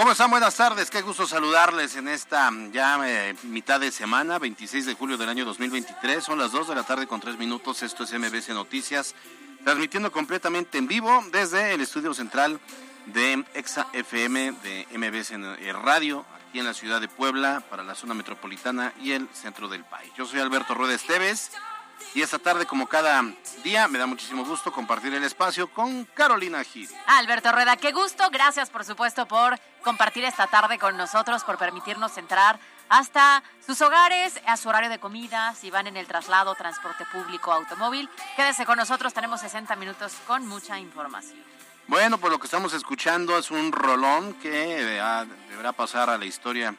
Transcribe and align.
¿Cómo 0.00 0.12
están? 0.12 0.30
Buenas 0.30 0.56
tardes, 0.56 0.90
qué 0.90 1.02
gusto 1.02 1.26
saludarles 1.26 1.94
en 1.94 2.08
esta 2.08 2.50
ya 2.72 2.98
eh, 3.06 3.36
mitad 3.42 3.78
de 3.78 3.92
semana, 3.92 4.38
26 4.38 4.86
de 4.86 4.94
julio 4.94 5.18
del 5.18 5.28
año 5.28 5.44
2023. 5.44 6.24
Son 6.24 6.38
las 6.38 6.52
2 6.52 6.68
de 6.68 6.74
la 6.74 6.84
tarde 6.84 7.06
con 7.06 7.20
3 7.20 7.36
minutos. 7.36 7.82
Esto 7.82 8.04
es 8.04 8.12
MBC 8.14 8.48
Noticias 8.48 9.14
transmitiendo 9.64 10.10
completamente 10.10 10.78
en 10.78 10.86
vivo 10.86 11.24
desde 11.32 11.74
el 11.74 11.80
estudio 11.80 12.14
central 12.14 12.60
de 13.06 13.44
Exa 13.54 13.88
FM 13.92 14.52
de 14.62 14.86
MBS 14.96 15.32
Radio, 15.82 16.24
aquí 16.48 16.58
en 16.58 16.66
la 16.66 16.74
ciudad 16.74 17.00
de 17.00 17.08
Puebla, 17.08 17.62
para 17.68 17.82
la 17.82 17.94
zona 17.94 18.14
metropolitana 18.14 18.92
y 19.00 19.12
el 19.12 19.28
centro 19.32 19.68
del 19.68 19.84
país. 19.84 20.12
Yo 20.16 20.26
soy 20.26 20.40
Alberto 20.40 20.74
Rueda 20.74 20.94
Esteves 20.94 21.52
y 22.14 22.22
esta 22.22 22.38
tarde, 22.38 22.66
como 22.66 22.88
cada 22.88 23.22
día, 23.62 23.86
me 23.86 23.98
da 23.98 24.06
muchísimo 24.06 24.44
gusto 24.44 24.72
compartir 24.72 25.14
el 25.14 25.22
espacio 25.22 25.68
con 25.68 26.04
Carolina 26.06 26.64
Gil. 26.64 26.88
Alberto 27.06 27.52
Rueda, 27.52 27.76
qué 27.76 27.92
gusto. 27.92 28.28
Gracias, 28.30 28.70
por 28.70 28.84
supuesto, 28.84 29.26
por 29.26 29.58
compartir 29.82 30.24
esta 30.24 30.46
tarde 30.46 30.78
con 30.78 30.96
nosotros, 30.96 31.44
por 31.44 31.58
permitirnos 31.58 32.16
entrar 32.18 32.58
hasta 32.90 33.42
sus 33.64 33.80
hogares, 33.80 34.38
a 34.44 34.56
su 34.58 34.68
horario 34.68 34.90
de 34.90 34.98
comida, 34.98 35.54
si 35.54 35.70
van 35.70 35.86
en 35.86 35.96
el 35.96 36.06
traslado, 36.06 36.54
transporte 36.56 37.06
público, 37.06 37.52
automóvil. 37.52 38.10
Quédese 38.36 38.66
con 38.66 38.76
nosotros, 38.76 39.14
tenemos 39.14 39.40
60 39.40 39.74
minutos 39.76 40.12
con 40.26 40.46
mucha 40.46 40.78
información. 40.78 41.42
Bueno, 41.86 42.18
pues 42.18 42.32
lo 42.32 42.38
que 42.38 42.46
estamos 42.46 42.74
escuchando 42.74 43.38
es 43.38 43.50
un 43.50 43.72
rolón 43.72 44.34
que 44.34 44.50
deberá 44.50 45.72
pasar 45.72 46.10
a 46.10 46.18
la 46.18 46.24
historia 46.24 46.74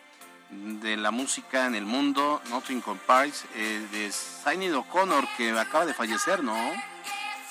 de 0.50 0.98
la 0.98 1.12
música 1.12 1.66
en 1.66 1.76
el 1.76 1.86
mundo, 1.86 2.42
Nothing 2.50 2.82
Compares, 2.82 3.46
eh, 3.56 3.88
de 3.92 4.12
Sinead 4.12 4.76
O'Connor, 4.76 5.26
que 5.38 5.58
acaba 5.58 5.86
de 5.86 5.94
fallecer, 5.94 6.44
¿no? 6.44 6.58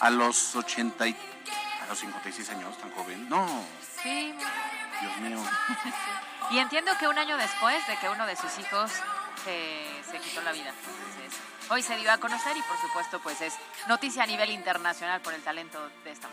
A 0.00 0.10
los 0.10 0.54
80 0.54 1.04
a 1.04 1.86
los 1.88 1.98
56 1.98 2.50
años, 2.50 2.76
tan 2.78 2.90
joven. 2.90 3.26
No. 3.28 3.46
Sí. 4.02 4.34
Dios 5.00 5.16
mío. 5.18 5.38
Y 6.50 6.58
entiendo 6.58 6.92
que 6.98 7.06
un 7.06 7.16
año 7.18 7.36
después 7.36 7.86
de 7.86 7.96
que 7.96 8.08
uno 8.08 8.26
de 8.26 8.36
sus 8.36 8.58
hijos 8.58 8.90
se, 9.44 10.18
quitó 10.18 10.42
la 10.42 10.52
vida. 10.52 10.72
hoy 11.68 11.82
se 11.82 11.96
dio 11.96 12.12
a 12.12 12.18
conocer 12.18 12.56
y 12.56 12.62
por 12.62 12.76
supuesto 12.80 13.20
pues 13.20 13.40
es 13.40 13.54
noticia 13.88 14.24
a 14.24 14.26
nivel 14.26 14.50
internacional 14.50 15.20
por 15.20 15.32
el 15.32 15.42
talento 15.42 15.78
de 16.04 16.10
esta 16.10 16.28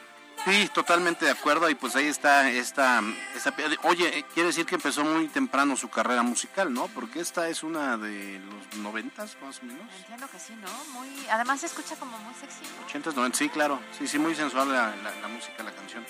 Sí, 0.46 0.70
totalmente 0.74 1.26
de 1.26 1.32
acuerdo 1.32 1.70
y 1.70 1.76
pues 1.76 1.96
ahí 1.96 2.06
está 2.06 2.50
esta, 2.50 3.02
esta, 3.36 3.54
oye, 3.84 4.24
quiere 4.34 4.48
decir 4.48 4.66
que 4.66 4.76
empezó 4.76 5.04
muy 5.04 5.28
temprano 5.28 5.76
su 5.76 5.90
carrera 5.90 6.22
musical, 6.22 6.72
¿no? 6.72 6.88
Porque 6.88 7.20
esta 7.20 7.50
es 7.50 7.64
una 7.64 7.98
de 7.98 8.40
los 8.40 8.80
noventas 8.80 9.36
más 9.42 9.60
o 9.60 9.66
menos. 9.66 9.84
Entiendo 9.98 10.30
que 10.30 10.40
sí, 10.40 10.54
¿no? 10.56 10.70
Muy, 10.94 11.10
además 11.30 11.60
se 11.60 11.66
escucha 11.66 11.96
como 11.96 12.18
muy 12.20 12.34
sexy. 12.36 12.62
Ochentas, 12.86 13.16
noventas, 13.16 13.40
sí, 13.40 13.50
claro, 13.50 13.82
sí, 13.98 14.08
sí, 14.08 14.20
muy 14.20 14.36
sensual 14.36 14.72
la, 14.72 14.94
la 14.96 15.28
música, 15.28 15.64
la 15.64 15.72
canción 15.72 16.06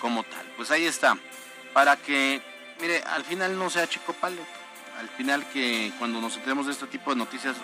como 0.00 0.22
tal. 0.22 0.46
Pues 0.56 0.70
ahí 0.70 0.86
está, 0.86 1.18
para 1.74 1.96
que 1.96 2.55
mire, 2.80 3.02
al 3.02 3.24
final 3.24 3.58
no 3.58 3.70
sea 3.70 3.88
chico 3.88 4.12
palo. 4.12 4.42
Al 4.98 5.08
final 5.10 5.44
que 5.50 5.92
cuando 5.98 6.20
nos 6.20 6.36
enteremos 6.36 6.66
de 6.66 6.72
este 6.72 6.86
tipo 6.86 7.10
de 7.10 7.16
noticias 7.16 7.56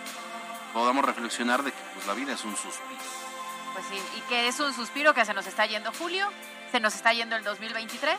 podamos 0.73 1.05
reflexionar 1.05 1.63
de 1.63 1.73
que 1.73 1.79
pues 1.95 2.07
la 2.07 2.15
vida 2.15 2.33
es 2.33 2.45
un 2.45 2.57
suspiro. 2.57 3.01
Pues 3.73 3.87
sí, 3.87 3.99
y 4.19 4.21
que 4.23 4.49
es 4.49 4.61
un 4.61 4.75
suspiro 4.75 5.15
que 5.15 5.25
se 5.25 5.33
nos 5.33 5.47
está 5.47 5.65
yendo 5.67 5.93
julio, 5.93 6.29
se 6.71 6.81
nos 6.81 6.95
está 6.95 7.13
yendo 7.13 7.37
el 7.37 7.45
2023 7.45 8.17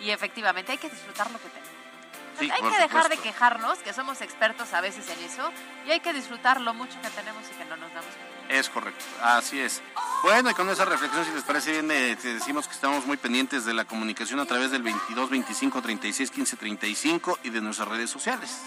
y 0.00 0.10
efectivamente 0.10 0.72
hay 0.72 0.78
que 0.78 0.88
disfrutar 0.88 1.30
lo 1.30 1.38
que 1.38 1.48
tenemos. 1.48 2.52
hay 2.54 2.70
que 2.70 2.78
dejar 2.78 3.08
de 3.08 3.16
quejarnos, 3.18 3.78
que 3.78 3.92
somos 3.92 4.20
expertos 4.20 4.72
a 4.74 4.80
veces 4.80 5.08
en 5.08 5.24
eso, 5.24 5.50
y 5.86 5.90
hay 5.90 6.00
que 6.00 6.12
disfrutar 6.12 6.60
lo 6.60 6.74
mucho 6.74 7.00
que 7.02 7.08
tenemos 7.10 7.44
y 7.50 7.54
que 7.54 7.64
no 7.64 7.76
nos 7.76 7.92
damos 7.92 8.10
cuenta. 8.14 8.41
Es 8.52 8.68
correcto, 8.68 9.02
así 9.22 9.58
es. 9.58 9.80
Bueno, 10.22 10.50
y 10.50 10.54
con 10.54 10.68
esa 10.68 10.84
reflexión, 10.84 11.24
si 11.24 11.32
les 11.32 11.42
parece 11.42 11.72
bien, 11.72 11.90
eh, 11.90 12.16
te 12.20 12.34
decimos 12.34 12.68
que 12.68 12.74
estamos 12.74 13.06
muy 13.06 13.16
pendientes 13.16 13.64
de 13.64 13.72
la 13.72 13.86
comunicación 13.86 14.40
a 14.40 14.44
través 14.44 14.70
del 14.70 14.82
22 14.82 15.30
25 15.30 15.80
36 15.80 16.30
15 16.30 16.56
35 16.56 17.38
y 17.44 17.48
de 17.50 17.62
nuestras 17.62 17.88
redes 17.88 18.10
sociales. 18.10 18.60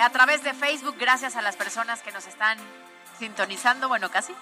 A 0.00 0.08
través 0.08 0.42
de 0.42 0.54
Facebook, 0.54 0.96
gracias 0.98 1.36
a 1.36 1.42
las 1.42 1.54
personas 1.54 2.00
que 2.00 2.12
nos 2.12 2.26
están 2.26 2.56
sintonizando, 3.18 3.88
bueno, 3.88 4.10
casi. 4.10 4.32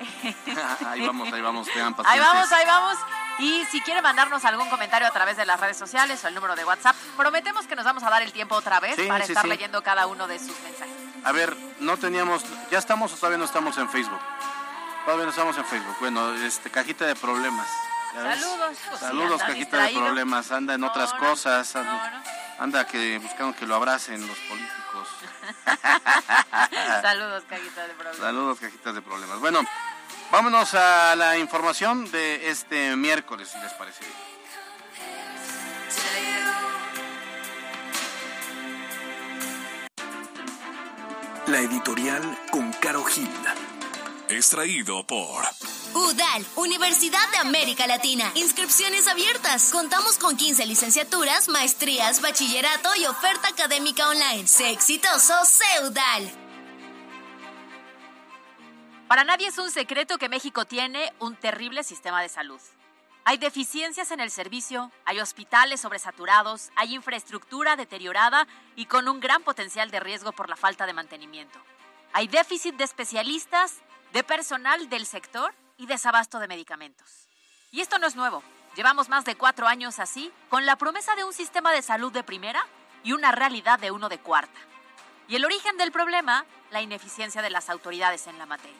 ahí 0.86 1.00
vamos, 1.00 1.32
ahí 1.32 1.40
vamos, 1.40 1.68
quedan 1.70 1.94
Ahí 2.04 2.20
vamos, 2.20 2.52
ahí 2.52 2.66
vamos. 2.66 2.98
Y 3.38 3.64
si 3.70 3.80
quiere 3.80 4.02
mandarnos 4.02 4.44
algún 4.44 4.68
comentario 4.68 5.08
a 5.08 5.12
través 5.12 5.38
de 5.38 5.46
las 5.46 5.58
redes 5.58 5.78
sociales 5.78 6.22
o 6.24 6.28
el 6.28 6.34
número 6.34 6.56
de 6.56 6.66
WhatsApp, 6.66 6.94
prometemos 7.16 7.66
que 7.66 7.74
nos 7.74 7.86
vamos 7.86 8.02
a 8.02 8.10
dar 8.10 8.20
el 8.20 8.32
tiempo 8.32 8.54
otra 8.54 8.80
vez 8.80 8.96
para 9.08 9.24
estar 9.24 9.46
leyendo 9.48 9.82
cada 9.82 10.06
uno 10.06 10.26
de 10.26 10.38
sus 10.38 10.60
mensajes. 10.60 11.11
A 11.24 11.32
ver, 11.32 11.56
no 11.80 11.96
teníamos, 11.96 12.44
¿ya 12.70 12.78
estamos 12.78 13.12
o 13.12 13.16
todavía 13.16 13.38
no 13.38 13.44
estamos 13.44 13.78
en 13.78 13.88
Facebook? 13.88 14.20
Todavía 15.04 15.24
no 15.24 15.30
estamos 15.30 15.56
en 15.56 15.64
Facebook. 15.64 15.96
Bueno, 16.00 16.34
este, 16.34 16.70
cajita 16.70 17.06
de 17.06 17.14
problemas. 17.14 17.68
Saludos. 18.12 18.78
Pues 18.88 19.00
Saludos, 19.00 19.42
cajita 19.42 19.82
de 19.82 19.94
problemas. 19.94 20.52
Anda 20.52 20.74
en 20.74 20.84
otras 20.84 21.12
cosas. 21.14 21.74
Anda, 22.58 22.86
que 22.86 23.18
buscaron 23.18 23.54
que 23.54 23.66
lo 23.66 23.74
abracen 23.74 24.26
los 24.26 24.38
políticos. 24.38 25.08
Saludos, 27.02 27.44
cajita 27.48 27.86
de 27.86 27.94
problemas. 27.94 28.18
Saludos, 28.18 28.60
cajitas 28.60 28.94
de 28.94 29.02
problemas. 29.02 29.40
Bueno, 29.40 29.60
vámonos 30.30 30.74
a 30.74 31.16
la 31.16 31.38
información 31.38 32.10
de 32.10 32.50
este 32.50 32.94
miércoles, 32.96 33.48
si 33.48 33.58
les 33.58 33.72
parece 33.72 34.04
bien. 34.04 34.32
La 41.52 41.60
editorial 41.60 42.22
con 42.50 42.72
Caro 42.80 43.04
Gil. 43.04 43.28
Extraído 44.30 45.06
por 45.06 45.44
UDAL, 45.92 46.46
Universidad 46.56 47.30
de 47.30 47.36
América 47.46 47.86
Latina. 47.86 48.32
Inscripciones 48.36 49.06
abiertas. 49.06 49.70
Contamos 49.70 50.16
con 50.16 50.34
15 50.34 50.64
licenciaturas, 50.64 51.50
maestrías, 51.50 52.22
bachillerato 52.22 52.88
y 52.98 53.04
oferta 53.04 53.48
académica 53.48 54.08
online. 54.08 54.48
Sé 54.48 54.70
exitoso, 54.70 55.34
sé 55.44 55.66
UDAL. 55.84 56.30
Para 59.06 59.24
nadie 59.24 59.48
es 59.48 59.58
un 59.58 59.70
secreto 59.70 60.16
que 60.16 60.30
México 60.30 60.64
tiene 60.64 61.12
un 61.18 61.36
terrible 61.36 61.84
sistema 61.84 62.22
de 62.22 62.30
salud. 62.30 62.60
Hay 63.24 63.38
deficiencias 63.38 64.10
en 64.10 64.18
el 64.18 64.32
servicio, 64.32 64.90
hay 65.04 65.20
hospitales 65.20 65.80
sobresaturados, 65.80 66.70
hay 66.74 66.94
infraestructura 66.94 67.76
deteriorada 67.76 68.48
y 68.74 68.86
con 68.86 69.08
un 69.08 69.20
gran 69.20 69.42
potencial 69.42 69.92
de 69.92 70.00
riesgo 70.00 70.32
por 70.32 70.48
la 70.48 70.56
falta 70.56 70.86
de 70.86 70.92
mantenimiento. 70.92 71.60
Hay 72.12 72.26
déficit 72.26 72.74
de 72.74 72.84
especialistas, 72.84 73.78
de 74.12 74.24
personal 74.24 74.88
del 74.88 75.06
sector 75.06 75.54
y 75.78 75.86
desabasto 75.86 76.40
de 76.40 76.48
medicamentos. 76.48 77.28
Y 77.70 77.80
esto 77.80 77.98
no 77.98 78.08
es 78.08 78.16
nuevo. 78.16 78.42
Llevamos 78.74 79.08
más 79.08 79.24
de 79.24 79.36
cuatro 79.36 79.68
años 79.68 80.00
así, 80.00 80.32
con 80.48 80.66
la 80.66 80.76
promesa 80.76 81.14
de 81.14 81.24
un 81.24 81.32
sistema 81.32 81.72
de 81.72 81.82
salud 81.82 82.12
de 82.12 82.24
primera 82.24 82.66
y 83.04 83.12
una 83.12 83.30
realidad 83.30 83.78
de 83.78 83.92
uno 83.92 84.08
de 84.08 84.18
cuarta. 84.18 84.58
Y 85.28 85.36
el 85.36 85.44
origen 85.44 85.76
del 85.76 85.92
problema, 85.92 86.44
la 86.70 86.82
ineficiencia 86.82 87.40
de 87.40 87.50
las 87.50 87.70
autoridades 87.70 88.26
en 88.26 88.38
la 88.38 88.46
materia. 88.46 88.76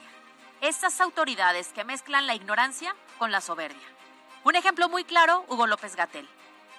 Esas 0.60 1.00
autoridades 1.00 1.68
que 1.68 1.84
mezclan 1.84 2.26
la 2.26 2.34
ignorancia 2.34 2.94
con 3.18 3.30
la 3.30 3.40
soberbia. 3.40 3.91
Un 4.44 4.56
ejemplo 4.56 4.88
muy 4.88 5.04
claro, 5.04 5.44
Hugo 5.48 5.68
López 5.68 5.94
Gatel. 5.94 6.28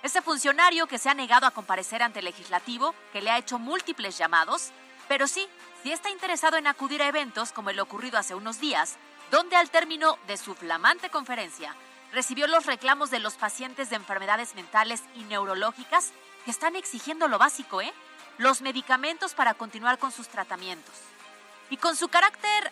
Ese 0.01 0.21
funcionario 0.21 0.85
que 0.85 0.97
se 0.97 1.09
ha 1.09 1.13
negado 1.13 1.47
a 1.47 1.51
comparecer 1.51 2.03
ante 2.03 2.19
el 2.19 2.25
legislativo, 2.25 2.93
que 3.13 3.21
le 3.21 3.31
ha 3.31 3.37
hecho 3.37 3.57
múltiples 3.57 4.17
llamados, 4.17 4.71
pero 5.07 5.27
sí 5.27 5.47
si 5.81 5.93
está 5.93 6.09
interesado 6.09 6.57
en 6.57 6.67
acudir 6.67 7.01
a 7.01 7.07
eventos 7.07 7.53
como 7.53 7.69
el 7.69 7.79
ocurrido 7.79 8.17
hace 8.17 8.35
unos 8.35 8.59
días, 8.59 8.97
donde 9.31 9.55
al 9.55 9.69
término 9.69 10.17
de 10.27 10.35
su 10.35 10.55
flamante 10.55 11.09
conferencia 11.09 11.73
recibió 12.11 12.47
los 12.47 12.65
reclamos 12.65 13.09
de 13.11 13.19
los 13.19 13.35
pacientes 13.35 13.89
de 13.89 13.95
enfermedades 13.95 14.55
mentales 14.55 15.01
y 15.15 15.23
neurológicas 15.23 16.11
que 16.43 16.51
están 16.51 16.75
exigiendo 16.75 17.29
lo 17.29 17.37
básico, 17.37 17.81
¿eh? 17.81 17.93
Los 18.37 18.61
medicamentos 18.61 19.33
para 19.33 19.53
continuar 19.53 19.99
con 19.99 20.11
sus 20.11 20.27
tratamientos. 20.27 20.95
Y 21.69 21.77
con 21.77 21.95
su 21.95 22.09
carácter, 22.09 22.71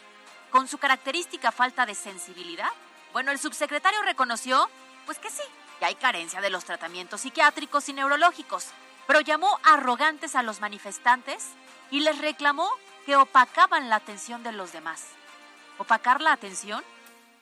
con 0.52 0.68
su 0.68 0.78
característica 0.78 1.52
falta 1.52 1.86
de 1.86 1.96
sensibilidad, 1.96 2.72
bueno, 3.14 3.32
el 3.32 3.40
subsecretario 3.40 4.02
reconoció, 4.04 4.70
pues 5.06 5.20
que 5.20 5.30
sí, 5.30 5.44
que 5.80 5.86
hay 5.86 5.96
carencia 5.96 6.42
de 6.42 6.50
los 6.50 6.66
tratamientos 6.66 7.22
psiquiátricos 7.22 7.90
y 7.90 7.94
neurológicos, 7.94 8.68
pero 9.08 9.22
llamó 9.22 9.60
arrogantes 9.64 10.36
a 10.36 10.44
los 10.44 10.62
manifestantes 10.62 11.50
y 11.90 12.02
les 12.02 12.18
reclamó 12.20 12.70
que 13.06 13.16
opacaban 13.16 13.90
la 13.90 13.98
atención 13.98 14.44
de 14.44 14.52
los 14.52 14.72
demás. 14.72 15.08
¿Opacar 15.78 16.22
la 16.22 16.32
atención? 16.32 16.84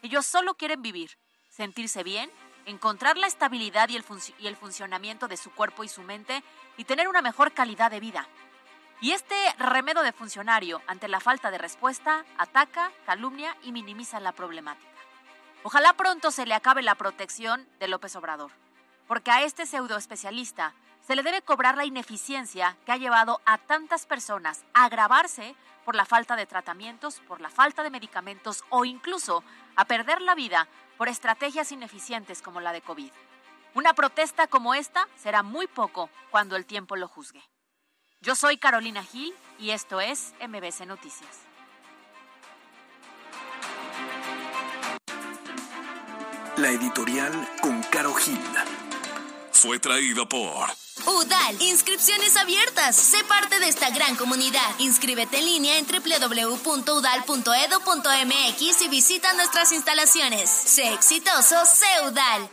Ellos 0.02 0.26
solo 0.26 0.54
quieren 0.56 0.82
vivir, 0.82 1.18
sentirse 1.50 2.04
bien, 2.04 2.32
encontrar 2.66 3.18
la 3.18 3.28
estabilidad 3.28 3.90
y 3.90 3.98
el, 3.98 4.06
y 4.40 4.48
el 4.48 4.56
funcionamiento 4.56 5.28
de 5.28 5.38
su 5.38 5.52
cuerpo 5.52 5.84
y 5.84 5.90
su 5.90 6.02
mente 6.04 6.44
y 6.78 6.86
tener 6.86 7.08
una 7.08 7.22
mejor 7.22 7.52
calidad 7.52 7.92
de 7.92 8.00
vida. 8.00 8.28
Y 9.02 9.12
este 9.12 9.36
remedio 9.58 10.02
de 10.02 10.12
funcionario 10.12 10.82
ante 10.88 11.08
la 11.08 11.20
falta 11.20 11.52
de 11.52 11.58
respuesta 11.58 12.26
ataca, 12.38 12.92
calumnia 13.06 13.56
y 13.64 13.72
minimiza 13.72 14.20
la 14.20 14.34
problemática. 14.34 14.89
Ojalá 15.64 15.94
pronto 15.94 16.32
se 16.32 16.46
le 16.46 16.54
acabe 16.54 16.82
la 16.82 16.96
protección 16.96 17.68
de 17.80 17.90
López 17.90 18.16
Obrador, 18.16 18.52
porque 19.08 19.30
a 19.30 19.44
este 19.44 19.66
pseudo 19.66 19.98
especialista 19.98 20.74
se 21.06 21.16
le 21.16 21.24
debe 21.24 21.42
cobrar 21.42 21.76
la 21.76 21.86
ineficiencia 21.86 22.78
que 22.86 22.94
ha 22.94 22.98
llevado 22.98 23.42
a 23.46 23.58
tantas 23.58 24.06
personas 24.06 24.64
a 24.74 24.86
agravarse 24.86 25.56
por 25.84 25.96
la 25.96 26.06
falta 26.06 26.38
de 26.38 26.46
tratamientos, 26.46 27.20
por 27.28 27.42
la 27.42 27.50
falta 27.50 27.84
de 27.84 27.90
medicamentos 27.90 28.64
o 28.70 28.86
incluso 28.86 29.44
a 29.76 29.84
perder 29.84 30.22
la 30.22 30.36
vida 30.36 30.68
por 30.98 31.10
estrategias 31.10 31.72
ineficientes 31.74 32.42
como 32.42 32.62
la 32.62 32.72
de 32.72 32.82
COVID. 32.82 33.12
Una 33.74 33.94
protesta 33.94 34.48
como 34.48 34.76
esta 34.76 35.08
será 35.18 35.44
muy 35.44 35.68
poco 35.68 36.10
cuando 36.32 36.56
el 36.56 36.66
tiempo 36.66 36.96
lo 36.96 37.08
juzgue. 37.08 37.44
Yo 38.22 38.36
soy 38.36 38.58
Carolina 38.58 39.04
Gil 39.04 39.34
y 39.58 39.72
esto 39.72 40.00
es 40.00 40.34
MBC 40.40 40.86
Noticias. 40.86 41.49
La 46.60 46.70
editorial 46.72 47.32
con 47.62 47.82
Caro 47.84 48.14
Gil 48.16 48.38
fue 49.54 49.80
traído 49.80 50.28
por 50.28 50.68
UDAL, 51.06 51.62
inscripciones 51.62 52.36
abiertas. 52.36 52.98
Sé 52.98 53.24
parte 53.24 53.62
de 53.62 53.70
esta 53.70 53.92
gran 53.92 54.18
comunidad. 54.18 54.70
Inscríbete 54.80 55.40
en 55.40 55.46
línea 55.46 55.78
en 55.78 55.88
www.udal.edu.mx 55.88 58.82
y 58.82 58.88
visita 58.90 59.34
nuestras 59.36 59.72
instalaciones. 59.72 60.50
Sé 60.50 60.94
exitoso, 60.94 61.66
sé 61.66 61.88
UDAL. 62.06 62.50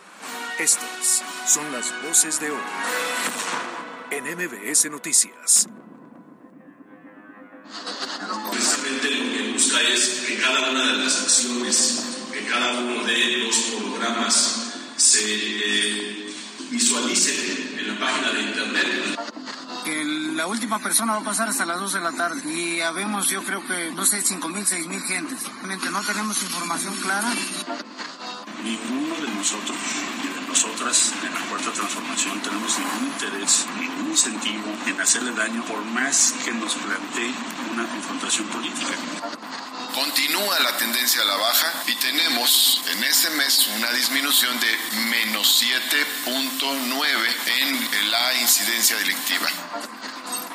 Estas 0.61 1.25
son 1.45 1.73
las 1.73 1.91
voces 2.05 2.39
de 2.39 2.53
hoy 2.53 2.63
en 4.13 4.25
MBS 4.25 4.89
Noticias. 4.89 5.67
Precisamente 8.53 9.11
lo 9.11 9.33
que 9.33 9.53
busca 9.53 9.83
es 9.83 10.09
que 10.29 10.39
cada 10.39 10.71
una 10.71 10.87
de 10.87 10.93
las 10.99 11.23
acciones, 11.23 11.96
cada 12.49 12.79
uno 12.79 13.05
de 13.05 13.39
los 13.39 13.57
programas 13.57 14.75
se 14.97 15.21
eh, 15.25 16.35
visualice 16.71 17.79
en 17.79 17.89
la 17.89 17.99
página 17.99 18.31
de 18.31 18.43
internet. 18.43 19.19
Que 19.85 20.05
la 20.05 20.47
última 20.47 20.79
persona 20.79 21.13
va 21.15 21.21
a 21.21 21.25
pasar 21.25 21.49
hasta 21.49 21.67
las 21.67 21.79
2 21.79 21.93
de 21.95 22.01
la 22.01 22.13
tarde 22.13 22.53
y 22.53 22.81
habemos 22.81 23.29
yo 23.29 23.43
creo 23.43 23.67
que 23.67 23.93
no 23.93 24.05
sé 24.05 24.23
5 24.23 24.49
mil, 24.49 24.67
6 24.67 24.87
mil 24.87 25.03
gentes. 25.03 25.39
Realmente 25.57 25.91
no 25.91 26.03
tenemos 26.03 26.43
información 26.43 26.95
clara. 26.97 27.33
Ninguno 28.63 29.15
de 29.15 29.35
nosotros 29.35 29.77
ni 30.23 30.41
de 30.41 30.49
nosotras 30.49 31.13
en 31.25 31.35
la 31.35 31.41
cuarta 31.49 31.71
transformación 31.71 32.41
tenemos 32.41 32.79
ningún 32.79 33.13
interés, 33.13 33.67
ningún 33.79 34.11
incentivo 34.11 34.73
en 34.87 35.01
hacerle 35.01 35.33
daño 35.33 35.65
por 35.65 35.85
más 35.85 36.35
que 36.45 36.53
nos 36.53 36.75
plantee 36.75 37.33
una 37.73 37.87
confrontación 37.87 38.47
política. 38.49 38.95
Continúa 39.97 40.61
la 40.61 40.77
tendencia 40.77 41.23
a 41.23 41.25
la 41.25 41.37
baja 41.37 41.73
y 41.87 41.95
tenemos 41.95 42.83
en 42.93 43.03
este 43.03 43.31
mes 43.31 43.67
una 43.79 43.91
disminución 43.93 44.55
de 44.61 44.69
menos 45.09 45.65
7.9 45.65 47.01
en 47.63 48.11
la 48.11 48.35
incidencia 48.35 48.95
delictiva. 48.99 49.49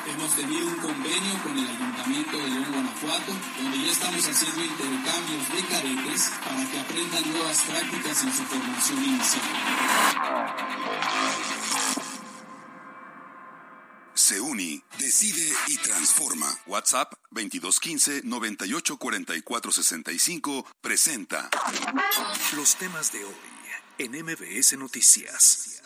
Hemos 0.06 0.36
tenido 0.36 0.68
un 0.68 0.76
convenio 0.76 1.42
con 1.42 1.58
el 1.58 1.68
Ayuntamiento 1.68 2.38
de 2.38 2.48
León, 2.50 2.66
Guanajuato, 2.72 3.32
donde 3.60 3.84
ya 3.84 3.90
estamos 3.90 4.24
haciendo 4.24 4.64
intercambios 4.64 5.48
de 5.48 5.66
caretes 5.66 6.30
para 6.44 6.70
que 6.70 6.78
aprendan 6.78 7.32
nuevas 7.32 7.58
prácticas 7.62 8.22
en 8.22 8.32
su 8.32 8.44
formación 8.44 9.04
inicial. 9.04 9.42
Se 14.14 14.40
uni, 14.40 14.84
decide 15.22 15.54
y 15.68 15.76
transforma. 15.76 16.48
WhatsApp 16.66 17.12
2215 17.30 18.22
984465 18.24 20.66
presenta 20.80 21.48
los 22.56 22.74
temas 22.74 23.12
de 23.12 23.24
hoy 23.24 23.36
en 23.98 24.24
MBS 24.24 24.76
Noticias. 24.78 25.80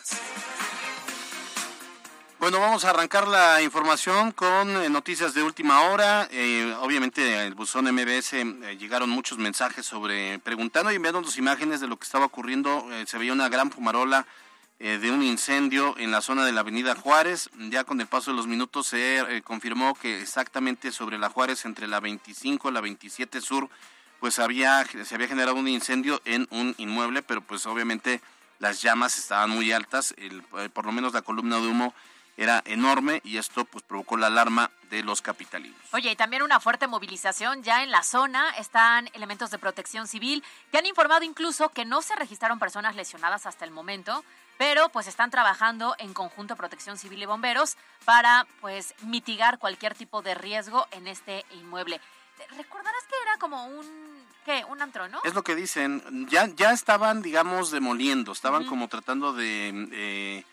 Bueno, 2.39 2.59
vamos 2.59 2.85
a 2.85 2.91
arrancar 2.91 3.27
la 3.27 3.61
información 3.61 4.31
con 4.31 4.69
eh, 4.69 4.89
noticias 4.89 5.35
de 5.35 5.43
última 5.43 5.89
hora. 5.89 6.27
Eh, 6.31 6.73
obviamente, 6.81 7.45
el 7.45 7.53
buzón 7.53 7.85
MBS 7.91 8.33
eh, 8.33 8.77
llegaron 8.79 9.09
muchos 9.09 9.37
mensajes 9.37 9.85
sobre 9.85 10.39
preguntando 10.39 10.91
y 10.91 10.95
enviándonos 10.95 11.37
imágenes 11.37 11.79
de 11.79 11.87
lo 11.87 11.97
que 11.97 12.05
estaba 12.05 12.25
ocurriendo. 12.25 12.87
se 13.05 13.19
veía 13.19 13.33
una 13.33 13.49
gran 13.49 13.69
fumarola 13.71 14.25
de 14.79 15.11
un 15.11 15.23
incendio 15.23 15.95
en 15.97 16.11
la 16.11 16.21
zona 16.21 16.45
de 16.45 16.51
la 16.51 16.61
Avenida 16.61 16.95
Juárez. 16.95 17.49
Ya 17.69 17.83
con 17.83 17.99
el 17.99 18.07
paso 18.07 18.31
de 18.31 18.37
los 18.37 18.47
minutos 18.47 18.87
se 18.87 19.41
confirmó 19.43 19.95
que 19.95 20.21
exactamente 20.21 20.91
sobre 20.91 21.17
la 21.17 21.29
Juárez, 21.29 21.65
entre 21.65 21.87
la 21.87 21.99
25 21.99 22.69
y 22.69 22.73
la 22.73 22.81
27 22.81 23.41
Sur, 23.41 23.69
pues 24.19 24.39
había 24.39 24.85
se 24.85 25.15
había 25.15 25.27
generado 25.27 25.55
un 25.55 25.67
incendio 25.67 26.21
en 26.25 26.47
un 26.51 26.75
inmueble, 26.77 27.21
pero 27.21 27.41
pues 27.41 27.65
obviamente 27.65 28.21
las 28.59 28.81
llamas 28.81 29.17
estaban 29.17 29.49
muy 29.49 29.71
altas. 29.71 30.13
El, 30.17 30.41
por 30.43 30.85
lo 30.85 30.91
menos 30.91 31.13
la 31.13 31.21
columna 31.21 31.57
de 31.57 31.67
humo 31.67 31.93
era 32.37 32.61
enorme 32.65 33.19
y 33.23 33.37
esto 33.37 33.65
pues 33.65 33.83
provocó 33.83 34.15
la 34.15 34.27
alarma 34.27 34.71
de 34.89 35.03
los 35.03 35.21
capitalinos. 35.21 35.77
Oye, 35.91 36.11
y 36.11 36.15
también 36.15 36.43
una 36.43 36.59
fuerte 36.59 36.87
movilización 36.87 37.63
ya 37.63 37.83
en 37.83 37.91
la 37.91 38.03
zona. 38.03 38.51
Están 38.51 39.09
elementos 39.13 39.51
de 39.51 39.57
protección 39.57 40.07
civil 40.07 40.43
que 40.71 40.77
han 40.77 40.85
informado 40.85 41.23
incluso 41.23 41.69
que 41.69 41.83
no 41.83 42.01
se 42.01 42.15
registraron 42.15 42.59
personas 42.59 42.95
lesionadas 42.95 43.47
hasta 43.47 43.65
el 43.65 43.71
momento, 43.71 44.23
pero 44.57 44.89
pues 44.89 45.07
están 45.07 45.31
trabajando 45.31 45.95
en 45.97 46.13
conjunto 46.13 46.55
Protección 46.55 46.97
Civil 46.97 47.21
y 47.21 47.25
Bomberos 47.25 47.75
para 48.05 48.47
pues 48.61 48.93
mitigar 49.01 49.59
cualquier 49.59 49.95
tipo 49.95 50.21
de 50.21 50.35
riesgo 50.35 50.87
en 50.91 51.07
este 51.07 51.45
inmueble. 51.59 51.99
Recordarás 52.55 53.03
que 53.09 53.15
era 53.23 53.37
como 53.39 53.65
un 53.65 54.25
¿qué? 54.45 54.63
Un 54.69 54.81
antro, 54.81 55.09
¿no? 55.09 55.19
Es 55.23 55.33
lo 55.33 55.43
que 55.43 55.55
dicen. 55.55 56.27
Ya 56.29 56.47
ya 56.55 56.71
estaban, 56.71 57.21
digamos, 57.21 57.71
demoliendo, 57.71 58.31
estaban 58.31 58.65
como 58.65 58.87
tratando 58.87 59.33
de 59.33 59.89
eh, 59.91 60.45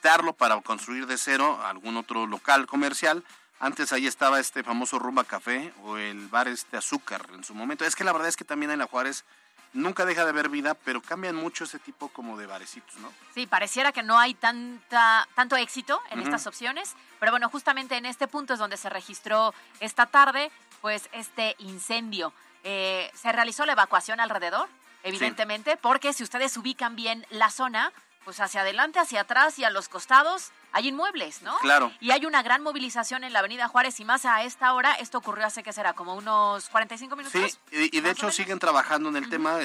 quitarlo 0.00 0.32
para 0.32 0.58
construir 0.62 1.06
de 1.06 1.18
cero 1.18 1.60
algún 1.62 1.98
otro 1.98 2.26
local 2.26 2.66
comercial. 2.66 3.22
Antes 3.58 3.92
ahí 3.92 4.06
estaba 4.06 4.40
este 4.40 4.62
famoso 4.62 4.98
Rumba 4.98 5.24
Café 5.24 5.74
o 5.84 5.98
el 5.98 6.26
bar 6.28 6.48
este 6.48 6.78
Azúcar 6.78 7.26
en 7.34 7.44
su 7.44 7.54
momento. 7.54 7.84
Es 7.84 7.94
que 7.94 8.02
la 8.02 8.12
verdad 8.12 8.28
es 8.28 8.36
que 8.36 8.46
también 8.46 8.70
en 8.70 8.78
La 8.78 8.86
Juárez 8.86 9.26
nunca 9.74 10.06
deja 10.06 10.24
de 10.24 10.30
haber 10.30 10.48
vida, 10.48 10.72
pero 10.72 11.02
cambian 11.02 11.36
mucho 11.36 11.64
ese 11.64 11.78
tipo 11.78 12.08
como 12.08 12.38
de 12.38 12.46
barecitos, 12.46 12.96
¿no? 12.96 13.12
Sí, 13.34 13.46
pareciera 13.46 13.92
que 13.92 14.02
no 14.02 14.18
hay 14.18 14.32
tanta, 14.32 15.28
tanto 15.34 15.56
éxito 15.56 16.00
en 16.08 16.20
estas 16.20 16.46
opciones, 16.46 16.94
pero 17.18 17.30
bueno, 17.30 17.50
justamente 17.50 17.98
en 17.98 18.06
este 18.06 18.26
punto 18.26 18.54
es 18.54 18.58
donde 18.58 18.78
se 18.78 18.88
registró 18.88 19.52
esta 19.80 20.06
tarde, 20.06 20.50
pues 20.80 21.10
este 21.12 21.56
incendio. 21.58 22.32
Eh, 22.64 23.10
se 23.14 23.32
realizó 23.32 23.66
la 23.66 23.72
evacuación 23.72 24.18
alrededor, 24.18 24.66
evidentemente, 25.02 25.76
porque 25.76 26.14
si 26.14 26.22
ustedes 26.22 26.56
ubican 26.56 26.96
bien 26.96 27.26
la 27.28 27.50
zona, 27.50 27.92
pues 28.24 28.40
hacia 28.40 28.60
adelante, 28.60 28.98
hacia 28.98 29.22
atrás 29.22 29.58
y 29.58 29.64
a 29.64 29.70
los 29.70 29.88
costados 29.88 30.50
hay 30.72 30.88
inmuebles, 30.88 31.42
¿no? 31.42 31.58
Claro. 31.58 31.92
Y 32.00 32.10
hay 32.10 32.26
una 32.26 32.42
gran 32.42 32.62
movilización 32.62 33.24
en 33.24 33.32
la 33.32 33.40
Avenida 33.40 33.68
Juárez 33.68 33.98
y 34.00 34.04
más 34.04 34.24
a 34.24 34.42
esta 34.44 34.72
hora. 34.74 34.94
Esto 34.94 35.18
ocurrió 35.18 35.46
hace 35.46 35.62
que 35.62 35.72
será 35.72 35.94
como 35.94 36.14
unos 36.14 36.68
45 36.68 37.16
minutos. 37.16 37.58
Sí, 37.70 37.90
y, 37.92 38.00
de 38.00 38.10
hecho 38.10 38.30
siguen 38.30 38.58
trabajando 38.58 39.08
en 39.08 39.16
el 39.16 39.28
tema. 39.28 39.58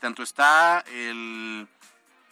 tanto 0.00 0.22
está 0.22 0.84
el, 0.88 1.68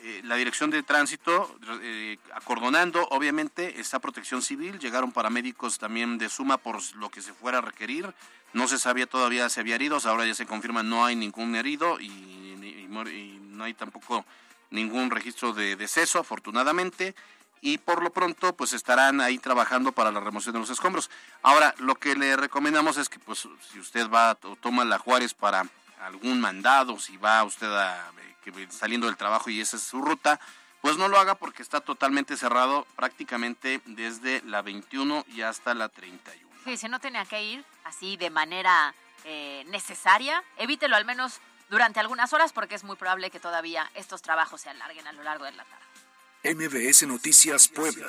eh, 0.00 0.20
la 0.24 0.36
dirección 0.36 0.70
de 0.70 0.82
tránsito 0.82 1.56
eh, 1.82 2.18
acordonando, 2.34 3.06
obviamente, 3.10 3.78
está 3.78 3.98
protección 3.98 4.42
civil. 4.42 4.78
Llegaron 4.78 5.12
paramédicos 5.12 5.78
también 5.78 6.18
de 6.18 6.28
suma 6.28 6.56
por 6.56 6.80
lo 6.96 7.10
que 7.10 7.22
se 7.22 7.32
fuera 7.32 7.58
a 7.58 7.60
requerir. 7.60 8.12
No 8.52 8.66
se 8.66 8.78
sabía 8.78 9.06
todavía 9.06 9.48
si 9.48 9.60
había 9.60 9.76
heridos. 9.76 10.06
Ahora 10.06 10.24
ya 10.26 10.34
se 10.34 10.46
confirma 10.46 10.82
no 10.82 11.04
hay 11.04 11.14
ningún 11.14 11.54
herido 11.54 12.00
y, 12.00 12.06
y 12.06 13.38
no 13.50 13.64
hay 13.64 13.74
tampoco 13.74 14.24
ningún 14.70 15.10
registro 15.10 15.52
de 15.52 15.76
deceso, 15.76 16.18
afortunadamente. 16.18 17.14
y 17.60 17.78
por 17.78 18.04
lo 18.04 18.10
pronto 18.10 18.54
pues 18.54 18.72
estarán 18.72 19.20
ahí 19.20 19.36
trabajando 19.38 19.90
para 19.90 20.12
la 20.12 20.20
remoción 20.20 20.52
de 20.52 20.60
los 20.60 20.70
escombros. 20.70 21.10
Ahora, 21.42 21.74
lo 21.78 21.96
que 21.96 22.14
le 22.14 22.36
recomendamos 22.36 22.96
es 22.98 23.08
que 23.08 23.18
pues 23.18 23.48
si 23.72 23.80
usted 23.80 24.08
va 24.08 24.38
o 24.44 24.54
toma 24.54 24.84
la 24.84 24.98
Juárez 24.98 25.34
para 25.34 25.66
algún 26.00 26.40
mandado, 26.40 27.00
si 27.00 27.16
va 27.16 27.42
usted 27.42 27.66
a, 27.66 28.12
que, 28.44 28.52
saliendo 28.70 29.08
del 29.08 29.16
trabajo 29.16 29.50
y 29.50 29.60
esa 29.60 29.76
es 29.76 29.82
su 29.82 30.00
ruta, 30.00 30.38
pues 30.80 30.96
no 30.96 31.08
lo 31.08 31.18
haga 31.18 31.34
porque 31.34 31.62
está 31.62 31.80
totalmente 31.80 32.36
cerrado 32.36 32.86
prácticamente 32.96 33.80
desde 33.86 34.42
la 34.42 34.62
21 34.62 35.24
y 35.34 35.42
hasta 35.42 35.74
la 35.74 35.88
31. 35.88 36.48
Sí, 36.64 36.76
si 36.76 36.88
no 36.88 37.00
tenía 37.00 37.24
que 37.24 37.42
ir 37.42 37.64
así 37.84 38.16
de 38.16 38.30
manera 38.30 38.94
eh, 39.24 39.64
necesaria, 39.68 40.42
evítelo 40.56 40.96
al 40.96 41.04
menos 41.04 41.40
durante 41.68 42.00
algunas 42.00 42.32
horas 42.32 42.52
porque 42.52 42.74
es 42.74 42.84
muy 42.84 42.96
probable 42.96 43.30
que 43.30 43.40
todavía 43.40 43.90
estos 43.94 44.22
trabajos 44.22 44.60
se 44.60 44.70
alarguen 44.70 45.06
a 45.06 45.12
lo 45.12 45.22
largo 45.22 45.44
de 45.44 45.52
la 45.52 45.64
tarde. 45.64 46.54
MBS 46.54 47.06
Noticias 47.06 47.68
Puebla. 47.68 48.06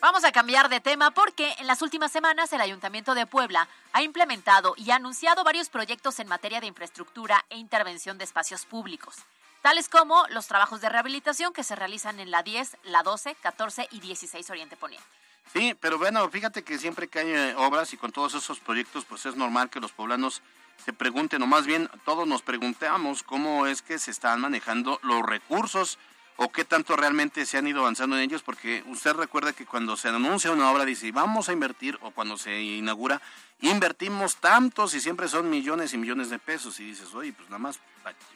Vamos 0.00 0.24
a 0.24 0.32
cambiar 0.32 0.68
de 0.68 0.80
tema 0.80 1.12
porque 1.12 1.54
en 1.58 1.66
las 1.68 1.80
últimas 1.80 2.10
semanas 2.10 2.52
el 2.52 2.60
Ayuntamiento 2.60 3.14
de 3.14 3.26
Puebla 3.26 3.68
ha 3.92 4.02
implementado 4.02 4.74
y 4.76 4.90
anunciado 4.90 5.44
varios 5.44 5.68
proyectos 5.68 6.18
en 6.18 6.26
materia 6.26 6.60
de 6.60 6.66
infraestructura 6.66 7.44
e 7.50 7.56
intervención 7.56 8.18
de 8.18 8.24
espacios 8.24 8.64
públicos, 8.66 9.14
tales 9.62 9.88
como 9.88 10.26
los 10.30 10.48
trabajos 10.48 10.80
de 10.80 10.88
rehabilitación 10.88 11.52
que 11.52 11.62
se 11.62 11.76
realizan 11.76 12.18
en 12.18 12.32
la 12.32 12.42
10, 12.42 12.78
la 12.84 13.04
12, 13.04 13.36
14 13.36 13.88
y 13.92 14.00
16 14.00 14.50
Oriente 14.50 14.76
Poniente. 14.76 15.06
Sí, 15.52 15.76
pero 15.80 15.98
bueno, 15.98 16.28
fíjate 16.30 16.62
que 16.62 16.78
siempre 16.78 17.08
que 17.08 17.18
hay 17.18 17.30
eh, 17.30 17.54
obras 17.56 17.92
y 17.92 17.96
con 17.96 18.10
todos 18.10 18.34
esos 18.34 18.58
proyectos, 18.58 19.04
pues 19.04 19.26
es 19.26 19.36
normal 19.36 19.70
que 19.70 19.80
los 19.80 19.92
poblanos 19.92 20.42
se 20.84 20.92
pregunten, 20.92 21.42
o 21.42 21.46
más 21.46 21.66
bien 21.66 21.88
todos 22.04 22.26
nos 22.26 22.42
preguntamos 22.42 23.22
cómo 23.22 23.66
es 23.66 23.82
que 23.82 23.98
se 23.98 24.10
están 24.10 24.40
manejando 24.40 24.98
los 25.02 25.22
recursos 25.22 25.98
o 26.36 26.50
qué 26.50 26.64
tanto 26.64 26.96
realmente 26.96 27.46
se 27.46 27.58
han 27.58 27.66
ido 27.68 27.80
avanzando 27.80 28.16
en 28.16 28.22
ellos, 28.22 28.42
porque 28.42 28.82
usted 28.86 29.12
recuerda 29.12 29.52
que 29.52 29.66
cuando 29.66 29.96
se 29.96 30.08
anuncia 30.08 30.50
una 30.50 30.70
obra 30.70 30.84
dice 30.84 31.12
vamos 31.12 31.48
a 31.48 31.52
invertir, 31.52 31.98
o 32.00 32.10
cuando 32.10 32.36
se 32.36 32.60
inaugura, 32.60 33.20
invertimos 33.60 34.36
tantos 34.36 34.94
y 34.94 35.00
siempre 35.00 35.28
son 35.28 35.50
millones 35.50 35.92
y 35.92 35.98
millones 35.98 36.30
de 36.30 36.38
pesos, 36.38 36.80
y 36.80 36.84
dices, 36.84 37.14
oye, 37.14 37.32
pues 37.32 37.48
nada 37.48 37.58
más, 37.58 37.78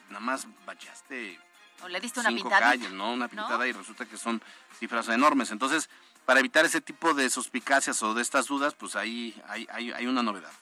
nada 0.08 0.20
más 0.20 0.46
bachaste 0.64 1.40
o 1.82 1.88
le 1.88 2.00
diste 2.00 2.20
una 2.20 2.30
cinco 2.30 2.48
calles, 2.48 2.90
¿no? 2.92 3.12
Una 3.12 3.28
pintada 3.28 3.66
y 3.66 3.72
resulta 3.72 4.06
que 4.06 4.16
son 4.16 4.40
cifras 4.78 5.08
enormes. 5.08 5.50
Entonces, 5.50 5.90
para 6.24 6.40
evitar 6.40 6.64
ese 6.64 6.80
tipo 6.80 7.12
de 7.12 7.28
suspicacias 7.28 8.02
o 8.02 8.14
de 8.14 8.22
estas 8.22 8.46
dudas, 8.46 8.72
pues 8.74 8.96
ahí 8.96 9.34
hay, 9.46 9.66
hay, 9.70 9.92
hay 9.92 10.06
una 10.06 10.22
novedad 10.22 10.52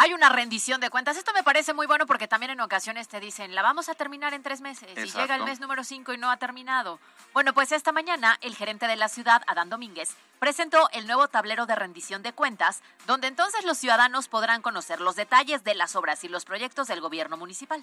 hay 0.00 0.14
una 0.14 0.30
rendición 0.30 0.80
de 0.80 0.88
cuentas. 0.88 1.18
Esto 1.18 1.34
me 1.34 1.42
parece 1.42 1.74
muy 1.74 1.86
bueno 1.86 2.06
porque 2.06 2.26
también 2.26 2.52
en 2.52 2.60
ocasiones 2.62 3.06
te 3.06 3.20
dicen, 3.20 3.54
la 3.54 3.60
vamos 3.60 3.90
a 3.90 3.94
terminar 3.94 4.32
en 4.32 4.42
tres 4.42 4.62
meses 4.62 4.88
y 4.96 5.10
llega 5.10 5.36
el 5.36 5.44
mes 5.44 5.60
número 5.60 5.84
cinco 5.84 6.14
y 6.14 6.16
no 6.16 6.30
ha 6.30 6.38
terminado. 6.38 6.98
Bueno, 7.34 7.52
pues 7.52 7.70
esta 7.70 7.92
mañana 7.92 8.38
el 8.40 8.56
gerente 8.56 8.86
de 8.86 8.96
la 8.96 9.10
ciudad, 9.10 9.42
Adán 9.46 9.68
Domínguez, 9.68 10.16
presentó 10.38 10.88
el 10.92 11.06
nuevo 11.06 11.28
tablero 11.28 11.66
de 11.66 11.74
rendición 11.74 12.22
de 12.22 12.32
cuentas, 12.32 12.80
donde 13.06 13.26
entonces 13.26 13.62
los 13.66 13.76
ciudadanos 13.76 14.28
podrán 14.28 14.62
conocer 14.62 15.02
los 15.02 15.16
detalles 15.16 15.64
de 15.64 15.74
las 15.74 15.94
obras 15.94 16.24
y 16.24 16.30
los 16.30 16.46
proyectos 16.46 16.88
del 16.88 17.02
gobierno 17.02 17.36
municipal. 17.36 17.82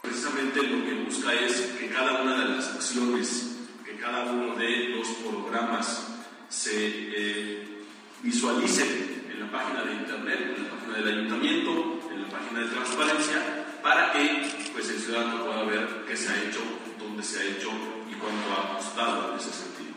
Precisamente 0.00 0.62
lo 0.62 0.84
que 0.86 0.94
busca 1.06 1.32
es 1.32 1.60
que 1.76 1.90
cada 1.90 2.22
una 2.22 2.38
de 2.38 2.54
las 2.54 2.68
acciones, 2.68 3.56
que 3.84 3.96
cada 3.96 4.26
uno 4.26 4.54
de 4.54 4.90
los 4.90 5.08
programas 5.08 6.06
se 6.48 6.72
eh, 6.76 7.84
visualicen 8.22 9.15
en 9.36 9.42
la 9.42 9.52
página 9.52 9.84
de 9.84 9.92
internet, 9.92 10.54
en 10.56 10.64
la 10.64 10.70
página 10.70 10.96
del 10.96 11.08
ayuntamiento, 11.08 12.00
en 12.10 12.22
la 12.22 12.28
página 12.28 12.60
de 12.60 12.66
transparencia, 12.68 13.66
para 13.82 14.12
que 14.12 14.70
pues, 14.72 14.88
el 14.88 14.98
ciudadano 14.98 15.44
pueda 15.44 15.62
ver 15.64 16.04
qué 16.06 16.16
se 16.16 16.30
ha 16.30 16.42
hecho, 16.42 16.60
dónde 16.98 17.22
se 17.22 17.40
ha 17.40 17.44
hecho 17.44 17.68
y 18.10 18.14
cuánto 18.14 18.52
ha 18.52 18.76
costado 18.76 19.32
en 19.32 19.38
ese 19.38 19.52
sentido. 19.52 19.94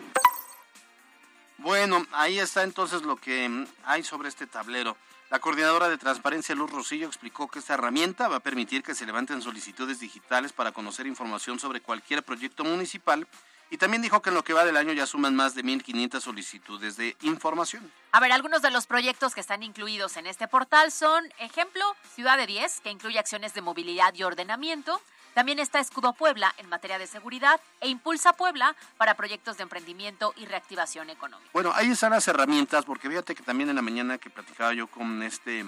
Bueno, 1.57 2.05
ahí 2.11 2.39
está 2.39 2.63
entonces 2.63 3.03
lo 3.03 3.15
que 3.15 3.65
hay 3.85 4.03
sobre 4.03 4.27
este 4.27 4.45
tablero. 4.45 4.97
La 5.29 5.39
coordinadora 5.39 5.87
de 5.87 5.97
transparencia 5.97 6.55
Luz 6.55 6.71
Rosillo 6.71 7.07
explicó 7.07 7.47
que 7.47 7.59
esta 7.59 7.75
herramienta 7.75 8.27
va 8.27 8.37
a 8.37 8.39
permitir 8.41 8.83
que 8.83 8.95
se 8.95 9.05
levanten 9.05 9.41
solicitudes 9.41 9.99
digitales 9.99 10.51
para 10.51 10.71
conocer 10.71 11.05
información 11.05 11.59
sobre 11.59 11.81
cualquier 11.81 12.23
proyecto 12.23 12.63
municipal 12.63 13.27
y 13.69 13.77
también 13.77 14.01
dijo 14.01 14.21
que 14.21 14.29
en 14.29 14.35
lo 14.35 14.43
que 14.43 14.53
va 14.53 14.65
del 14.65 14.77
año 14.77 14.93
ya 14.93 15.05
suman 15.05 15.35
más 15.35 15.55
de 15.55 15.63
1.500 15.63 16.19
solicitudes 16.21 16.97
de 16.97 17.15
información. 17.21 17.91
A 18.11 18.19
ver, 18.19 18.31
algunos 18.31 18.61
de 18.61 18.71
los 18.71 18.87
proyectos 18.87 19.35
que 19.35 19.41
están 19.41 19.61
incluidos 19.63 20.17
en 20.17 20.25
este 20.25 20.47
portal 20.47 20.91
son, 20.91 21.23
ejemplo, 21.37 21.83
Ciudad 22.15 22.37
de 22.37 22.47
10, 22.47 22.81
que 22.81 22.89
incluye 22.89 23.19
acciones 23.19 23.53
de 23.53 23.61
movilidad 23.61 24.13
y 24.15 24.23
ordenamiento. 24.23 24.99
También 25.35 25.59
está 25.59 25.79
Escudo 25.79 26.13
Puebla 26.13 26.53
en 26.57 26.67
materia 26.69 26.97
de 26.97 27.05
seguridad 27.05 27.61
e 27.81 27.87
Impulsa 27.87 28.33
Puebla 28.33 28.75
para 28.97 29.15
proyectos 29.15 29.57
de 29.57 29.63
emprendimiento 29.63 30.33
y 30.35 30.45
reactivación 30.45 31.09
económica. 31.11 31.49
Bueno, 31.53 31.71
ahí 31.75 31.91
están 31.91 32.11
las 32.11 32.27
herramientas, 32.27 32.83
porque 32.83 33.07
fíjate 33.07 33.35
que 33.35 33.43
también 33.43 33.69
en 33.69 33.75
la 33.75 33.81
mañana 33.83 34.17
que 34.17 34.31
platicaba 34.31 34.73
yo 34.73 34.87
con 34.87 35.21
este 35.21 35.63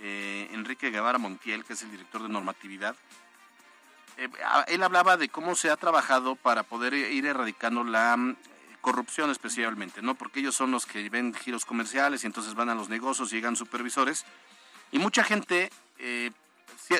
eh, 0.00 0.48
Enrique 0.52 0.90
Guevara 0.90 1.18
Montiel, 1.18 1.64
que 1.64 1.72
es 1.72 1.82
el 1.82 1.90
director 1.90 2.22
de 2.22 2.28
normatividad, 2.28 2.94
eh, 4.16 4.28
él 4.68 4.82
hablaba 4.82 5.16
de 5.16 5.28
cómo 5.28 5.54
se 5.54 5.70
ha 5.70 5.76
trabajado 5.76 6.36
para 6.36 6.62
poder 6.62 6.94
ir 6.94 7.26
erradicando 7.26 7.84
la 7.84 8.16
mm, 8.16 8.36
corrupción 8.80 9.30
especialmente, 9.30 10.02
¿no? 10.02 10.14
Porque 10.14 10.40
ellos 10.40 10.54
son 10.54 10.70
los 10.70 10.86
que 10.86 11.08
ven 11.08 11.34
giros 11.34 11.64
comerciales 11.64 12.22
y 12.22 12.26
entonces 12.26 12.54
van 12.54 12.68
a 12.68 12.74
los 12.74 12.88
negocios, 12.88 13.30
llegan 13.30 13.56
supervisores 13.56 14.24
y 14.92 14.98
mucha 14.98 15.24
gente, 15.24 15.70
eh, 15.98 16.30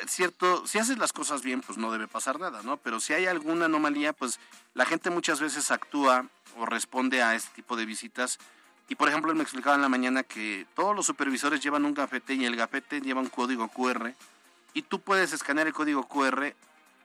cierto, 0.07 0.67
si 0.67 0.79
haces 0.79 0.97
las 0.97 1.13
cosas 1.13 1.43
bien, 1.43 1.61
pues 1.61 1.77
no 1.77 1.91
debe 1.91 2.07
pasar 2.07 2.39
nada, 2.39 2.61
¿no? 2.63 2.75
Pero 2.75 2.99
si 2.99 3.13
hay 3.13 3.25
alguna 3.25 3.65
anomalía, 3.65 4.11
pues 4.11 4.39
la 4.73 4.85
gente 4.85 5.09
muchas 5.09 5.39
veces 5.39 5.71
actúa 5.71 6.25
o 6.57 6.65
responde 6.65 7.23
a 7.23 7.35
este 7.35 7.53
tipo 7.55 7.77
de 7.77 7.85
visitas. 7.85 8.37
Y 8.89 8.95
por 8.95 9.07
ejemplo, 9.07 9.31
él 9.31 9.37
me 9.37 9.43
explicaba 9.43 9.75
en 9.75 9.81
la 9.81 9.89
mañana 9.89 10.23
que 10.23 10.67
todos 10.75 10.95
los 10.95 11.05
supervisores 11.05 11.61
llevan 11.61 11.85
un 11.85 11.93
gafete 11.93 12.33
y 12.33 12.45
el 12.45 12.55
gafete 12.55 12.99
lleva 12.99 13.21
un 13.21 13.29
código 13.29 13.69
QR 13.69 14.13
y 14.73 14.81
tú 14.81 14.99
puedes 14.99 15.31
escanear 15.31 15.67
el 15.67 15.73
código 15.73 16.07
QR 16.07 16.53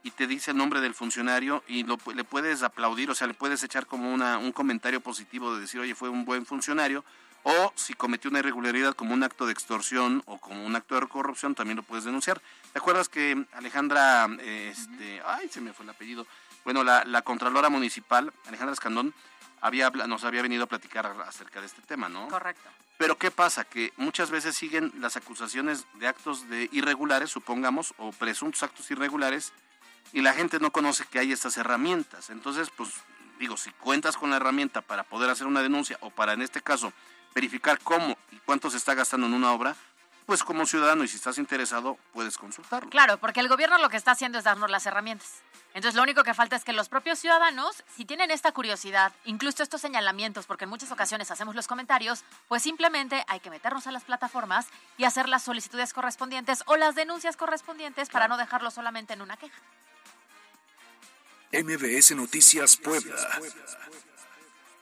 y 0.02 0.11
te 0.11 0.26
dice 0.26 0.52
el 0.52 0.57
nombre 0.57 0.80
del 0.80 0.95
funcionario 0.95 1.62
y 1.69 1.85
lo, 1.85 1.99
le 2.14 2.25
puedes 2.25 2.62
aplaudir, 2.62 3.11
o 3.11 3.14
sea, 3.14 3.26
le 3.26 3.35
puedes 3.35 3.62
echar 3.62 3.87
como 3.87 4.12
una, 4.12 4.38
un 4.38 4.52
comentario 4.52 5.00
positivo 5.00 5.54
de 5.54 5.61
decir, 5.61 5.80
oye, 5.80 5.95
fue 5.95 6.09
un 6.09 6.25
buen 6.25 6.47
funcionario, 6.47 7.04
o 7.42 7.73
si 7.75 7.95
cometió 7.95 8.30
una 8.30 8.40
irregularidad 8.40 8.95
como 8.95 9.14
un 9.14 9.23
acto 9.23 9.47
de 9.47 9.52
extorsión 9.52 10.23
o 10.26 10.38
como 10.38 10.64
un 10.64 10.76
acto 10.76 10.99
de 10.99 11.07
corrupción, 11.07 11.54
también 11.54 11.76
lo 11.76 11.83
puedes 11.83 12.04
denunciar. 12.04 12.40
¿Te 12.73 12.78
acuerdas 12.78 13.09
que 13.09 13.47
Alejandra, 13.52 14.28
este, 14.40 15.23
ay, 15.25 15.49
se 15.49 15.61
me 15.61 15.73
fue 15.73 15.85
el 15.85 15.90
apellido, 15.90 16.26
bueno, 16.64 16.85
la, 16.85 17.04
la 17.04 17.23
Contralora 17.23 17.71
Municipal, 17.71 18.33
Alejandra 18.47 18.75
Escandón, 18.75 19.14
había, 19.62 19.90
nos 19.90 20.25
había 20.25 20.42
venido 20.42 20.64
a 20.64 20.66
platicar 20.66 21.07
acerca 21.26 21.61
de 21.61 21.66
este 21.66 21.83
tema, 21.83 22.09
¿no? 22.09 22.28
Correcto. 22.28 22.69
Pero 22.99 23.16
¿qué 23.16 23.30
pasa? 23.30 23.64
Que 23.64 23.92
muchas 23.97 24.30
veces 24.30 24.57
siguen 24.57 24.92
las 24.99 25.16
acusaciones 25.16 25.87
de 25.95 26.07
actos 26.07 26.49
de 26.50 26.69
irregulares, 26.73 27.30
supongamos, 27.30 27.95
o 27.97 28.12
presuntos 28.12 28.62
actos 28.62 28.90
irregulares, 28.90 29.52
y 30.12 30.21
la 30.23 30.33
gente 30.33 30.59
no 30.61 30.71
conoce 30.71 31.04
que 31.04 31.19
hay 31.19 31.33
estas 31.33 31.57
herramientas. 31.57 32.30
Entonces, 32.30 32.69
pues 32.76 32.90
digo, 33.38 33.57
si 33.57 33.71
cuentas 33.73 34.16
con 34.16 34.30
la 34.30 34.37
herramienta 34.37 34.80
para 34.83 35.02
poder 35.04 35.30
hacer 35.30 35.47
una 35.47 35.62
denuncia 35.62 35.97
o 36.00 36.11
para 36.11 36.33
en 36.33 36.42
este 36.42 36.61
caso 36.61 36.92
verificar 37.35 37.78
cómo 37.80 38.16
y 38.33 38.37
cuánto 38.38 38.71
se 38.71 38.76
está 38.76 38.95
gastando 38.95 39.26
en 39.26 39.35
una 39.35 39.52
obra, 39.52 39.76
pues 40.26 40.45
como 40.45 40.66
ciudadano 40.66 41.02
y 41.02 41.09
si 41.09 41.16
estás 41.16 41.38
interesado 41.38 41.99
puedes 42.12 42.38
consultarlo. 42.38 42.90
Claro, 42.90 43.19
porque 43.19 43.40
el 43.40 43.49
gobierno 43.49 43.78
lo 43.78 43.88
que 43.88 43.97
está 43.97 44.12
haciendo 44.12 44.38
es 44.38 44.45
darnos 44.45 44.71
las 44.71 44.87
herramientas. 44.87 45.40
Entonces 45.73 45.95
lo 45.95 46.02
único 46.02 46.23
que 46.23 46.35
falta 46.35 46.57
es 46.57 46.64
que 46.64 46.73
los 46.73 46.88
propios 46.88 47.19
ciudadanos, 47.19 47.83
si 47.97 48.04
tienen 48.04 48.30
esta 48.30 48.52
curiosidad, 48.52 49.12
incluso 49.25 49.62
estos 49.62 49.80
señalamientos, 49.80 50.47
porque 50.47 50.64
en 50.64 50.71
muchas 50.71 50.90
ocasiones 50.92 51.30
hacemos 51.30 51.54
los 51.54 51.66
comentarios, 51.66 52.25
pues 52.49 52.62
simplemente 52.62 53.25
hay 53.28 53.40
que 53.40 53.50
meternos 53.50 53.87
a 53.87 53.92
las 53.92 54.04
plataformas 54.04 54.66
y 54.99 55.04
hacer 55.04 55.28
las 55.28 55.45
solicitudes 55.45 55.92
correspondientes 55.92 56.62
o 56.66 56.76
las 56.76 56.95
denuncias 56.95 57.37
correspondientes 57.37 58.09
para 58.09 58.28
no 58.28 58.37
dejarlo 58.37 58.71
solamente 58.71 59.14
en 59.14 59.23
una 59.23 59.37
queja. 59.37 59.61
MBS 61.52 62.14
Noticias 62.14 62.76
Puebla. 62.76 63.16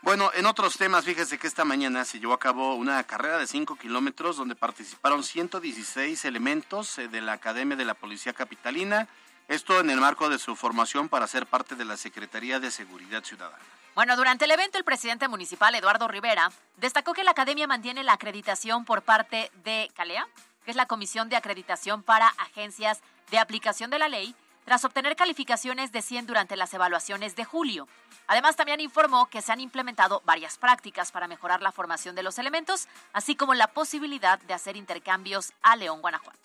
Bueno, 0.03 0.31
en 0.35 0.45
otros 0.45 0.77
temas, 0.77 1.05
fíjese 1.05 1.39
que 1.39 1.47
esta 1.47 1.65
mañana 1.65 2.05
se 2.05 2.21
llevó 2.21 2.35
a 2.35 2.39
cabo 2.39 2.75
una 2.75 3.03
carrera 3.05 3.39
de 3.39 3.47
5 3.47 3.77
kilómetros 3.77 4.37
donde 4.37 4.55
participaron 4.55 5.25
116 5.25 6.25
elementos 6.27 6.99
eh, 6.99 7.09
de 7.09 7.23
la 7.23 7.33
Academia 7.33 7.77
de 7.77 7.87
la 7.87 7.95
Policía 7.95 8.35
Capitalina. 8.35 9.09
Esto 9.49 9.81
en 9.81 9.89
el 9.89 9.99
marco 9.99 10.29
de 10.29 10.39
su 10.39 10.57
formación 10.57 11.09
para 11.09 11.27
ser 11.27 11.47
parte 11.47 11.75
de 11.75 11.87
la 11.87 11.97
Secretaría 11.97 12.61
de 12.61 12.71
Seguridad 12.71 13.25
Ciudadana. 13.25 13.63
Bueno, 13.95 14.15
durante 14.17 14.45
el 14.45 14.51
evento 14.51 14.77
el 14.77 14.85
presidente 14.85 15.27
municipal 15.27 15.75
Eduardo 15.75 16.07
Rivera 16.07 16.53
destacó 16.77 17.15
que 17.15 17.25
la 17.25 17.31
academia 17.31 17.67
mantiene 17.67 18.05
la 18.05 18.13
acreditación 18.13 18.85
por 18.85 19.03
parte 19.03 19.51
de 19.65 19.91
CALEA, 19.95 20.29
que 20.65 20.71
es 20.71 20.77
la 20.77 20.87
Comisión 20.87 21.31
de 21.31 21.37
Acreditación 21.37 22.03
para 22.03 22.29
Agencias 22.29 23.01
de 23.31 23.39
Aplicación 23.39 23.91
de 23.91 23.99
la 23.99 24.09
Ley, 24.09 24.35
tras 24.69 24.85
obtener 24.85 25.17
calificaciones 25.17 25.93
de 25.93 26.03
100 26.03 26.27
durante 26.27 26.55
las 26.55 26.75
evaluaciones 26.75 27.35
de 27.35 27.47
julio. 27.47 27.89
Además, 28.27 28.55
también 28.55 28.83
informó 28.83 29.25
que 29.31 29.41
se 29.41 29.51
han 29.51 29.61
implementado 29.61 30.21
varias 30.27 30.59
prácticas 30.59 31.11
para 31.11 31.27
mejorar 31.27 31.63
la 31.63 31.73
formación 31.73 32.15
de 32.15 32.23
los 32.23 32.39
elementos, 32.39 32.87
así 33.15 33.35
como 33.35 33.55
la 33.55 33.69
posibilidad 33.69 34.39
de 34.41 34.53
hacer 34.53 34.77
intercambios 34.77 35.55
a 35.63 35.75
León, 35.75 36.03
Guanajuato. 36.03 36.39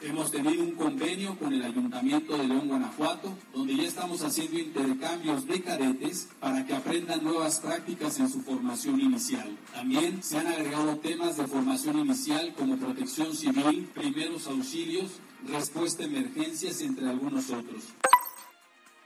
Hemos 0.00 0.32
tenido 0.32 0.64
un 0.64 0.72
convenio 0.72 1.38
con 1.38 1.52
el 1.52 1.62
Ayuntamiento 1.62 2.36
de 2.36 2.48
León, 2.48 2.66
Guanajuato, 2.66 3.38
donde 3.54 3.76
ya 3.76 3.84
estamos 3.84 4.24
haciendo 4.24 4.58
intercambios 4.58 5.46
de 5.46 5.62
cadetes 5.62 6.28
para 6.40 6.66
que 6.66 6.74
aprendan 6.74 7.22
nuevas 7.22 7.60
prácticas 7.60 8.18
en 8.18 8.28
su 8.28 8.40
formación 8.42 9.00
inicial. 9.00 9.56
También 9.72 10.24
se 10.24 10.38
han 10.38 10.48
agregado 10.48 10.96
temas 10.96 11.36
de 11.36 11.46
formación 11.46 12.00
inicial 12.00 12.52
como 12.54 12.78
protección 12.78 13.36
civil, 13.36 13.88
primeros 13.94 14.48
auxilios, 14.48 15.20
respuesta 15.46 16.02
a 16.02 16.06
emergencias, 16.06 16.80
entre 16.80 17.08
algunos 17.08 17.50
otros. 17.50 17.84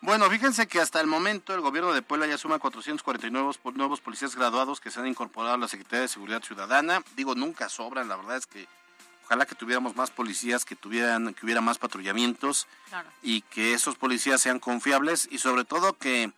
Bueno, 0.01 0.29
fíjense 0.29 0.67
que 0.67 0.81
hasta 0.81 1.01
el 1.01 1.07
momento 1.07 1.55
el 1.55 1.63
gobierno 1.63 1.95
de 1.95 2.03
Puebla 2.03 2.27
ya 2.27 2.37
suma 2.37 2.59
449 2.59 3.59
nuevos 3.75 4.01
policías 4.03 4.37
graduados 4.37 4.79
que 4.79 4.91
se 4.91 5.01
han 5.01 5.07
incorporado 5.07 5.55
a 5.55 5.59
la 5.59 5.67
Secretaría 5.67 6.03
de 6.03 6.09
Seguridad 6.09 6.43
Ciudadana. 6.43 7.03
Digo, 7.17 7.35
nunca 7.35 7.71
sobran, 7.71 8.09
la 8.09 8.17
verdad 8.17 8.37
es 8.37 8.47
que 8.47 8.69
ojalá 9.25 9.47
que 9.47 9.55
tuviéramos 9.55 9.97
más 9.97 10.11
policías, 10.11 10.67
que 10.67 10.77
tuvieran, 10.77 11.33
que 11.33 11.47
hubiera 11.47 11.63
más 11.63 11.79
patrullamientos 11.79 12.67
y 13.23 13.41
que 13.41 13.73
esos 13.73 13.97
policías 13.97 14.43
sean 14.43 14.59
confiables 14.59 15.27
y 15.31 15.39
sobre 15.39 15.65
todo 15.65 15.97
que 15.97 16.31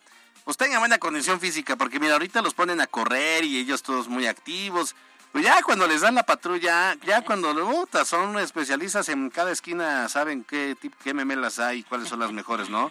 pues 0.44 0.56
tengan 0.56 0.78
buena 0.78 0.98
condición 0.98 1.40
física, 1.40 1.74
porque 1.74 1.98
mira, 1.98 2.12
ahorita 2.12 2.40
los 2.42 2.54
ponen 2.54 2.80
a 2.80 2.86
correr 2.86 3.42
y 3.42 3.58
ellos 3.58 3.82
todos 3.82 4.06
muy 4.06 4.28
activos. 4.28 4.94
Pues 5.32 5.44
ya 5.44 5.62
cuando 5.62 5.86
les 5.86 6.00
dan 6.00 6.14
la 6.14 6.22
patrulla, 6.22 6.94
ya 7.04 7.22
cuando 7.22 7.52
uh, 7.52 7.86
son 8.04 8.38
especialistas 8.38 9.08
en 9.10 9.28
cada 9.28 9.50
esquina, 9.50 10.08
saben 10.08 10.44
qué 10.44 10.76
tipo, 10.80 10.96
qué 11.04 11.12
memelas 11.12 11.58
hay 11.58 11.80
y 11.80 11.82
cuáles 11.82 12.08
son 12.08 12.20
las 12.20 12.32
mejores, 12.32 12.70
¿no? 12.70 12.90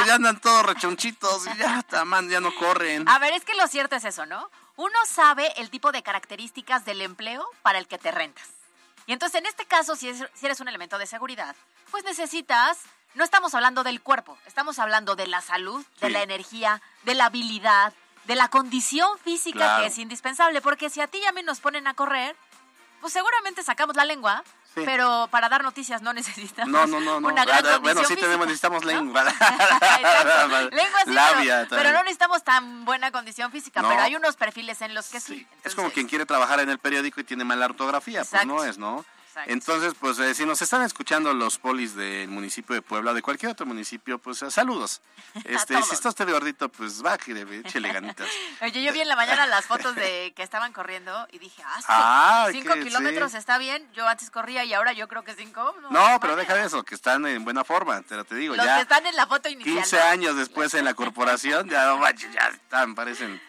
ya 0.00 0.14
andan 0.14 0.40
todos 0.40 0.64
rechonchitos 0.64 1.46
y 1.46 1.58
ya, 1.58 2.04
man, 2.04 2.28
ya 2.28 2.40
no 2.40 2.54
corren. 2.54 3.08
A 3.08 3.18
ver, 3.18 3.34
es 3.34 3.44
que 3.44 3.54
lo 3.54 3.66
cierto 3.66 3.96
es 3.96 4.04
eso, 4.04 4.24
¿no? 4.26 4.50
Uno 4.76 4.98
sabe 5.06 5.52
el 5.56 5.70
tipo 5.70 5.92
de 5.92 6.02
características 6.02 6.84
del 6.84 7.02
empleo 7.02 7.46
para 7.62 7.78
el 7.78 7.86
que 7.86 7.98
te 7.98 8.10
rentas. 8.10 8.48
Y 9.06 9.12
entonces, 9.12 9.40
en 9.40 9.46
este 9.46 9.66
caso, 9.66 9.96
si, 9.96 10.08
eres 10.42 10.60
un 10.60 10.68
elemento 10.68 10.96
de 10.96 11.06
seguridad, 11.06 11.54
pues 11.90 12.04
necesitas, 12.04 12.78
no 13.14 13.24
estamos 13.24 13.54
hablando 13.54 13.82
del 13.82 14.00
cuerpo, 14.00 14.38
estamos 14.46 14.78
hablando 14.78 15.14
de 15.14 15.26
la 15.26 15.40
salud, 15.40 15.84
de 16.00 16.10
la 16.10 16.22
energía, 16.22 16.80
de 17.02 17.14
la 17.14 17.26
habilidad, 17.26 17.92
de 18.24 18.36
la 18.36 18.48
condición 18.48 19.18
física 19.18 19.80
que 19.80 19.86
es 19.86 19.98
indispensable, 19.98 20.60
porque 20.60 20.90
si 20.90 21.00
a 21.00 21.06
ti 21.06 21.18
y 21.18 21.26
a 21.26 21.32
mí 21.32 21.42
nos 21.42 21.60
ponen 21.60 21.86
a 21.86 21.94
correr, 21.94 22.36
pues 23.00 23.12
seguramente 23.12 23.62
sacamos 23.62 23.96
la 23.96 24.04
lengua, 24.04 24.44
pero 24.74 25.28
para 25.30 25.48
dar 25.48 25.62
noticias 25.62 26.02
no 26.02 26.12
necesitamos 26.14 26.70
no, 26.72 27.00
no, 27.00 27.20
no, 27.20 27.28
una 27.28 27.44
gran 27.44 27.66
ah, 27.66 27.78
Bueno, 27.78 28.04
sí 28.04 28.14
tenemos, 28.16 28.46
necesitamos 28.46 28.84
lengua. 28.84 29.24
lengua 30.70 31.00
sí, 31.04 31.48
pero, 31.68 31.92
no 31.92 32.02
necesitamos 32.04 32.42
tan 32.44 32.84
buena 32.84 33.10
condición 33.10 33.50
física, 33.50 33.82
pero 33.82 34.00
hay 34.00 34.16
unos 34.16 34.36
perfiles 34.36 34.80
en 34.82 34.94
los 34.94 35.08
que 35.08 35.20
sí. 35.20 35.46
Es 35.64 35.74
como 35.74 35.90
quien 35.90 36.06
quiere 36.06 36.26
trabajar 36.26 36.60
en 36.60 36.70
el 36.70 36.78
periódico 36.78 37.20
y 37.20 37.24
tiene 37.24 37.44
mala 37.44 37.66
ortografía, 37.66 38.24
pues 38.24 38.46
no 38.46 38.64
es, 38.64 38.78
¿no? 38.78 39.04
Entonces, 39.46 39.94
pues 39.98 40.18
eh, 40.18 40.34
si 40.34 40.44
nos 40.44 40.62
están 40.62 40.82
escuchando 40.82 41.32
los 41.34 41.58
polis 41.58 41.94
del 41.94 42.28
municipio 42.28 42.74
de 42.74 42.82
Puebla, 42.82 43.12
de 43.14 43.22
cualquier 43.22 43.52
otro 43.52 43.66
municipio, 43.66 44.18
pues 44.18 44.42
eh, 44.42 44.50
saludos. 44.50 45.00
Este, 45.44 45.80
si 45.82 45.94
está 45.94 46.10
usted 46.10 46.26
de 46.26 46.32
gordito, 46.32 46.68
pues 46.68 47.00
baje, 47.02 47.32
échele 47.32 47.92
ganitas. 47.92 48.28
Oye, 48.60 48.82
yo 48.82 48.92
vi 48.92 49.00
en 49.00 49.08
la 49.08 49.16
mañana 49.16 49.46
las 49.46 49.64
fotos 49.64 49.94
de 49.96 50.32
que 50.36 50.42
estaban 50.42 50.72
corriendo 50.72 51.26
y 51.32 51.38
dije, 51.38 51.62
ah, 51.88 52.48
cinco 52.52 52.74
kilómetros 52.74 53.34
está 53.34 53.58
bien. 53.58 53.86
Yo 53.94 54.06
antes 54.06 54.30
corría 54.30 54.64
y 54.64 54.74
ahora 54.74 54.92
yo 54.92 55.08
creo 55.08 55.24
que 55.24 55.34
cinco. 55.34 55.74
No, 55.90 56.20
pero 56.20 56.36
deja 56.36 56.54
de 56.54 56.66
eso, 56.66 56.84
que 56.84 56.94
están 56.94 57.26
en 57.26 57.44
buena 57.44 57.64
forma, 57.64 58.02
pero 58.08 58.24
te 58.24 58.34
digo, 58.34 58.54
los 58.54 58.64
ya. 58.64 58.76
que 58.76 58.82
están 58.82 59.06
en 59.06 59.16
la 59.16 59.26
foto 59.26 59.48
inicial. 59.48 59.76
15 59.76 60.00
años 60.00 60.36
después 60.36 60.74
en 60.74 60.84
la 60.84 60.94
corporación, 61.02 61.68
ya, 61.68 61.98
ya 62.32 62.48
están, 62.48 62.94
parecen 62.94 63.40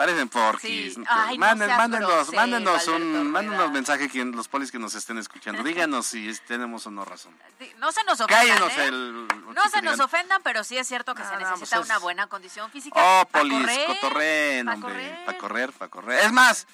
Parecen 0.00 0.30
porquis. 0.30 0.96
mándenos, 1.36 2.32
mándenos 2.32 2.88
un, 2.88 3.30
mándenos 3.30 3.70
mensaje 3.70 4.08
quien, 4.08 4.32
los 4.32 4.48
polis 4.48 4.72
que 4.72 4.78
nos 4.78 4.94
estén 4.94 5.18
escuchando. 5.18 5.62
Díganos 5.62 6.06
si 6.06 6.32
tenemos 6.46 6.86
o 6.86 6.90
no 6.90 7.04
razón. 7.04 7.36
No 7.76 7.92
se 7.92 8.02
nos 8.04 8.18
ofendan. 8.18 8.70
¿eh? 8.78 8.86
el, 8.86 9.28
no 9.28 9.68
se 9.70 9.82
nos 9.82 10.00
ofendan, 10.00 10.42
pero 10.42 10.64
sí 10.64 10.78
es 10.78 10.88
cierto 10.88 11.14
que 11.14 11.22
se 11.22 11.36
necesita 11.36 11.76
pues 11.76 11.90
una 11.90 11.98
buena 11.98 12.28
condición 12.28 12.70
física. 12.70 12.98
Oh, 12.98 13.26
polis, 13.26 13.60
correr, 13.60 13.86
cotorren, 13.88 14.68
hombre. 14.70 15.22
Para 15.26 15.38
correr, 15.38 15.72
para 15.72 15.90
correr. 15.90 16.24
Es 16.24 16.32
más, 16.32 16.66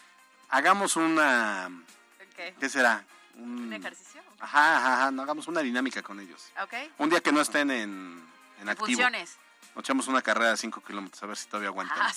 hagamos 0.50 0.94
una. 0.94 1.68
¿Qué, 2.36 2.54
¿Qué 2.60 2.68
será? 2.68 3.04
Un, 3.34 3.72
ejercicio? 3.72 4.22
Ajá, 4.38 4.76
ajá, 4.76 4.92
ajá. 5.08 5.22
hagamos 5.22 5.48
una 5.48 5.62
dinámica 5.62 6.00
con 6.00 6.20
ellos. 6.20 6.44
Okay. 6.62 6.92
Un 6.98 7.10
día 7.10 7.20
que 7.20 7.32
no 7.32 7.40
estén 7.40 7.72
en, 7.72 8.24
en 8.60 8.68
activo. 8.68 8.86
Funciones. 8.86 9.36
Nos 9.76 9.84
echamos 9.84 10.08
una 10.08 10.22
carrera 10.22 10.52
de 10.52 10.56
5 10.56 10.80
kilómetros 10.80 11.22
a 11.22 11.26
ver 11.26 11.36
si 11.36 11.48
todavía 11.48 11.68
aguanta. 11.68 11.94
Ah, 11.98 12.10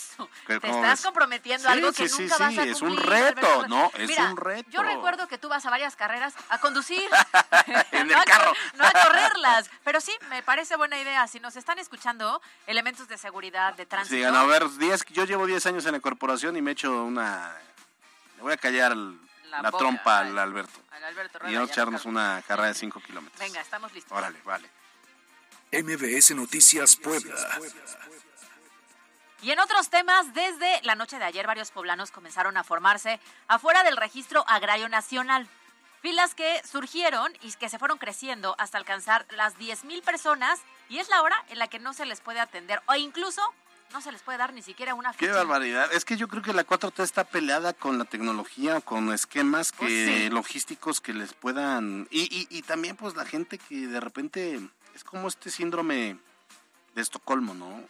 te 0.48 0.56
estás 0.56 1.02
comprometiendo 1.02 1.68
algo 1.68 1.92
que 1.92 2.08
nunca 2.08 2.38
vas 2.38 2.42
a 2.42 2.46
cumplir. 2.48 2.70
es 2.70 2.82
un 2.82 2.96
reto, 2.96 3.68
¿no? 3.68 3.92
Es 3.96 4.18
un 4.18 4.38
reto. 4.38 4.70
Yo 4.72 4.82
recuerdo 4.82 5.28
que 5.28 5.38
tú 5.38 5.50
vas 5.50 5.66
a 5.66 5.70
varias 5.70 5.98
carreras 5.98 6.34
a 6.48 6.60
conducir. 6.60 7.04
en 7.92 8.10
el 8.10 8.24
carro. 8.24 8.54
no 8.76 8.86
a 8.86 8.92
correrlas. 8.92 9.70
Pero 9.84 10.00
sí, 10.00 10.14
me 10.30 10.42
parece 10.42 10.78
buena 10.78 10.98
idea. 10.98 11.28
Si 11.28 11.42
nos 11.42 11.58
están 11.58 11.80
escuchando, 11.80 12.42
elementos 12.66 13.10
de 13.10 13.18
seguridad, 13.18 13.74
de 13.74 13.86
tránsito. 13.86 14.16
Sí, 14.16 14.24
a 14.24 14.44
ver, 14.46 14.64
yo 15.12 15.26
llevo 15.26 15.46
10 15.46 15.66
años 15.66 15.86
en 15.86 15.92
la 15.92 16.00
corporación 16.00 16.56
y 16.56 16.62
me 16.62 16.72
he 16.72 16.74
hecho 16.74 17.04
una... 17.04 17.54
Le 18.38 18.42
voy 18.42 18.54
a 18.54 18.58
callar 18.58 18.96
la, 18.96 19.70
trompa 19.70 20.20
al 20.20 20.38
Alberto. 20.38 20.80
Al 20.92 21.04
Alberto 21.04 21.40
y 21.46 21.56
vamos 21.56 21.70
a 21.70 21.74
echarnos 21.74 22.06
una 22.06 22.42
carrera 22.48 22.70
de 22.70 22.76
5 22.76 23.02
kilómetros. 23.02 23.38
Venga, 23.38 23.60
estamos 23.60 23.94
listos. 23.94 24.18
Órale, 24.18 24.40
vale. 24.46 24.79
MBS 25.72 26.32
Noticias 26.36 26.96
Puebla. 26.96 27.36
Y 29.42 29.52
en 29.52 29.60
otros 29.60 29.90
temas, 29.90 30.34
desde 30.34 30.82
la 30.84 30.96
noche 30.96 31.18
de 31.18 31.26
ayer 31.26 31.48
varios 31.48 31.72
poblanos 31.72 32.12
comenzaron 32.12 32.58
a 32.58 32.64
formarse 32.64 33.20
afuera 33.48 33.84
del 33.84 33.96
registro 33.96 34.44
agrario 34.48 34.90
nacional. 34.90 35.48
Filas 36.02 36.34
que 36.34 36.62
surgieron 36.70 37.32
y 37.42 37.52
que 37.54 37.70
se 37.70 37.78
fueron 37.78 37.98
creciendo 37.98 38.56
hasta 38.58 38.78
alcanzar 38.78 39.26
las 39.32 39.58
10.000 39.58 40.02
personas 40.02 40.60
y 40.90 40.98
es 40.98 41.10
la 41.10 41.22
hora 41.22 41.36
en 41.50 41.60
la 41.60 41.68
que 41.68 41.80
no 41.80 41.94
se 41.94 42.06
les 42.06 42.20
puede 42.20 42.40
atender 42.40 42.82
o 42.88 42.96
incluso 42.96 43.42
no 43.94 44.02
se 44.02 44.12
les 44.12 44.22
puede 44.22 44.38
dar 44.38 44.54
ni 44.54 44.62
siquiera 44.62 44.94
una 44.94 45.14
ficha. 45.14 45.26
Qué 45.26 45.32
barbaridad. 45.32 45.92
Es 45.94 46.06
que 46.06 46.16
yo 46.16 46.28
creo 46.28 46.42
que 46.42 46.54
la 46.54 46.66
4T 46.66 47.04
está 47.04 47.24
peleada 47.24 47.74
con 47.74 47.98
la 47.98 48.06
tecnología, 48.06 48.82
con 48.82 49.12
esquemas 49.14 49.72
pues 49.72 49.90
que 49.90 50.30
logísticos 50.30 51.02
que 51.02 51.14
les 51.14 51.34
puedan... 51.34 52.08
Y, 52.12 52.22
y, 52.22 52.48
y 52.50 52.62
también 52.62 52.96
pues 52.96 53.16
la 53.16 53.26
gente 53.26 53.58
que 53.58 53.88
de 53.88 54.00
repente 54.00 54.60
es 55.00 55.06
como 55.06 55.30
este 55.30 55.50
síndrome 55.50 56.18
de 56.94 57.02
Estocolmo, 57.02 57.54
¿no? 57.54 57.88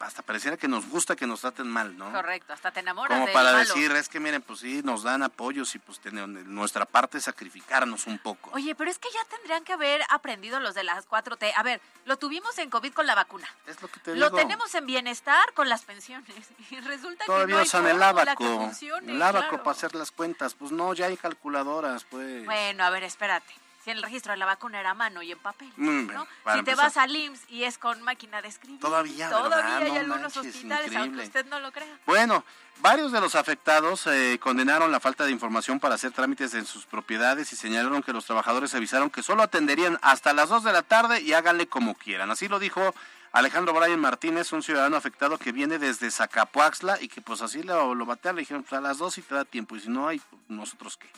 hasta 0.00 0.22
pareciera 0.22 0.56
que 0.56 0.68
nos 0.68 0.88
gusta 0.88 1.14
que 1.16 1.26
nos 1.26 1.42
traten 1.42 1.68
mal, 1.68 1.98
¿no? 1.98 2.10
Correcto, 2.10 2.54
hasta 2.54 2.70
te 2.70 2.80
enamoras 2.80 3.18
Como 3.18 3.30
para 3.30 3.52
decir, 3.52 3.92
es 3.92 4.08
que 4.08 4.18
miren, 4.18 4.40
pues 4.40 4.60
sí, 4.60 4.80
nos 4.82 5.02
dan 5.02 5.22
apoyos 5.22 5.74
y 5.74 5.78
pues 5.78 6.00
nuestra 6.46 6.86
parte 6.86 7.18
es 7.18 7.24
sacrificarnos 7.24 8.06
un 8.06 8.18
poco. 8.18 8.52
Oye, 8.54 8.74
pero 8.74 8.90
es 8.90 8.98
que 8.98 9.10
ya 9.12 9.22
tendrían 9.36 9.62
que 9.64 9.74
haber 9.74 10.00
aprendido 10.08 10.60
los 10.60 10.74
de 10.74 10.82
las 10.82 11.06
4T. 11.06 11.52
A 11.54 11.62
ver, 11.62 11.82
lo 12.06 12.16
tuvimos 12.16 12.56
en 12.56 12.70
COVID 12.70 12.94
con 12.94 13.06
la 13.06 13.14
vacuna. 13.14 13.46
Es 13.66 13.82
lo 13.82 13.88
que 13.88 14.00
te 14.00 14.14
digo. 14.14 14.24
Lo 14.26 14.34
tenemos 14.34 14.74
en 14.74 14.86
bienestar 14.86 15.52
con 15.52 15.68
las 15.68 15.82
pensiones. 15.82 16.24
Y 16.70 16.80
resulta 16.80 17.26
que 17.26 17.46
no 17.46 17.58
hay 17.58 17.64
usan 17.64 17.86
el 17.86 18.02
abaco. 18.02 18.70
el 19.06 19.20
abaco 19.22 19.58
para 19.58 19.72
hacer 19.72 19.94
las 19.94 20.10
cuentas. 20.10 20.54
Pues 20.54 20.72
no, 20.72 20.94
ya 20.94 21.06
hay 21.06 21.18
calculadoras, 21.18 22.04
pues. 22.04 22.46
Bueno, 22.46 22.82
a 22.82 22.88
ver, 22.88 23.02
espérate 23.02 23.52
si 23.84 23.90
el 23.90 24.02
registro 24.02 24.32
de 24.32 24.38
la 24.38 24.46
vacuna 24.46 24.80
era 24.80 24.90
a 24.90 24.94
mano 24.94 25.22
y 25.22 25.30
en 25.30 25.38
papel. 25.38 25.70
Mm, 25.76 26.06
¿no? 26.06 26.26
si 26.54 26.62
te 26.62 26.74
vas 26.74 26.96
al 26.96 27.14
IMSS 27.14 27.42
y 27.50 27.64
es 27.64 27.76
con 27.76 28.00
máquina 28.00 28.40
de 28.40 28.48
escribir. 28.48 28.80
Todavía, 28.80 29.28
Todavía 29.28 29.76
hay 29.76 29.96
algunos 29.98 30.34
hospitales, 30.34 30.96
aunque 30.96 31.22
usted 31.22 31.44
no 31.46 31.60
lo 31.60 31.70
crea. 31.70 31.98
Bueno, 32.06 32.44
varios 32.80 33.12
de 33.12 33.20
los 33.20 33.34
afectados 33.34 34.06
eh, 34.06 34.38
condenaron 34.40 34.90
la 34.90 35.00
falta 35.00 35.26
de 35.26 35.32
información 35.32 35.80
para 35.80 35.96
hacer 35.96 36.12
trámites 36.12 36.54
en 36.54 36.64
sus 36.64 36.86
propiedades 36.86 37.52
y 37.52 37.56
señalaron 37.56 38.02
que 38.02 38.14
los 38.14 38.24
trabajadores 38.24 38.74
avisaron 38.74 39.10
que 39.10 39.22
solo 39.22 39.42
atenderían 39.42 39.98
hasta 40.00 40.32
las 40.32 40.48
2 40.48 40.64
de 40.64 40.72
la 40.72 40.82
tarde 40.82 41.20
y 41.20 41.34
háganle 41.34 41.66
como 41.66 41.94
quieran. 41.94 42.30
Así 42.30 42.48
lo 42.48 42.58
dijo 42.58 42.94
Alejandro 43.32 43.74
Brian 43.74 44.00
Martínez, 44.00 44.50
un 44.54 44.62
ciudadano 44.62 44.96
afectado 44.96 45.36
que 45.36 45.52
viene 45.52 45.78
desde 45.78 46.10
Zacapuaxla 46.10 47.02
y 47.02 47.08
que 47.08 47.20
pues 47.20 47.42
así 47.42 47.62
lo, 47.62 47.94
lo 47.94 48.06
batea, 48.06 48.32
le 48.32 48.40
dijeron 48.40 48.62
pues 48.62 48.72
a 48.72 48.80
las 48.80 48.96
2 48.96 49.18
y 49.18 49.22
te 49.22 49.34
da 49.34 49.44
tiempo 49.44 49.76
y 49.76 49.80
si 49.80 49.90
no 49.90 50.08
hay, 50.08 50.22
nosotros 50.48 50.96
qué 50.96 51.10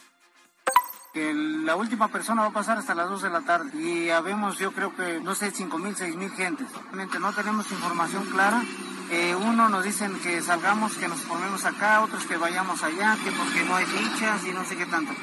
que 1.17 1.33
la 1.33 1.77
última 1.77 2.09
persona 2.09 2.43
va 2.43 2.49
a 2.49 2.53
pasar 2.53 2.77
hasta 2.77 2.95
las 2.95 3.09
2 3.09 3.23
de 3.23 3.31
la 3.31 3.41
tarde 3.41 3.71
y 3.81 4.11
habemos 4.11 4.59
yo 4.59 4.71
creo 4.73 4.95
que 4.95 5.19
no 5.19 5.35
sé 5.35 5.51
5 5.51 5.79
mil, 5.79 5.97
6 5.97 6.15
mil 6.15 6.31
gentes. 6.33 6.67
Realmente 6.71 7.19
no 7.19 7.33
tenemos 7.33 7.73
información 7.73 8.27
clara. 8.27 8.63
Eh, 9.11 9.35
uno 9.35 9.71
nos 9.71 9.83
dicen 9.83 10.21
que 10.21 10.43
salgamos, 10.43 10.95
que 10.99 11.09
nos 11.09 11.23
ponemos 11.23 11.65
acá, 11.65 12.03
otros 12.03 12.27
que 12.27 12.37
vayamos 12.37 12.83
allá, 12.83 13.17
que 13.25 13.33
porque 13.33 13.65
no 13.65 13.77
hay 13.77 13.87
fichas 13.87 14.45
y 14.45 14.53
no 14.53 14.63
sé 14.67 14.77
qué 14.77 14.85
tanto. 14.85 15.15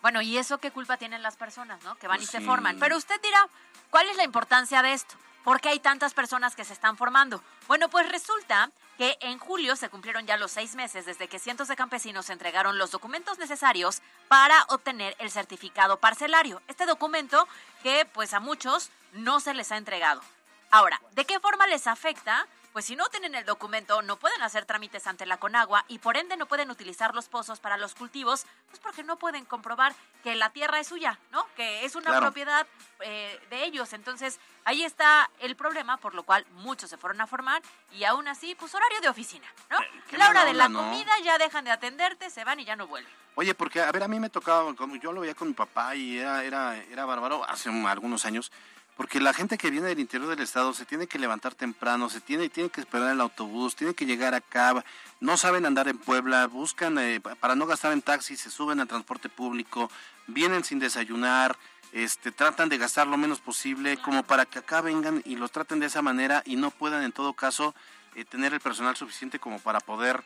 Bueno, 0.00 0.22
¿y 0.22 0.38
eso 0.38 0.58
qué 0.58 0.70
culpa 0.70 0.96
tienen 0.96 1.24
las 1.24 1.34
personas, 1.34 1.82
no? 1.82 1.96
Que 1.96 2.06
van 2.06 2.18
y 2.18 2.20
pues 2.20 2.30
se 2.30 2.40
forman. 2.40 2.78
Pero 2.78 2.96
usted 2.96 3.20
dirá, 3.20 3.48
¿cuál 3.90 4.08
es 4.10 4.16
la 4.16 4.22
importancia 4.22 4.80
de 4.82 4.92
esto? 4.92 5.16
¿Por 5.44 5.60
qué 5.60 5.70
hay 5.70 5.80
tantas 5.80 6.14
personas 6.14 6.54
que 6.54 6.64
se 6.64 6.72
están 6.72 6.96
formando? 6.96 7.42
Bueno, 7.66 7.88
pues 7.88 8.08
resulta 8.08 8.70
que 8.96 9.18
en 9.20 9.38
julio 9.38 9.74
se 9.74 9.88
cumplieron 9.88 10.24
ya 10.24 10.36
los 10.36 10.52
seis 10.52 10.76
meses 10.76 11.04
desde 11.04 11.26
que 11.26 11.40
cientos 11.40 11.66
de 11.66 11.74
campesinos 11.74 12.30
entregaron 12.30 12.78
los 12.78 12.92
documentos 12.92 13.38
necesarios 13.38 14.02
para 14.32 14.64
obtener 14.70 15.14
el 15.18 15.30
certificado 15.30 15.98
parcelario. 15.98 16.62
Este 16.66 16.86
documento 16.86 17.46
que 17.82 18.06
pues 18.14 18.32
a 18.32 18.40
muchos 18.40 18.88
no 19.12 19.40
se 19.40 19.52
les 19.52 19.70
ha 19.70 19.76
entregado. 19.76 20.22
Ahora, 20.70 21.02
¿de 21.10 21.26
qué 21.26 21.38
forma 21.38 21.66
les 21.66 21.86
afecta 21.86 22.46
pues 22.72 22.84
si 22.86 22.96
no 22.96 23.06
tienen 23.10 23.34
el 23.34 23.44
documento, 23.44 24.00
no 24.02 24.16
pueden 24.18 24.40
hacer 24.42 24.64
trámites 24.64 25.06
ante 25.06 25.26
la 25.26 25.36
Conagua 25.36 25.84
y 25.88 25.98
por 25.98 26.16
ende 26.16 26.36
no 26.36 26.46
pueden 26.46 26.70
utilizar 26.70 27.14
los 27.14 27.28
pozos 27.28 27.60
para 27.60 27.76
los 27.76 27.94
cultivos, 27.94 28.46
pues 28.68 28.80
porque 28.80 29.02
no 29.02 29.16
pueden 29.18 29.44
comprobar 29.44 29.94
que 30.22 30.34
la 30.34 30.50
tierra 30.50 30.80
es 30.80 30.86
suya, 30.86 31.18
¿no? 31.30 31.46
Que 31.54 31.84
es 31.84 31.94
una 31.94 32.06
Claro. 32.06 32.22
propiedad 32.22 32.66
eh, 33.00 33.38
de 33.50 33.64
ellos. 33.64 33.92
Entonces, 33.92 34.40
ahí 34.64 34.84
está 34.84 35.30
el 35.40 35.56
problema, 35.56 35.96
por 35.98 36.14
lo 36.14 36.22
cual 36.22 36.46
muchos 36.52 36.88
se 36.88 36.96
fueron 36.96 37.20
a 37.20 37.26
formar 37.26 37.60
y 37.92 38.04
aún 38.04 38.26
así, 38.28 38.54
pues 38.54 38.74
horario 38.74 39.00
de 39.00 39.08
oficina, 39.08 39.46
¿no? 39.70 39.78
qué 40.08 40.16
la 40.16 40.30
hora 40.30 40.44
de 40.44 40.54
la 40.54 40.66
comida 40.70 41.12
ya 41.22 41.36
dejan 41.38 41.64
de 41.64 41.70
atenderte, 41.72 42.30
se 42.30 42.44
van 42.44 42.60
y 42.60 42.64
ya 42.64 42.76
no 42.76 42.86
vuelven. 42.86 43.12
Oye, 43.34 43.54
porque, 43.54 43.80
a 43.80 43.90
ver, 43.90 44.02
a 44.02 44.08
mí 44.08 44.20
me 44.20 44.28
tocaba, 44.30 44.74
como 44.74 44.96
yo 44.96 45.10
lo 45.12 45.22
veía 45.22 45.34
con 45.34 45.48
mi 45.48 45.54
papá 45.54 45.94
y 45.96 46.18
era, 46.18 46.44
era, 46.44 46.76
era 46.76 47.04
bárbaro 47.06 47.44
hace 47.48 47.70
un- 47.70 47.86
algunos 47.86 48.24
años, 48.26 48.52
porque 48.96 49.20
la 49.20 49.32
gente 49.32 49.58
que 49.58 49.70
viene 49.70 49.88
del 49.88 49.98
interior 50.00 50.28
del 50.28 50.40
estado 50.40 50.72
se 50.74 50.84
tiene 50.84 51.06
que 51.06 51.18
levantar 51.18 51.54
temprano, 51.54 52.08
se 52.08 52.20
tiene, 52.20 52.48
tiene 52.48 52.70
que 52.70 52.80
esperar 52.80 53.10
el 53.10 53.20
autobús, 53.20 53.74
tiene 53.74 53.94
que 53.94 54.06
llegar 54.06 54.34
acá, 54.34 54.84
no 55.20 55.36
saben 55.36 55.64
andar 55.66 55.88
en 55.88 55.98
Puebla, 55.98 56.46
buscan, 56.46 56.98
eh, 56.98 57.20
pa- 57.20 57.34
para 57.36 57.54
no 57.54 57.66
gastar 57.66 57.92
en 57.92 58.02
taxi, 58.02 58.36
se 58.36 58.50
suben 58.50 58.80
al 58.80 58.88
transporte 58.88 59.28
público, 59.28 59.90
vienen 60.26 60.62
sin 60.64 60.78
desayunar, 60.78 61.56
este, 61.92 62.32
tratan 62.32 62.68
de 62.68 62.78
gastar 62.78 63.06
lo 63.06 63.16
menos 63.16 63.40
posible, 63.40 63.96
como 63.98 64.22
para 64.22 64.46
que 64.46 64.58
acá 64.60 64.80
vengan 64.80 65.22
y 65.24 65.36
los 65.36 65.50
traten 65.52 65.80
de 65.80 65.86
esa 65.86 66.02
manera 66.02 66.42
y 66.46 66.56
no 66.56 66.70
puedan 66.70 67.02
en 67.02 67.12
todo 67.12 67.32
caso 67.34 67.74
eh, 68.14 68.24
tener 68.24 68.52
el 68.54 68.60
personal 68.60 68.94
suficiente 68.96 69.38
como 69.38 69.58
para 69.58 69.80
poder 69.80 70.22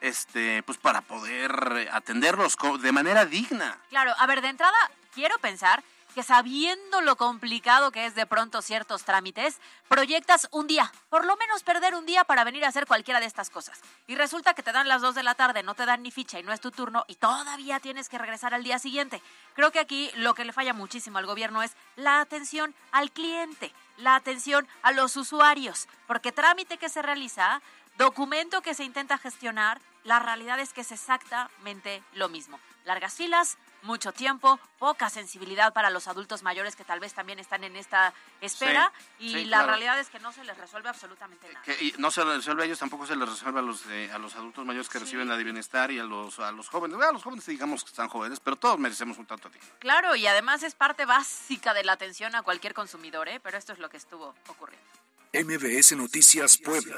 este, 0.00 0.62
pues 0.62 0.78
para 0.78 1.02
poder 1.02 1.88
atenderlos 1.92 2.56
de 2.80 2.92
manera 2.92 3.26
digna. 3.26 3.78
Claro, 3.90 4.12
a 4.18 4.26
ver, 4.26 4.40
de 4.40 4.48
entrada, 4.48 4.76
quiero 5.14 5.36
pensar 5.38 5.82
que 6.14 6.22
sabiendo 6.22 7.00
lo 7.00 7.16
complicado 7.16 7.90
que 7.90 8.06
es 8.06 8.14
de 8.14 8.26
pronto 8.26 8.62
ciertos 8.62 9.04
trámites, 9.04 9.58
proyectas 9.88 10.48
un 10.50 10.66
día, 10.66 10.92
por 11.08 11.24
lo 11.24 11.36
menos 11.36 11.62
perder 11.62 11.94
un 11.94 12.06
día 12.06 12.24
para 12.24 12.44
venir 12.44 12.64
a 12.64 12.68
hacer 12.68 12.86
cualquiera 12.86 13.20
de 13.20 13.26
estas 13.26 13.50
cosas. 13.50 13.80
Y 14.06 14.14
resulta 14.14 14.54
que 14.54 14.62
te 14.62 14.72
dan 14.72 14.88
las 14.88 15.02
2 15.02 15.14
de 15.14 15.22
la 15.22 15.34
tarde, 15.34 15.62
no 15.62 15.74
te 15.74 15.86
dan 15.86 16.02
ni 16.02 16.10
ficha 16.10 16.38
y 16.38 16.42
no 16.42 16.52
es 16.52 16.60
tu 16.60 16.70
turno 16.70 17.04
y 17.08 17.14
todavía 17.16 17.80
tienes 17.80 18.08
que 18.08 18.18
regresar 18.18 18.54
al 18.54 18.64
día 18.64 18.78
siguiente. 18.78 19.22
Creo 19.54 19.70
que 19.72 19.80
aquí 19.80 20.10
lo 20.16 20.34
que 20.34 20.44
le 20.44 20.52
falla 20.52 20.72
muchísimo 20.72 21.18
al 21.18 21.26
gobierno 21.26 21.62
es 21.62 21.72
la 21.96 22.20
atención 22.20 22.74
al 22.92 23.10
cliente, 23.10 23.72
la 23.98 24.16
atención 24.16 24.66
a 24.82 24.92
los 24.92 25.16
usuarios, 25.16 25.88
porque 26.06 26.32
trámite 26.32 26.78
que 26.78 26.88
se 26.88 27.02
realiza, 27.02 27.62
documento 27.98 28.62
que 28.62 28.74
se 28.74 28.84
intenta 28.84 29.18
gestionar, 29.18 29.80
la 30.04 30.18
realidad 30.18 30.58
es 30.58 30.72
que 30.72 30.80
es 30.80 30.92
exactamente 30.92 32.02
lo 32.14 32.28
mismo. 32.28 32.58
Largas 32.84 33.14
filas, 33.14 33.58
mucho 33.82 34.12
tiempo, 34.12 34.58
poca 34.78 35.10
sensibilidad 35.10 35.72
para 35.72 35.90
los 35.90 36.08
adultos 36.08 36.42
mayores 36.42 36.76
que 36.76 36.84
tal 36.84 37.00
vez 37.00 37.14
también 37.14 37.38
están 37.38 37.64
en 37.64 37.76
esta 37.76 38.12
espera 38.40 38.92
Sí, 39.18 39.26
y 39.26 39.32
sí, 39.32 39.44
la 39.44 39.58
claro. 39.58 39.68
realidad 39.68 40.00
es 40.00 40.08
que 40.08 40.18
no 40.20 40.32
se 40.32 40.44
les 40.44 40.56
resuelve 40.56 40.88
absolutamente 40.88 41.48
nada. 41.52 41.62
Que 41.64 41.72
y 41.84 41.94
no 41.98 42.10
se 42.10 42.24
les 42.24 42.36
resuelve 42.36 42.62
a 42.62 42.66
ellos, 42.66 42.78
tampoco 42.78 43.06
se 43.06 43.16
les 43.16 43.28
resuelve 43.28 43.58
a 43.58 43.62
los, 43.62 43.86
eh, 43.86 44.10
a 44.12 44.18
los 44.18 44.34
adultos 44.34 44.64
mayores 44.64 44.88
que 44.88 44.98
reciben 44.98 45.28
la 45.28 45.36
de 45.36 45.44
bienestar 45.44 45.90
y 45.90 45.98
a 45.98 46.04
los, 46.04 46.38
a 46.38 46.52
los 46.52 46.68
jóvenes. 46.68 46.96
Bueno, 46.96 47.10
a 47.10 47.12
los 47.12 47.22
jóvenes 47.22 47.46
digamos 47.46 47.84
que 47.84 47.90
están 47.90 48.08
jóvenes, 48.08 48.40
pero 48.40 48.56
todos 48.56 48.78
merecemos 48.78 49.18
un 49.18 49.26
tanto 49.26 49.48
digno. 49.48 49.68
Claro, 49.78 50.16
y 50.16 50.26
además 50.26 50.62
es 50.62 50.74
parte 50.74 51.04
básica 51.04 51.74
de 51.74 51.84
la 51.84 51.92
atención 51.92 52.34
a 52.34 52.42
cualquier 52.42 52.74
consumidor, 52.74 53.28
¿eh? 53.28 53.40
pero 53.40 53.58
esto 53.58 53.72
es 53.72 53.78
lo 53.78 53.88
que 53.88 53.96
estuvo 53.96 54.34
ocurriendo. 54.48 54.86
MBS 55.32 55.92
Noticias 55.96 56.58
Puebla. 56.58 56.96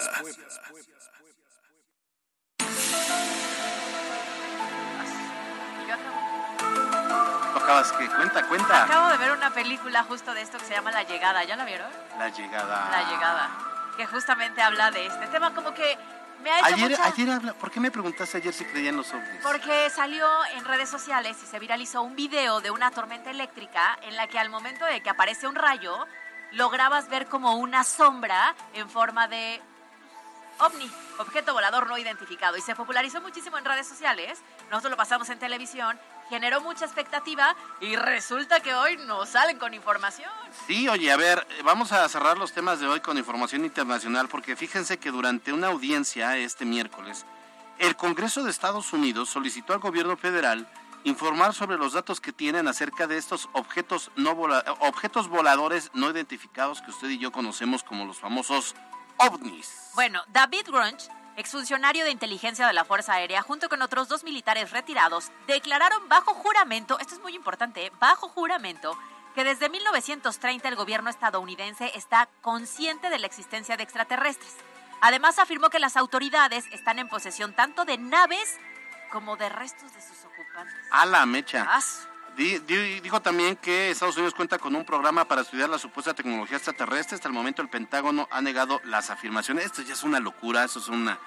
Que 7.98 8.06
cuenta, 8.08 8.46
cuenta. 8.46 8.84
acabo 8.84 9.08
de 9.08 9.16
ver 9.16 9.32
una 9.32 9.50
película 9.50 10.04
justo 10.04 10.34
de 10.34 10.42
esto 10.42 10.58
que 10.58 10.64
se 10.64 10.74
llama 10.74 10.90
La 10.90 11.02
Llegada, 11.04 11.42
¿ya 11.44 11.56
la 11.56 11.64
vieron? 11.64 11.90
La 12.18 12.28
llegada. 12.28 12.90
La 12.90 13.10
Llegada, 13.10 13.50
que 13.96 14.06
justamente 14.06 14.60
habla 14.60 14.90
de 14.90 15.06
este 15.06 15.26
tema, 15.28 15.54
como 15.54 15.72
que 15.72 15.98
me 16.42 16.50
ha 16.50 16.58
hecho 16.58 16.74
Ayer, 16.74 16.90
mucha... 16.90 17.04
ayer 17.06 17.30
habla, 17.30 17.54
¿por 17.54 17.70
qué 17.70 17.80
me 17.80 17.90
preguntaste 17.90 18.38
ayer 18.38 18.52
si 18.52 18.64
creía 18.64 18.90
en 18.90 18.96
los 18.96 19.12
ovnis? 19.12 19.40
Porque 19.42 19.88
salió 19.90 20.26
en 20.54 20.64
redes 20.64 20.90
sociales 20.90 21.36
y 21.42 21.46
se 21.46 21.58
viralizó 21.58 22.02
un 22.02 22.14
video 22.14 22.60
de 22.60 22.70
una 22.70 22.90
tormenta 22.90 23.30
eléctrica 23.30 23.98
en 24.02 24.16
la 24.16 24.26
que 24.26 24.38
al 24.38 24.50
momento 24.50 24.84
de 24.84 25.00
que 25.02 25.10
aparece 25.10 25.46
un 25.46 25.54
rayo, 25.54 26.06
lograbas 26.52 27.08
ver 27.08 27.26
como 27.26 27.54
una 27.54 27.84
sombra 27.84 28.54
en 28.74 28.90
forma 28.90 29.28
de 29.28 29.62
ovni, 30.58 30.90
objeto 31.18 31.52
volador 31.52 31.86
no 31.86 31.98
identificado. 31.98 32.56
Y 32.56 32.60
se 32.60 32.74
popularizó 32.74 33.20
muchísimo 33.20 33.58
en 33.58 33.64
redes 33.64 33.86
sociales. 33.86 34.38
Nosotros 34.70 34.90
lo 34.90 34.96
pasamos 34.96 35.28
en 35.30 35.38
televisión, 35.38 35.98
generó 36.28 36.60
mucha 36.60 36.84
expectativa 36.84 37.54
y 37.80 37.96
resulta 37.96 38.60
que 38.60 38.74
hoy 38.74 38.96
nos 38.98 39.28
salen 39.30 39.58
con 39.58 39.74
información. 39.74 40.30
Sí, 40.66 40.88
oye, 40.88 41.10
a 41.12 41.16
ver, 41.16 41.46
eh, 41.50 41.62
vamos 41.62 41.92
a 41.92 42.08
cerrar 42.08 42.38
los 42.38 42.52
temas 42.52 42.80
de 42.80 42.86
hoy 42.88 43.00
con 43.00 43.18
información 43.18 43.64
internacional 43.64 44.28
porque 44.28 44.56
fíjense 44.56 44.98
que 44.98 45.10
durante 45.10 45.52
una 45.52 45.68
audiencia 45.68 46.36
este 46.36 46.64
miércoles, 46.64 47.26
el 47.78 47.96
Congreso 47.96 48.42
de 48.44 48.50
Estados 48.50 48.92
Unidos 48.92 49.28
solicitó 49.30 49.72
al 49.72 49.80
gobierno 49.80 50.16
federal 50.16 50.68
informar 51.04 51.52
sobre 51.52 51.76
los 51.78 51.94
datos 51.94 52.20
que 52.20 52.32
tienen 52.32 52.68
acerca 52.68 53.08
de 53.08 53.18
estos 53.18 53.48
objetos, 53.54 54.12
no 54.14 54.34
vola- 54.36 54.64
objetos 54.80 55.26
voladores 55.28 55.90
no 55.94 56.08
identificados 56.08 56.80
que 56.80 56.90
usted 56.92 57.08
y 57.08 57.18
yo 57.18 57.32
conocemos 57.32 57.82
como 57.82 58.04
los 58.04 58.20
famosos 58.20 58.74
ovnis. 59.16 59.90
Bueno, 59.94 60.22
David 60.28 60.66
Grunch, 60.68 61.08
exfuncionario 61.36 62.04
de 62.04 62.10
inteligencia 62.10 62.66
de 62.66 62.72
la 62.72 62.84
Fuerza 62.84 63.14
Aérea, 63.14 63.42
junto 63.42 63.68
con 63.68 63.82
otros 63.82 64.08
dos 64.08 64.24
militares 64.24 64.70
retirados, 64.70 65.30
declararon 65.46 66.08
bajo 66.08 66.34
juramento, 66.34 66.98
esto 67.00 67.14
es 67.14 67.20
muy 67.20 67.34
importante, 67.34 67.86
¿eh? 67.86 67.92
bajo 67.98 68.28
juramento, 68.28 68.96
que 69.34 69.44
desde 69.44 69.68
1930 69.70 70.68
el 70.68 70.76
gobierno 70.76 71.08
estadounidense 71.10 71.90
está 71.94 72.28
consciente 72.42 73.08
de 73.10 73.18
la 73.18 73.26
existencia 73.26 73.76
de 73.76 73.82
extraterrestres. 73.82 74.54
Además 75.00 75.38
afirmó 75.38 75.70
que 75.70 75.78
las 75.78 75.96
autoridades 75.96 76.66
están 76.70 76.98
en 76.98 77.08
posesión 77.08 77.54
tanto 77.54 77.84
de 77.84 77.98
naves 77.98 78.58
como 79.10 79.36
de 79.36 79.48
restos 79.48 79.92
de 79.92 80.00
sus 80.00 80.18
ocupantes. 80.24 80.74
A 80.90 81.06
la 81.06 81.26
mecha. 81.26 81.66
As- 81.68 82.08
dijo 82.36 83.20
también 83.20 83.56
que 83.56 83.90
Estados 83.90 84.16
Unidos 84.16 84.34
cuenta 84.34 84.58
con 84.58 84.74
un 84.74 84.84
programa 84.84 85.24
para 85.26 85.42
estudiar 85.42 85.68
la 85.68 85.78
supuesta 85.78 86.14
tecnología 86.14 86.56
extraterrestre. 86.56 87.16
Hasta 87.16 87.28
el 87.28 87.34
momento 87.34 87.62
el 87.62 87.68
Pentágono 87.68 88.28
ha 88.30 88.40
negado 88.40 88.80
las 88.84 89.10
afirmaciones. 89.10 89.66
Esto 89.66 89.82
ya 89.82 89.92
es 89.92 90.02
una 90.02 90.20
locura, 90.20 90.64
eso 90.64 90.78
es 90.78 90.88
una 90.88 91.18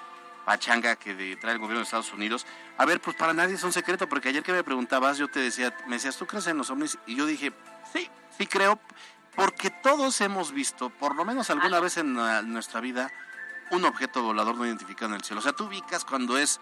pachanga 0.44 0.94
que 0.94 1.36
trae 1.36 1.54
el 1.54 1.58
gobierno 1.58 1.80
de 1.80 1.84
Estados 1.84 2.12
Unidos. 2.12 2.46
A 2.78 2.84
ver, 2.84 3.00
pues 3.00 3.16
para 3.16 3.34
nadie 3.34 3.56
es 3.56 3.64
un 3.64 3.72
secreto, 3.72 4.08
porque 4.08 4.28
ayer 4.28 4.42
que 4.42 4.52
me 4.52 4.62
preguntabas, 4.62 5.18
yo 5.18 5.28
te 5.28 5.40
decía, 5.40 5.76
me 5.86 5.96
decías, 5.96 6.16
¿tú 6.16 6.26
crees 6.26 6.46
en 6.46 6.56
los 6.56 6.70
ovnis? 6.70 6.98
Y 7.06 7.16
yo 7.16 7.26
dije, 7.26 7.52
sí, 7.92 8.08
sí 8.38 8.46
creo, 8.46 8.78
porque 9.34 9.70
todos 9.70 10.20
hemos 10.20 10.52
visto, 10.52 10.88
por 10.88 11.16
lo 11.16 11.24
menos 11.24 11.50
alguna 11.50 11.80
vez 11.80 11.96
en 11.96 12.18
ah, 12.18 12.42
nuestra 12.42 12.80
vida, 12.80 13.12
un 13.70 13.84
objeto 13.84 14.22
volador 14.22 14.54
no 14.54 14.64
identificado 14.64 15.10
en 15.10 15.16
el 15.16 15.24
cielo. 15.24 15.40
O 15.40 15.42
sea, 15.42 15.52
tú 15.52 15.64
ubicas 15.64 16.04
cuando 16.04 16.38
es 16.38 16.60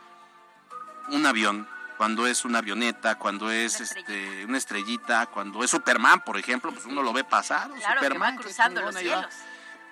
un 1.11 1.27
avión, 1.27 1.69
cuando 1.97 2.27
es 2.27 2.45
una 2.45 2.59
avioneta, 2.59 3.17
cuando 3.17 3.51
es 3.51 3.77
Una 3.77 3.85
este, 3.85 4.45
una 4.45 4.59
estrellita, 4.59 5.27
cuando 5.27 5.63
es 5.63 5.71
Superman, 5.71 6.23
por 6.25 6.39
ejemplo, 6.39 6.73
pues 6.73 6.85
uno 6.87 7.03
lo 7.03 7.13
ve 7.13 7.25
pasar, 7.25 7.71
que 7.73 7.81
Superman, 7.81 8.35
va 8.35 8.39
qué 8.39 8.45
cruzando 8.45 8.83
los 8.83 8.95
cielos. 8.97 9.35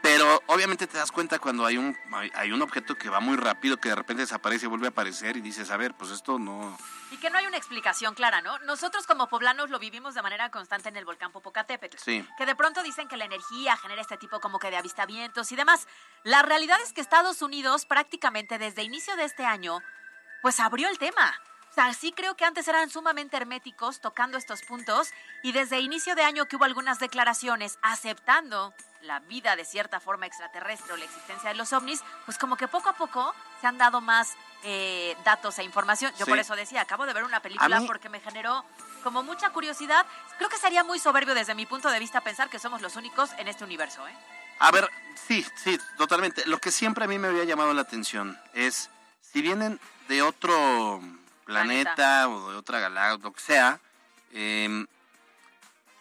Pero 0.02 0.42
obviamente 0.48 0.88
te 0.88 0.98
das 0.98 1.12
cuenta 1.12 1.38
cuando 1.38 1.64
hay 1.64 1.78
un 1.78 1.96
hay, 2.12 2.30
hay 2.34 2.50
un 2.50 2.60
objeto 2.60 2.96
que 2.96 3.08
va 3.08 3.20
muy 3.20 3.36
rápido, 3.36 3.76
que 3.76 3.88
de 3.88 3.94
repente 3.94 4.22
desaparece 4.22 4.66
y 4.66 4.68
vuelve 4.68 4.86
a 4.86 4.90
aparecer 4.90 5.36
y 5.36 5.40
dices, 5.40 5.70
a 5.70 5.76
ver, 5.76 5.94
pues 5.94 6.10
esto 6.10 6.40
no... 6.40 6.76
Y 7.12 7.18
que 7.18 7.30
no 7.30 7.38
hay 7.38 7.46
una 7.46 7.56
explicación 7.56 8.14
clara, 8.14 8.42
¿no? 8.42 8.58
Nosotros 8.60 9.06
como 9.06 9.28
poblanos 9.28 9.70
lo 9.70 9.78
vivimos 9.78 10.14
de 10.14 10.22
manera 10.22 10.50
constante 10.50 10.88
en 10.88 10.96
el 10.96 11.04
volcán 11.04 11.30
Popocatépetl. 11.30 11.98
Sí. 11.98 12.26
Que 12.36 12.46
de 12.46 12.56
pronto 12.56 12.82
dicen 12.82 13.06
que 13.06 13.16
la 13.16 13.26
energía 13.26 13.76
genera 13.76 14.02
este 14.02 14.16
tipo 14.16 14.40
como 14.40 14.58
que 14.58 14.70
de 14.70 14.76
avistamientos 14.76 15.52
y 15.52 15.56
demás. 15.56 15.86
La 16.24 16.42
realidad 16.42 16.78
es 16.84 16.92
que 16.92 17.00
Estados 17.00 17.40
Unidos 17.40 17.86
prácticamente 17.86 18.58
desde 18.58 18.82
inicio 18.82 19.14
de 19.14 19.24
este 19.24 19.44
año, 19.44 19.78
pues 20.40 20.58
abrió 20.58 20.88
el 20.88 20.98
tema. 20.98 21.32
O 21.72 21.74
sea, 21.74 21.94
sí 21.94 22.12
creo 22.12 22.36
que 22.36 22.44
antes 22.44 22.68
eran 22.68 22.90
sumamente 22.90 23.34
herméticos 23.38 24.00
tocando 24.02 24.36
estos 24.36 24.60
puntos 24.60 25.08
y 25.42 25.52
desde 25.52 25.80
inicio 25.80 26.14
de 26.14 26.22
año 26.22 26.44
que 26.46 26.56
hubo 26.56 26.64
algunas 26.66 26.98
declaraciones 26.98 27.78
aceptando 27.80 28.74
la 29.00 29.20
vida 29.20 29.56
de 29.56 29.64
cierta 29.64 29.98
forma 29.98 30.26
extraterrestre 30.26 30.92
o 30.92 30.96
la 30.98 31.06
existencia 31.06 31.48
de 31.48 31.54
los 31.56 31.72
ovnis, 31.72 32.02
pues 32.26 32.36
como 32.36 32.56
que 32.58 32.68
poco 32.68 32.90
a 32.90 32.92
poco 32.92 33.34
se 33.62 33.66
han 33.66 33.78
dado 33.78 34.02
más 34.02 34.34
eh, 34.64 35.16
datos 35.24 35.58
e 35.58 35.64
información. 35.64 36.12
Yo 36.18 36.26
Sí. 36.26 36.30
por 36.30 36.38
eso 36.38 36.54
decía, 36.54 36.82
acabo 36.82 37.04
de 37.06 37.14
ver 37.14 37.24
una 37.24 37.40
película 37.40 37.80
mí- 37.80 37.86
porque 37.86 38.08
me 38.10 38.20
generó 38.20 38.64
como 39.02 39.22
mucha 39.24 39.48
curiosidad. 39.50 40.06
Creo 40.36 40.48
que 40.50 40.58
sería 40.58 40.84
muy 40.84 40.98
soberbio 41.00 41.34
desde 41.34 41.54
mi 41.56 41.64
punto 41.66 41.90
de 41.90 41.98
vista 41.98 42.20
pensar 42.20 42.48
que 42.50 42.58
somos 42.60 42.80
los 42.82 42.94
únicos 42.96 43.30
en 43.38 43.48
este 43.48 43.64
universo, 43.64 44.06
¿eh? 44.06 44.14
A 44.60 44.70
ver, 44.70 44.88
sí, 45.26 45.44
sí, 45.56 45.80
totalmente. 45.96 46.46
Lo 46.46 46.58
que 46.58 46.70
siempre 46.70 47.06
a 47.06 47.08
mí 47.08 47.18
me 47.18 47.28
había 47.28 47.42
llamado 47.44 47.72
la 47.74 47.80
atención 47.82 48.38
es, 48.52 48.88
si 49.22 49.40
vienen 49.42 49.80
de 50.06 50.22
otro 50.22 51.00
planeta, 51.44 51.94
Planeta. 51.94 52.28
o 52.28 52.50
de 52.52 52.56
otra 52.56 52.80
galaxia, 52.80 53.18
lo 53.22 53.32
que 53.32 53.40
sea, 53.40 53.80
em, 54.32 54.86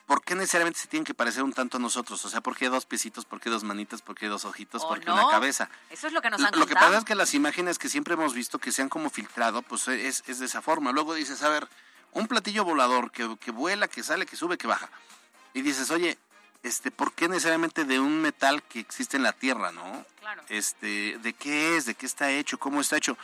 ¿por 0.05 0.23
qué 0.23 0.35
necesariamente 0.35 0.79
se 0.79 0.87
tienen 0.87 1.05
que 1.05 1.13
parecer 1.13 1.43
un 1.43 1.53
tanto 1.53 1.77
a 1.77 1.79
nosotros? 1.79 2.23
O 2.25 2.29
sea, 2.29 2.41
¿por 2.41 2.57
qué 2.57 2.69
dos 2.69 2.85
piecitos? 2.85 3.25
¿Por 3.25 3.39
qué 3.39 3.49
dos 3.49 3.63
manitas? 3.63 4.01
¿Por 4.01 4.15
qué 4.15 4.27
dos 4.27 4.45
ojitos? 4.45 4.83
¿O 4.83 4.89
¿Por 4.89 4.99
qué 4.99 5.05
no? 5.05 5.13
una 5.15 5.29
cabeza? 5.31 5.69
Eso 5.89 6.07
es 6.07 6.13
lo 6.13 6.21
que 6.21 6.29
nos 6.29 6.43
han 6.43 6.57
lo 6.59 6.65
que 6.65 6.73
pasa 6.73 6.97
es 6.97 7.05
que 7.05 7.15
las 7.15 7.33
imágenes 7.33 7.79
que 7.79 7.89
siempre 7.89 8.13
hemos 8.15 8.33
visto 8.33 8.59
que 8.59 8.71
se 8.71 8.81
han 8.81 8.89
como 8.89 9.09
filtrado, 9.09 9.61
pues 9.61 9.87
es, 9.87 10.23
es 10.27 10.39
de 10.39 10.45
esa 10.45 10.61
forma. 10.61 10.91
Luego 10.91 11.13
dices, 11.13 11.41
a 11.43 11.49
ver, 11.49 11.67
un 12.13 12.27
platillo 12.27 12.65
volador 12.65 13.11
que, 13.11 13.37
que 13.37 13.51
vuela, 13.51 13.87
que 13.87 14.03
sale, 14.03 14.25
que 14.25 14.35
sube, 14.35 14.57
que 14.57 14.67
baja. 14.67 14.89
Y 15.53 15.61
dices, 15.61 15.91
oye, 15.91 16.17
este, 16.63 16.91
¿por 16.91 17.13
qué 17.13 17.27
necesariamente 17.27 17.85
de 17.85 17.99
un 17.99 18.21
metal 18.21 18.61
que 18.63 18.79
existe 18.79 19.17
en 19.17 19.23
la 19.23 19.33
Tierra, 19.33 19.71
no? 19.71 20.05
Claro. 20.19 20.43
Este, 20.49 21.17
¿de 21.19 21.33
qué 21.33 21.77
es? 21.77 21.85
¿De 21.85 21.95
qué 21.95 22.05
está 22.05 22.31
hecho? 22.31 22.59
¿Cómo 22.59 22.81
está 22.81 22.97
hecho? 22.97 23.17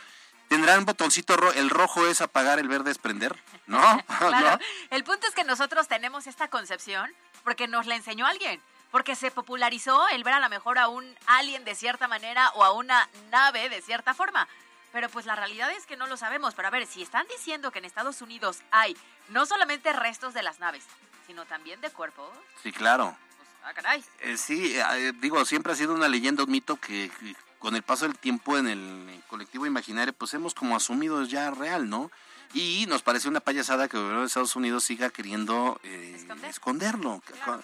¿Tendrán 0.48 0.86
botoncito 0.86 1.36
rojo? 1.36 1.54
¿El 1.54 1.70
rojo 1.70 2.08
es 2.08 2.22
apagar, 2.22 2.60
el 2.60 2.68
verde 2.68 2.92
es 2.92 2.98
prender? 2.98 3.36
¿No? 3.66 3.80
Claro. 4.20 4.52
¿No? 4.52 4.60
El 4.90 5.04
punto 5.04 5.28
es 5.28 5.34
que 5.34 5.44
nosotros 5.44 5.88
tenemos 5.88 6.28
esta 6.28 6.48
concepción 6.48 7.12
porque 7.44 7.68
nos 7.68 7.86
la 7.86 7.96
enseñó 7.96 8.26
alguien. 8.26 8.62
Porque 8.92 9.16
se 9.16 9.32
popularizó 9.32 10.08
el 10.10 10.24
ver 10.24 10.34
a 10.36 10.40
lo 10.40 10.48
mejor 10.48 10.78
a 10.80 10.88
un 10.88 11.06
alien 11.26 11.66
de 11.66 11.76
cierta 11.76 12.08
manera 12.08 12.50
o 12.56 12.64
a 12.64 12.72
una 12.72 13.10
nave 13.32 13.68
de 13.68 13.82
cierta 13.82 14.14
forma. 14.14 14.48
Pero 14.94 15.10
pues 15.10 15.26
la 15.26 15.36
realidad 15.36 15.70
es 15.72 15.86
que 15.86 15.98
no 15.98 16.08
lo 16.08 16.16
sabemos. 16.16 16.56
Pero 16.56 16.70
a 16.70 16.72
ver, 16.72 16.88
si 16.88 17.02
están 17.02 17.28
diciendo 17.28 17.70
que 17.72 17.80
en 17.80 17.86
Estados 17.86 18.22
Unidos 18.22 18.60
hay 18.72 18.96
no 19.28 19.46
solamente 19.46 19.92
restos 19.92 20.34
de 20.34 20.42
las 20.42 20.60
naves, 20.60 20.86
sino 21.28 21.44
también 21.46 21.82
de 21.82 21.90
cuerpos, 21.90 22.30
Sí, 22.64 22.72
claro. 22.72 23.16
pues, 23.36 23.50
ah, 23.66 23.74
caray. 23.74 24.04
Eh, 24.22 24.38
sí, 24.38 24.78
eh, 24.80 25.12
digo, 25.18 25.44
siempre 25.44 25.74
ha 25.74 25.76
sido 25.76 25.94
una 25.94 26.08
leyenda, 26.08 26.44
un 26.46 26.52
mito 26.52 26.78
que, 26.78 27.12
que 27.20 27.36
con 27.60 27.76
el 27.76 27.84
paso 27.84 28.06
del 28.06 28.18
tiempo 28.18 28.58
en 28.58 28.68
el 28.68 29.22
colectivo 29.30 29.66
imaginario, 29.66 30.14
pues 30.14 30.34
hemos 30.34 30.54
como 30.54 30.76
asumido 30.76 31.24
ya 31.24 31.52
real, 31.52 31.90
¿no? 31.90 32.12
Y 32.54 32.86
nos 32.88 33.02
parece 33.02 33.28
una 33.28 33.40
payasada 33.42 33.88
que 33.88 33.98
el 33.98 34.04
gobierno 34.04 34.22
de 34.22 34.28
Estados 34.28 34.56
Unidos 34.56 34.84
siga 34.84 35.10
queriendo 35.10 35.80
eh, 35.84 36.14
Esconder. 36.16 36.50
esconderlo. 36.50 37.22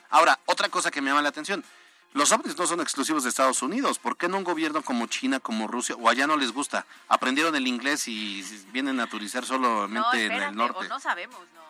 Ahora, 0.10 0.40
otra 0.46 0.68
cosa 0.70 0.92
que 0.92 1.02
me 1.02 1.10
llama 1.10 1.22
la 1.22 1.30
atención. 1.30 1.64
Los 2.14 2.32
ovnis 2.32 2.56
no 2.58 2.68
son 2.68 2.80
exclusivos 2.82 3.24
de 3.24 3.30
Estados 3.30 3.62
Unidos. 3.64 3.98
¿Por 3.98 4.18
qué 4.18 4.28
no 4.28 4.38
un 4.38 4.44
gobierno 4.44 4.84
como 4.84 5.08
China, 5.08 5.40
como 5.40 5.68
Rusia, 5.68 5.96
o 5.96 6.10
allá 6.10 6.28
no 6.28 6.38
les 6.38 6.52
gusta? 6.52 6.86
Aprendieron 7.08 7.56
el 7.56 7.66
inglés 7.66 8.08
y 8.08 8.44
vienen 8.72 9.00
a 9.00 9.08
turizar 9.08 9.46
solamente 9.46 10.00
No, 10.00 10.14
en 10.14 10.32
el 10.44 10.56
norte. 10.56 10.86
o 10.86 10.90
no 10.90 11.00
sabemos, 11.00 11.40
¿no? 11.56 11.64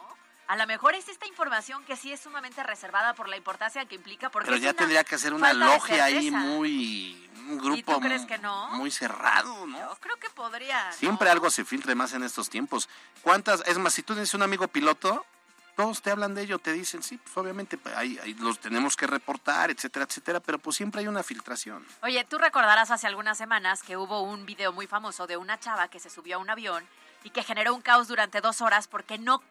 A 0.47 0.57
lo 0.57 0.67
mejor 0.67 0.93
es 0.95 1.07
esta 1.07 1.25
información 1.27 1.85
que 1.85 1.95
sí 1.95 2.11
es 2.11 2.19
sumamente 2.19 2.61
reservada 2.63 3.13
por 3.13 3.29
la 3.29 3.37
importancia 3.37 3.85
que 3.85 3.95
implica, 3.95 4.29
porque 4.29 4.47
Pero 4.47 4.57
ya 4.61 4.73
tendría 4.73 5.05
que 5.05 5.17
ser 5.17 5.33
una 5.33 5.53
logia 5.53 6.03
ahí 6.03 6.29
muy... 6.29 7.22
Un 7.49 7.57
grupo 7.57 7.95
tú 7.95 7.99
crees 7.99 8.25
que 8.25 8.37
no? 8.37 8.69
muy 8.71 8.91
cerrado, 8.91 9.65
¿no? 9.65 9.77
Yo 9.77 9.97
creo 9.99 10.17
que 10.17 10.29
podría. 10.29 10.91
Siempre 10.93 11.25
¿no? 11.25 11.31
algo 11.33 11.49
se 11.49 11.65
filtre 11.65 11.95
más 11.95 12.13
en 12.13 12.23
estos 12.23 12.49
tiempos. 12.49 12.89
¿Cuántas? 13.21 13.61
Es 13.67 13.77
más, 13.77 13.93
si 13.93 14.03
tú 14.03 14.13
tienes 14.13 14.33
un 14.33 14.43
amigo 14.43 14.67
piloto, 14.67 15.25
todos 15.75 16.01
te 16.01 16.11
hablan 16.11 16.35
de 16.35 16.43
ello, 16.43 16.59
te 16.59 16.71
dicen, 16.71 17.01
sí, 17.01 17.17
pues 17.17 17.35
obviamente 17.37 17.77
pues, 17.77 17.95
ahí, 17.95 18.19
ahí 18.23 18.33
los 18.35 18.59
tenemos 18.59 18.95
que 18.95 19.07
reportar, 19.07 19.71
etcétera, 19.71 20.05
etcétera, 20.05 20.39
pero 20.39 20.59
pues 20.59 20.75
siempre 20.75 21.01
hay 21.01 21.07
una 21.07 21.23
filtración. 21.23 21.85
Oye, 22.03 22.23
tú 22.25 22.37
recordarás 22.37 22.91
hace 22.91 23.07
algunas 23.07 23.37
semanas 23.37 23.81
que 23.81 23.97
hubo 23.97 24.21
un 24.21 24.45
video 24.45 24.71
muy 24.71 24.87
famoso 24.87 25.25
de 25.27 25.37
una 25.37 25.59
chava 25.59 25.87
que 25.87 25.99
se 25.99 26.09
subió 26.09 26.35
a 26.35 26.39
un 26.39 26.49
avión 26.49 26.87
y 27.23 27.31
que 27.31 27.43
generó 27.43 27.73
un 27.73 27.81
caos 27.81 28.07
durante 28.07 28.41
dos 28.41 28.61
horas 28.61 28.87
porque 28.87 29.17
no, 29.17 29.41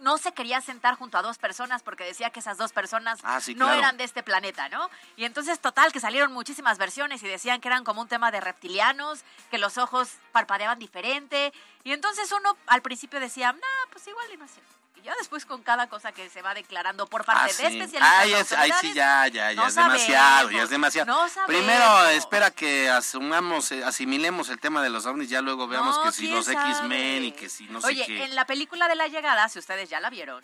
no 0.00 0.18
se 0.18 0.32
quería 0.32 0.60
sentar 0.60 0.96
junto 0.96 1.18
a 1.18 1.22
dos 1.22 1.38
personas 1.38 1.82
porque 1.82 2.04
decía 2.04 2.30
que 2.30 2.40
esas 2.40 2.56
dos 2.58 2.72
personas 2.72 3.18
Ah, 3.22 3.40
sí, 3.40 3.54
no 3.54 3.66
claro. 3.66 3.78
eran 3.80 3.96
de 3.96 4.04
este 4.04 4.22
planeta, 4.22 4.68
¿no? 4.68 4.90
Y 5.16 5.24
entonces, 5.24 5.60
total, 5.60 5.92
que 5.92 6.00
salieron 6.00 6.32
muchísimas 6.32 6.78
versiones 6.78 7.22
y 7.22 7.28
decían 7.28 7.60
que 7.60 7.68
eran 7.68 7.84
como 7.84 8.00
un 8.00 8.08
tema 8.08 8.30
de 8.30 8.40
reptilianos, 8.40 9.20
que 9.50 9.58
los 9.58 9.78
ojos 9.78 10.10
parpadeaban 10.32 10.78
diferente. 10.78 11.52
Y 11.84 11.92
entonces 11.92 12.30
uno 12.32 12.56
al 12.66 12.82
principio 12.82 13.20
decía, 13.20 13.52
no, 13.52 13.60
pues 13.92 14.06
igual 14.06 14.26
y 14.32 14.36
no 14.36 14.44
es 14.44 14.50
cierto. 14.52 14.72
Y 15.00 15.04
ya 15.04 15.14
después 15.18 15.46
con 15.46 15.62
cada 15.62 15.88
cosa 15.88 16.12
que 16.12 16.28
se 16.28 16.42
va 16.42 16.52
declarando 16.52 17.06
por 17.06 17.24
parte 17.24 17.42
Ah, 17.44 17.46
de 17.46 17.52
sí. 17.52 17.62
especialistas. 17.64 18.02
Ay, 18.18 18.32
es- 18.34 18.52
ay, 18.52 18.70
sí, 18.80 18.92
ya, 18.92 19.26
ya, 19.28 19.52
ya 19.52 19.54
no 19.62 19.66
es 19.66 19.74
demasiado, 19.74 20.50
ya 20.50 20.62
es 20.62 20.70
demasiado. 20.70 21.06
no. 21.12 21.46
Primero, 21.46 22.06
espera 22.08 22.50
que 22.50 22.90
asumamos, 22.90 23.72
eh, 23.72 23.82
asimilemos 23.84 24.48
el 24.50 24.60
tema 24.60 24.82
de 24.82 24.90
los 24.90 25.06
ovnis, 25.06 25.28
ya 25.30 25.40
luego 25.40 25.66
veamos 25.68 25.96
No, 25.96 26.02
que 26.04 26.12
si 26.12 26.28
los 26.28 26.46
X-Men 26.48 27.24
y 27.24 27.32
que 27.32 27.48
si 27.48 27.64
no 27.68 27.78
Oye, 27.80 28.00
sé 28.04 28.06
qué. 28.06 28.24
en 28.24 28.34
la 28.34 28.44
película 28.46 28.88
de 28.88 28.94
la 28.96 29.08
llegada, 29.08 29.48
si 29.48 29.58
ustedes 29.58 29.88
ya 29.88 30.00
la 30.00 30.10
vieron, 30.10 30.42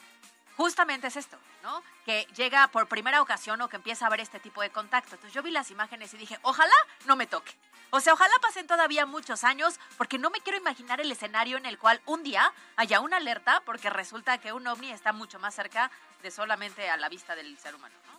justamente 0.57 1.07
es 1.07 1.17
esto, 1.17 1.39
¿no? 1.63 1.83
Que 2.05 2.27
llega 2.37 2.69
por 2.69 2.89
primera 2.89 3.21
ocasión 3.21 3.61
o 3.61 3.69
que 3.69 3.77
empieza 3.77 4.07
a 4.07 4.11
ver 4.11 4.21
este 4.21 4.41
tipo 4.41 4.63
de 4.63 4.71
contacto. 4.71 5.15
Entonces 5.15 5.35
yo 5.35 5.43
vi 5.43 5.51
las 5.51 5.71
imágenes 5.71 6.13
y 6.15 6.17
dije, 6.17 6.39
ojalá 6.43 6.75
no 7.05 7.17
me 7.17 7.27
toque. 7.27 7.53
O 7.91 8.01
sea, 8.01 8.15
ojalá 8.15 8.33
pasen 8.43 8.67
todavía 8.67 9.07
muchos 9.07 9.45
años 9.45 9.79
porque 9.97 10.19
no 10.19 10.31
me 10.31 10.41
quiero 10.41 10.59
imaginar 10.59 11.01
el 11.01 11.11
escenario 11.13 11.57
en 11.57 11.67
el 11.67 11.79
cual 11.79 12.01
un 12.07 12.23
día 12.23 12.53
haya 12.77 13.01
una 13.01 13.19
alerta 13.19 13.63
porque 13.65 13.91
resulta 13.91 14.39
que 14.39 14.53
un 14.53 14.67
ovni 14.67 14.91
está 14.91 15.13
mucho 15.13 15.39
más 15.39 15.55
cerca 15.55 15.91
de 16.23 16.31
solamente 16.31 16.91
a 16.91 16.97
la 16.97 17.09
vista 17.09 17.37
del 17.37 17.57
ser 17.59 17.75
humano, 17.75 17.95
¿no? 18.07 18.17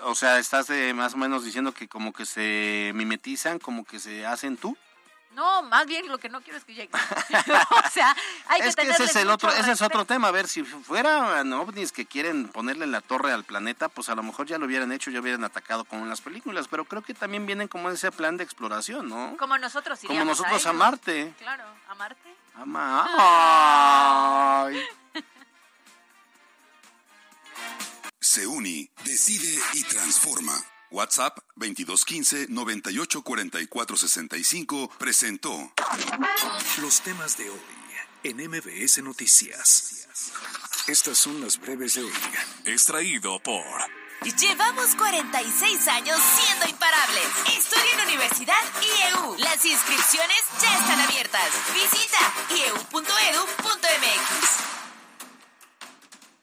O 0.00 0.14
sea, 0.14 0.38
estás 0.38 0.70
eh, 0.70 0.94
más 0.94 1.14
o 1.14 1.18
menos 1.18 1.44
diciendo 1.44 1.72
que 1.72 1.88
como 1.88 2.12
que 2.12 2.24
se 2.24 2.90
mimetizan, 2.94 3.58
como 3.58 3.84
que 3.84 4.00
se 4.00 4.24
hacen 4.26 4.56
tú. 4.56 4.76
No, 5.38 5.62
más 5.62 5.86
bien 5.86 6.08
lo 6.08 6.18
que 6.18 6.28
no 6.28 6.40
quiero 6.40 6.58
es 6.58 6.64
que 6.64 6.74
llegue. 6.74 6.90
o 7.86 7.90
sea, 7.92 8.16
hay 8.48 8.60
que 8.60 8.66
es 8.66 8.74
que 8.74 8.90
ese 8.90 9.04
es 9.04 9.14
el 9.14 9.30
otro, 9.30 9.52
ese 9.52 9.70
es 9.70 9.82
otro 9.82 10.04
tema. 10.04 10.28
A 10.28 10.30
ver, 10.32 10.48
si 10.48 10.64
fueran 10.64 11.52
ovnis 11.52 11.92
que 11.92 12.06
quieren 12.06 12.48
ponerle 12.48 12.88
la 12.88 13.00
torre 13.00 13.32
al 13.32 13.44
planeta, 13.44 13.88
pues 13.88 14.08
a 14.08 14.16
lo 14.16 14.24
mejor 14.24 14.48
ya 14.48 14.58
lo 14.58 14.66
hubieran 14.66 14.90
hecho, 14.90 15.12
ya 15.12 15.20
hubieran 15.20 15.44
atacado 15.44 15.84
como 15.84 16.02
en 16.02 16.08
las 16.08 16.20
películas. 16.20 16.66
Pero 16.66 16.86
creo 16.86 17.02
que 17.02 17.14
también 17.14 17.46
vienen 17.46 17.68
como 17.68 17.88
ese 17.88 18.10
plan 18.10 18.36
de 18.36 18.42
exploración, 18.42 19.08
¿no? 19.08 19.36
Como 19.38 19.56
nosotros 19.58 20.00
Como 20.04 20.24
nosotros 20.24 20.66
a. 20.66 20.72
Marte. 20.72 21.32
Claro, 21.38 21.64
a 21.88 21.94
Marte. 21.94 22.34
Ama- 22.56 23.06
Ay. 24.66 24.82
Se 28.18 28.44
decide 29.04 29.62
y 29.74 29.84
transforma. 29.84 30.52
WhatsApp 30.90 31.38
2215 31.56 32.46
984465 32.48 34.90
presentó 34.98 35.72
Los 36.80 37.02
temas 37.02 37.36
de 37.36 37.50
hoy 37.50 37.60
en 38.24 38.38
MBS 38.48 39.02
Noticias. 39.02 40.08
Estas 40.86 41.18
son 41.18 41.40
las 41.40 41.58
breves 41.58 41.94
de 41.94 42.04
hoy. 42.04 42.12
Extraído 42.64 43.40
por 43.40 43.64
Llevamos 44.40 44.96
46 44.96 45.86
años 45.88 46.18
siendo 46.20 46.68
imparables. 46.68 47.26
Estudia 47.56 47.92
en 47.94 48.00
Universidad 48.08 48.60
IEU. 48.82 49.36
Las 49.38 49.64
inscripciones 49.64 50.42
ya 50.60 50.76
están 50.76 51.00
abiertas. 51.00 51.48
Visita 51.72 52.18
ieu.edu.mx. 52.50 53.08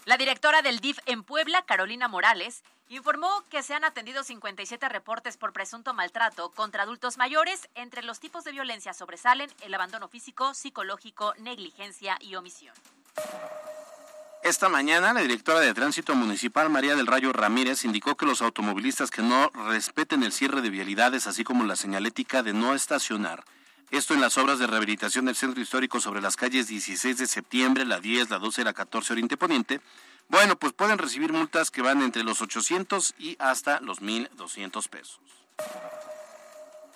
La 0.05 0.15
directora 0.17 0.61
del 0.61 0.79
DIF 0.79 0.99
en 1.05 1.23
Puebla, 1.23 1.65
Carolina 1.65 2.07
Morales, 2.07 2.63
informó 2.95 3.43
que 3.49 3.63
se 3.63 3.73
han 3.73 3.83
atendido 3.83 4.23
57 4.23 4.89
reportes 4.89 5.37
por 5.37 5.53
presunto 5.53 5.93
maltrato 5.93 6.49
contra 6.49 6.83
adultos 6.83 7.17
mayores. 7.17 7.69
Entre 7.75 8.03
los 8.03 8.19
tipos 8.19 8.43
de 8.43 8.51
violencia 8.51 8.93
sobresalen 8.93 9.49
el 9.61 9.73
abandono 9.73 10.07
físico, 10.07 10.53
psicológico, 10.53 11.33
negligencia 11.39 12.17
y 12.21 12.35
omisión. 12.35 12.73
Esta 14.43 14.69
mañana, 14.69 15.11
la 15.11 15.21
directora 15.21 15.59
de 15.59 15.73
Tránsito 15.73 16.13
Municipal, 16.13 16.69
María 16.69 16.95
del 16.95 17.07
Rayo 17.07 17.33
Ramírez, 17.33 17.83
indicó 17.83 18.15
que 18.15 18.27
los 18.27 18.43
automovilistas 18.43 19.09
que 19.09 19.23
no 19.23 19.49
respeten 19.67 20.21
el 20.21 20.31
cierre 20.31 20.61
de 20.61 20.69
vialidades, 20.69 21.25
así 21.25 21.43
como 21.43 21.63
la 21.63 21.75
señalética 21.75 22.43
de 22.43 22.53
no 22.53 22.75
estacionar, 22.75 23.43
esto 23.91 24.13
en 24.13 24.21
las 24.21 24.37
obras 24.37 24.59
de 24.59 24.67
rehabilitación 24.67 25.25
del 25.25 25.35
centro 25.35 25.61
histórico 25.61 25.99
sobre 25.99 26.21
las 26.21 26.35
calles 26.35 26.67
16 26.67 27.17
de 27.17 27.27
septiembre, 27.27 27.85
la 27.85 27.99
10, 27.99 28.29
la 28.29 28.39
12 28.39 28.61
y 28.61 28.63
la 28.63 28.73
14 28.73 29.13
Oriente 29.13 29.37
Poniente, 29.37 29.79
bueno, 30.27 30.55
pues 30.57 30.73
pueden 30.73 30.97
recibir 30.97 31.31
multas 31.31 31.71
que 31.71 31.81
van 31.81 32.01
entre 32.01 32.23
los 32.23 32.41
800 32.41 33.15
y 33.17 33.35
hasta 33.39 33.79
los 33.79 34.01
1.200 34.01 34.87
pesos. 34.89 35.19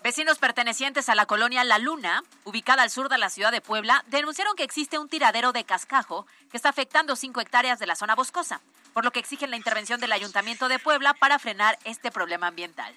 Vecinos 0.01 0.39
pertenecientes 0.39 1.09
a 1.09 1.15
la 1.15 1.25
colonia 1.25 1.63
La 1.65 1.77
Luna, 1.77 2.23
ubicada 2.45 2.83
al 2.83 2.89
sur 2.89 3.09
de 3.09 3.17
la 3.17 3.29
ciudad 3.29 3.51
de 3.51 3.59
Puebla, 3.59 4.03
denunciaron 4.07 4.55
que 4.55 4.63
existe 4.63 4.97
un 4.97 5.09
tiradero 5.09 5.51
de 5.51 5.65
cascajo 5.65 6.25
que 6.49 6.57
está 6.57 6.69
afectando 6.69 7.17
5 7.17 7.41
hectáreas 7.41 7.79
de 7.79 7.85
la 7.85 7.95
zona 7.95 8.15
boscosa, 8.15 8.61
por 8.93 9.03
lo 9.03 9.11
que 9.11 9.19
exigen 9.19 9.51
la 9.51 9.57
intervención 9.57 9.99
del 9.99 10.13
Ayuntamiento 10.13 10.69
de 10.69 10.79
Puebla 10.79 11.13
para 11.13 11.37
frenar 11.37 11.77
este 11.83 12.11
problema 12.11 12.47
ambiental. 12.47 12.95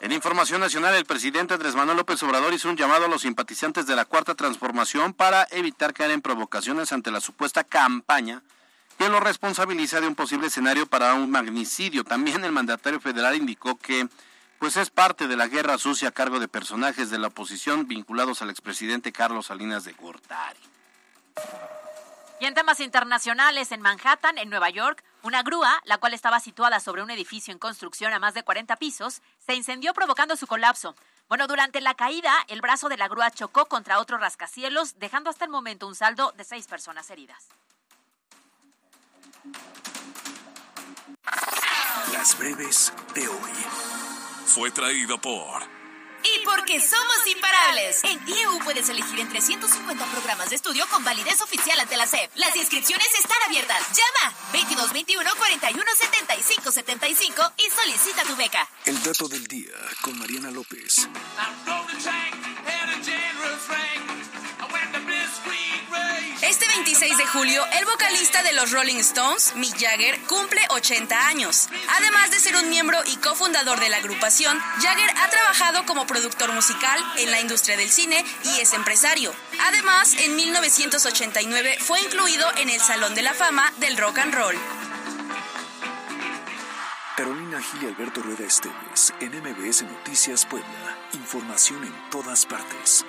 En 0.00 0.12
información 0.12 0.60
nacional, 0.60 0.94
el 0.94 1.04
presidente 1.04 1.54
Andrés 1.54 1.74
Manuel 1.74 1.96
López 1.96 2.22
Obrador 2.22 2.54
hizo 2.54 2.68
un 2.68 2.76
llamado 2.76 3.06
a 3.06 3.08
los 3.08 3.22
simpatizantes 3.22 3.86
de 3.86 3.96
la 3.96 4.04
Cuarta 4.04 4.34
Transformación 4.34 5.14
para 5.14 5.48
evitar 5.50 5.94
caer 5.94 6.12
en 6.12 6.22
provocaciones 6.22 6.92
ante 6.92 7.10
la 7.10 7.20
supuesta 7.20 7.64
campaña 7.64 8.42
que 8.98 9.08
lo 9.08 9.20
responsabiliza 9.20 10.00
de 10.00 10.08
un 10.08 10.14
posible 10.14 10.46
escenario 10.46 10.86
para 10.86 11.14
un 11.14 11.30
magnicidio. 11.30 12.04
También 12.04 12.44
el 12.44 12.52
mandatario 12.52 13.00
federal 13.00 13.36
indicó 13.36 13.76
que 13.76 14.08
pues 14.58 14.76
es 14.76 14.90
parte 14.90 15.28
de 15.28 15.36
la 15.36 15.48
guerra 15.48 15.76
sucia 15.78 16.08
a 16.08 16.12
cargo 16.12 16.40
de 16.40 16.48
personajes 16.48 17.10
de 17.10 17.18
la 17.18 17.28
oposición 17.28 17.86
vinculados 17.86 18.40
al 18.40 18.50
expresidente 18.50 19.12
Carlos 19.12 19.46
Salinas 19.46 19.84
de 19.84 19.92
Gortari. 19.92 20.58
Y 22.40 22.44
en 22.44 22.54
temas 22.54 22.80
internacionales, 22.80 23.72
en 23.72 23.80
Manhattan, 23.80 24.36
en 24.36 24.50
Nueva 24.50 24.68
York, 24.68 25.02
una 25.22 25.42
grúa, 25.42 25.80
la 25.84 25.98
cual 25.98 26.12
estaba 26.12 26.38
situada 26.38 26.80
sobre 26.80 27.02
un 27.02 27.10
edificio 27.10 27.52
en 27.52 27.58
construcción 27.58 28.12
a 28.12 28.18
más 28.18 28.34
de 28.34 28.42
40 28.42 28.76
pisos, 28.76 29.22
se 29.38 29.54
incendió 29.54 29.94
provocando 29.94 30.36
su 30.36 30.46
colapso. 30.46 30.94
Bueno, 31.28 31.46
durante 31.46 31.80
la 31.80 31.94
caída, 31.94 32.32
el 32.48 32.60
brazo 32.60 32.88
de 32.88 32.98
la 32.98 33.08
grúa 33.08 33.30
chocó 33.30 33.66
contra 33.66 33.98
otro 33.98 34.18
rascacielos, 34.18 34.98
dejando 34.98 35.30
hasta 35.30 35.46
el 35.46 35.50
momento 35.50 35.86
un 35.86 35.94
saldo 35.94 36.32
de 36.36 36.44
seis 36.44 36.66
personas 36.66 37.10
heridas. 37.10 37.48
Las 42.12 42.38
breves 42.38 42.92
de 43.14 43.28
hoy. 43.28 43.52
Fue 44.46 44.70
traído 44.70 45.20
por 45.20 45.62
Y 46.22 46.44
porque 46.44 46.80
somos 46.80 47.26
imparables. 47.26 48.02
En 48.04 48.18
IEU 48.28 48.58
puedes 48.64 48.88
elegir 48.88 49.20
entre 49.20 49.40
150 49.40 50.04
programas 50.06 50.50
de 50.50 50.56
estudio 50.56 50.86
con 50.88 51.04
validez 51.04 51.40
oficial 51.42 51.78
ante 51.78 51.96
la 51.96 52.06
SEP. 52.06 52.30
Las 52.36 52.56
inscripciones 52.56 53.08
están 53.14 53.38
abiertas. 53.46 53.80
Llama 53.88 54.34
2221 54.52 55.30
41 55.36 55.84
75 55.96 56.72
75 56.72 57.52
y 57.58 57.70
solicita 57.70 58.22
tu 58.24 58.34
beca. 58.36 58.68
El 58.86 59.00
dato 59.02 59.28
del 59.28 59.46
día 59.46 59.74
con 60.02 60.18
Mariana 60.18 60.50
López. 60.50 61.08
Este 66.48 66.64
26 66.68 67.18
de 67.18 67.26
julio, 67.26 67.60
el 67.76 67.84
vocalista 67.86 68.40
de 68.44 68.52
los 68.52 68.70
Rolling 68.70 68.98
Stones, 68.98 69.56
Mick 69.56 69.76
Jagger, 69.80 70.20
cumple 70.28 70.60
80 70.70 71.26
años. 71.26 71.68
Además 71.98 72.30
de 72.30 72.38
ser 72.38 72.54
un 72.54 72.70
miembro 72.70 72.98
y 73.04 73.16
cofundador 73.16 73.80
de 73.80 73.88
la 73.88 73.96
agrupación, 73.96 74.56
Jagger 74.80 75.10
ha 75.16 75.28
trabajado 75.28 75.84
como 75.86 76.06
productor 76.06 76.52
musical 76.52 77.00
en 77.18 77.32
la 77.32 77.40
industria 77.40 77.76
del 77.76 77.90
cine 77.90 78.24
y 78.44 78.60
es 78.60 78.74
empresario. 78.74 79.34
Además, 79.60 80.14
en 80.20 80.36
1989 80.36 81.78
fue 81.80 82.00
incluido 82.00 82.46
en 82.58 82.70
el 82.70 82.80
Salón 82.80 83.16
de 83.16 83.22
la 83.22 83.34
Fama 83.34 83.72
del 83.78 83.96
Rock 83.96 84.18
and 84.18 84.34
Roll. 84.34 84.56
Carolina 87.16 87.60
Gil 87.60 87.82
y 87.82 87.86
Alberto 87.86 88.22
Rueda 88.22 88.44
Esteves, 88.46 89.12
en 89.18 89.32
MBS 89.40 89.82
Noticias 89.82 90.46
Puebla. 90.46 90.96
Información 91.14 91.82
en 91.82 92.10
todas 92.10 92.46
partes. 92.46 93.04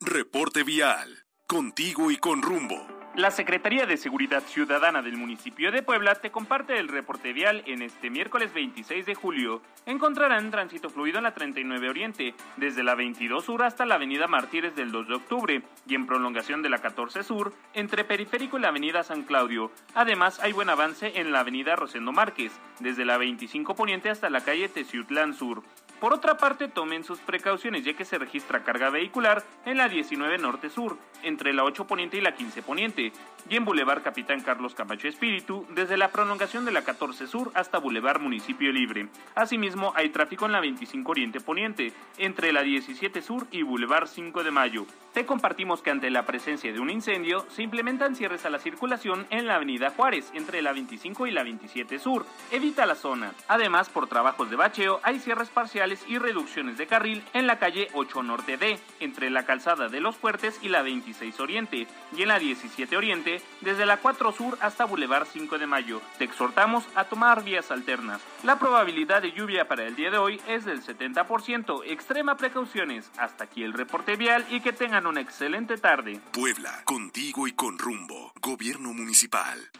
Reporte 0.00 0.64
vial. 0.64 1.22
Contigo 1.52 2.10
y 2.10 2.16
con 2.16 2.40
rumbo. 2.40 2.80
La 3.14 3.30
Secretaría 3.30 3.84
de 3.84 3.98
Seguridad 3.98 4.42
Ciudadana 4.42 5.02
del 5.02 5.18
municipio 5.18 5.70
de 5.70 5.82
Puebla 5.82 6.14
te 6.14 6.30
comparte 6.30 6.78
el 6.78 6.88
reporte 6.88 7.34
vial 7.34 7.62
en 7.66 7.82
este 7.82 8.08
miércoles 8.08 8.54
26 8.54 9.04
de 9.04 9.14
julio. 9.14 9.60
Encontrarán 9.84 10.50
tránsito 10.50 10.88
fluido 10.88 11.18
en 11.18 11.24
la 11.24 11.34
39 11.34 11.90
Oriente, 11.90 12.34
desde 12.56 12.82
la 12.82 12.94
22 12.94 13.44
Sur 13.44 13.64
hasta 13.64 13.84
la 13.84 13.96
Avenida 13.96 14.28
Martínez 14.28 14.74
del 14.74 14.92
2 14.92 15.08
de 15.08 15.14
octubre, 15.14 15.62
y 15.86 15.94
en 15.94 16.06
prolongación 16.06 16.62
de 16.62 16.70
la 16.70 16.78
14 16.78 17.22
Sur, 17.22 17.52
entre 17.74 18.04
Periférico 18.04 18.56
y 18.56 18.62
la 18.62 18.68
Avenida 18.68 19.02
San 19.02 19.24
Claudio. 19.24 19.70
Además, 19.94 20.40
hay 20.40 20.52
buen 20.52 20.70
avance 20.70 21.20
en 21.20 21.32
la 21.32 21.40
Avenida 21.40 21.76
Rosendo 21.76 22.12
Márquez, 22.12 22.52
desde 22.80 23.04
la 23.04 23.18
25 23.18 23.76
Poniente 23.76 24.08
hasta 24.08 24.30
la 24.30 24.40
calle 24.40 24.70
Teciutlán 24.70 25.34
Sur. 25.34 25.62
Por 26.02 26.12
otra 26.12 26.36
parte, 26.36 26.66
tomen 26.66 27.04
sus 27.04 27.20
precauciones 27.20 27.84
ya 27.84 27.94
que 27.94 28.04
se 28.04 28.18
registra 28.18 28.64
carga 28.64 28.90
vehicular 28.90 29.44
en 29.64 29.76
la 29.76 29.88
19 29.88 30.36
Norte 30.36 30.68
Sur, 30.68 30.98
entre 31.22 31.52
la 31.52 31.62
8 31.62 31.86
Poniente 31.86 32.16
y 32.16 32.20
la 32.20 32.34
15 32.34 32.60
Poniente, 32.62 33.12
y 33.48 33.54
en 33.54 33.64
Boulevard 33.64 34.02
Capitán 34.02 34.40
Carlos 34.40 34.74
Camacho 34.74 35.06
Espíritu, 35.06 35.64
desde 35.76 35.96
la 35.96 36.08
prolongación 36.08 36.64
de 36.64 36.72
la 36.72 36.82
14 36.82 37.28
Sur 37.28 37.52
hasta 37.54 37.78
Boulevard 37.78 38.20
Municipio 38.20 38.72
Libre. 38.72 39.06
Asimismo, 39.36 39.92
hay 39.94 40.08
tráfico 40.08 40.44
en 40.44 40.50
la 40.50 40.60
25 40.60 41.08
Oriente 41.08 41.40
Poniente, 41.40 41.92
entre 42.18 42.52
la 42.52 42.62
17 42.62 43.22
Sur 43.22 43.46
y 43.52 43.62
Boulevard 43.62 44.08
5 44.08 44.42
de 44.42 44.50
Mayo. 44.50 44.86
Te 45.12 45.26
compartimos 45.26 45.82
que 45.82 45.90
ante 45.90 46.10
la 46.10 46.24
presencia 46.24 46.72
de 46.72 46.80
un 46.80 46.88
incendio, 46.88 47.46
se 47.50 47.62
implementan 47.62 48.16
cierres 48.16 48.46
a 48.46 48.50
la 48.50 48.58
circulación 48.58 49.26
en 49.28 49.46
la 49.46 49.56
Avenida 49.56 49.90
Juárez, 49.90 50.30
entre 50.34 50.62
la 50.62 50.72
25 50.72 51.26
y 51.26 51.30
la 51.30 51.42
27 51.42 51.98
Sur. 51.98 52.24
Evita 52.50 52.86
la 52.86 52.94
zona. 52.94 53.32
Además, 53.46 53.90
por 53.90 54.08
trabajos 54.08 54.48
de 54.48 54.56
bacheo, 54.56 55.00
hay 55.02 55.20
cierres 55.20 55.50
parciales 55.50 55.91
y 56.08 56.18
reducciones 56.18 56.78
de 56.78 56.86
carril 56.86 57.22
en 57.34 57.46
la 57.46 57.58
calle 57.58 57.88
8 57.92 58.22
Norte 58.22 58.56
D, 58.56 58.78
entre 59.00 59.30
la 59.30 59.44
calzada 59.44 59.88
de 59.88 60.00
los 60.00 60.16
Fuertes 60.16 60.58
y 60.62 60.68
la 60.68 60.82
26 60.82 61.38
Oriente, 61.40 61.86
y 62.16 62.22
en 62.22 62.28
la 62.28 62.38
17 62.38 62.96
Oriente, 62.96 63.42
desde 63.60 63.86
la 63.86 63.98
4 63.98 64.32
Sur 64.32 64.58
hasta 64.60 64.84
Boulevard 64.84 65.26
5 65.32 65.58
de 65.58 65.66
Mayo. 65.66 66.00
Te 66.18 66.24
exhortamos 66.24 66.84
a 66.94 67.04
tomar 67.04 67.44
vías 67.44 67.70
alternas. 67.70 68.20
La 68.42 68.58
probabilidad 68.58 69.22
de 69.22 69.32
lluvia 69.32 69.68
para 69.68 69.86
el 69.86 69.96
día 69.96 70.10
de 70.10 70.18
hoy 70.18 70.40
es 70.48 70.64
del 70.64 70.82
70%. 70.82 71.82
Extrema 71.86 72.36
precauciones. 72.36 73.10
Hasta 73.18 73.44
aquí 73.44 73.62
el 73.62 73.72
reporte 73.72 74.16
vial 74.16 74.46
y 74.50 74.60
que 74.60 74.72
tengan 74.72 75.06
una 75.06 75.20
excelente 75.20 75.76
tarde. 75.76 76.20
Puebla, 76.32 76.82
contigo 76.84 77.46
y 77.46 77.52
con 77.52 77.78
rumbo. 77.78 78.32
Gobierno 78.40 78.92
Municipal. 78.92 79.70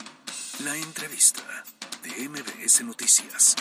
La 0.65 0.77
entrevista 0.77 1.43
de 2.03 2.29
MBS 2.29 2.85
Noticias. 2.85 3.57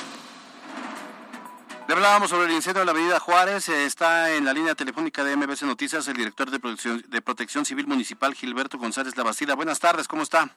Le 1.92 1.98
hablábamos 1.98 2.30
sobre 2.30 2.46
el 2.46 2.54
incendio 2.54 2.84
en 2.84 2.86
la 2.86 2.94
avenida 2.94 3.20
Juárez. 3.20 3.68
Está 3.68 4.32
en 4.32 4.46
la 4.46 4.54
línea 4.54 4.76
telefónica 4.76 5.26
de 5.26 5.36
MBS 5.36 5.64
Noticias 5.64 6.08
el 6.08 6.16
director 6.16 6.50
de 6.50 6.58
Protección, 6.58 7.04
de 7.06 7.22
Protección 7.22 7.66
Civil 7.66 7.86
Municipal, 7.86 8.34
Gilberto 8.34 8.78
González 8.78 9.18
Labastida. 9.18 9.56
Buenas 9.56 9.82
tardes, 9.82 10.08
¿cómo 10.08 10.24
está? 10.24 10.56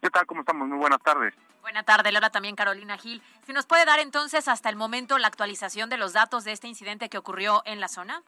¿Qué 0.00 0.10
tal? 0.10 0.26
¿Cómo 0.26 0.40
estamos? 0.40 0.66
Muy 0.66 0.78
buenas 0.78 1.00
tardes. 1.00 1.34
Buenas 1.60 1.84
tardes, 1.84 2.12
Laura, 2.12 2.30
también 2.30 2.56
Carolina 2.56 2.98
Gil. 2.98 3.22
Si 3.46 3.52
nos 3.52 3.64
puede 3.64 3.84
dar 3.84 4.00
entonces 4.00 4.48
hasta 4.48 4.70
el 4.70 4.74
momento 4.74 5.18
la 5.18 5.28
actualización 5.28 5.88
de 5.88 5.98
los 5.98 6.14
datos 6.14 6.42
de 6.42 6.50
este 6.50 6.66
incidente 6.66 7.08
que 7.08 7.16
ocurrió 7.16 7.62
en 7.64 7.78
la 7.78 7.86
zona. 7.86 8.20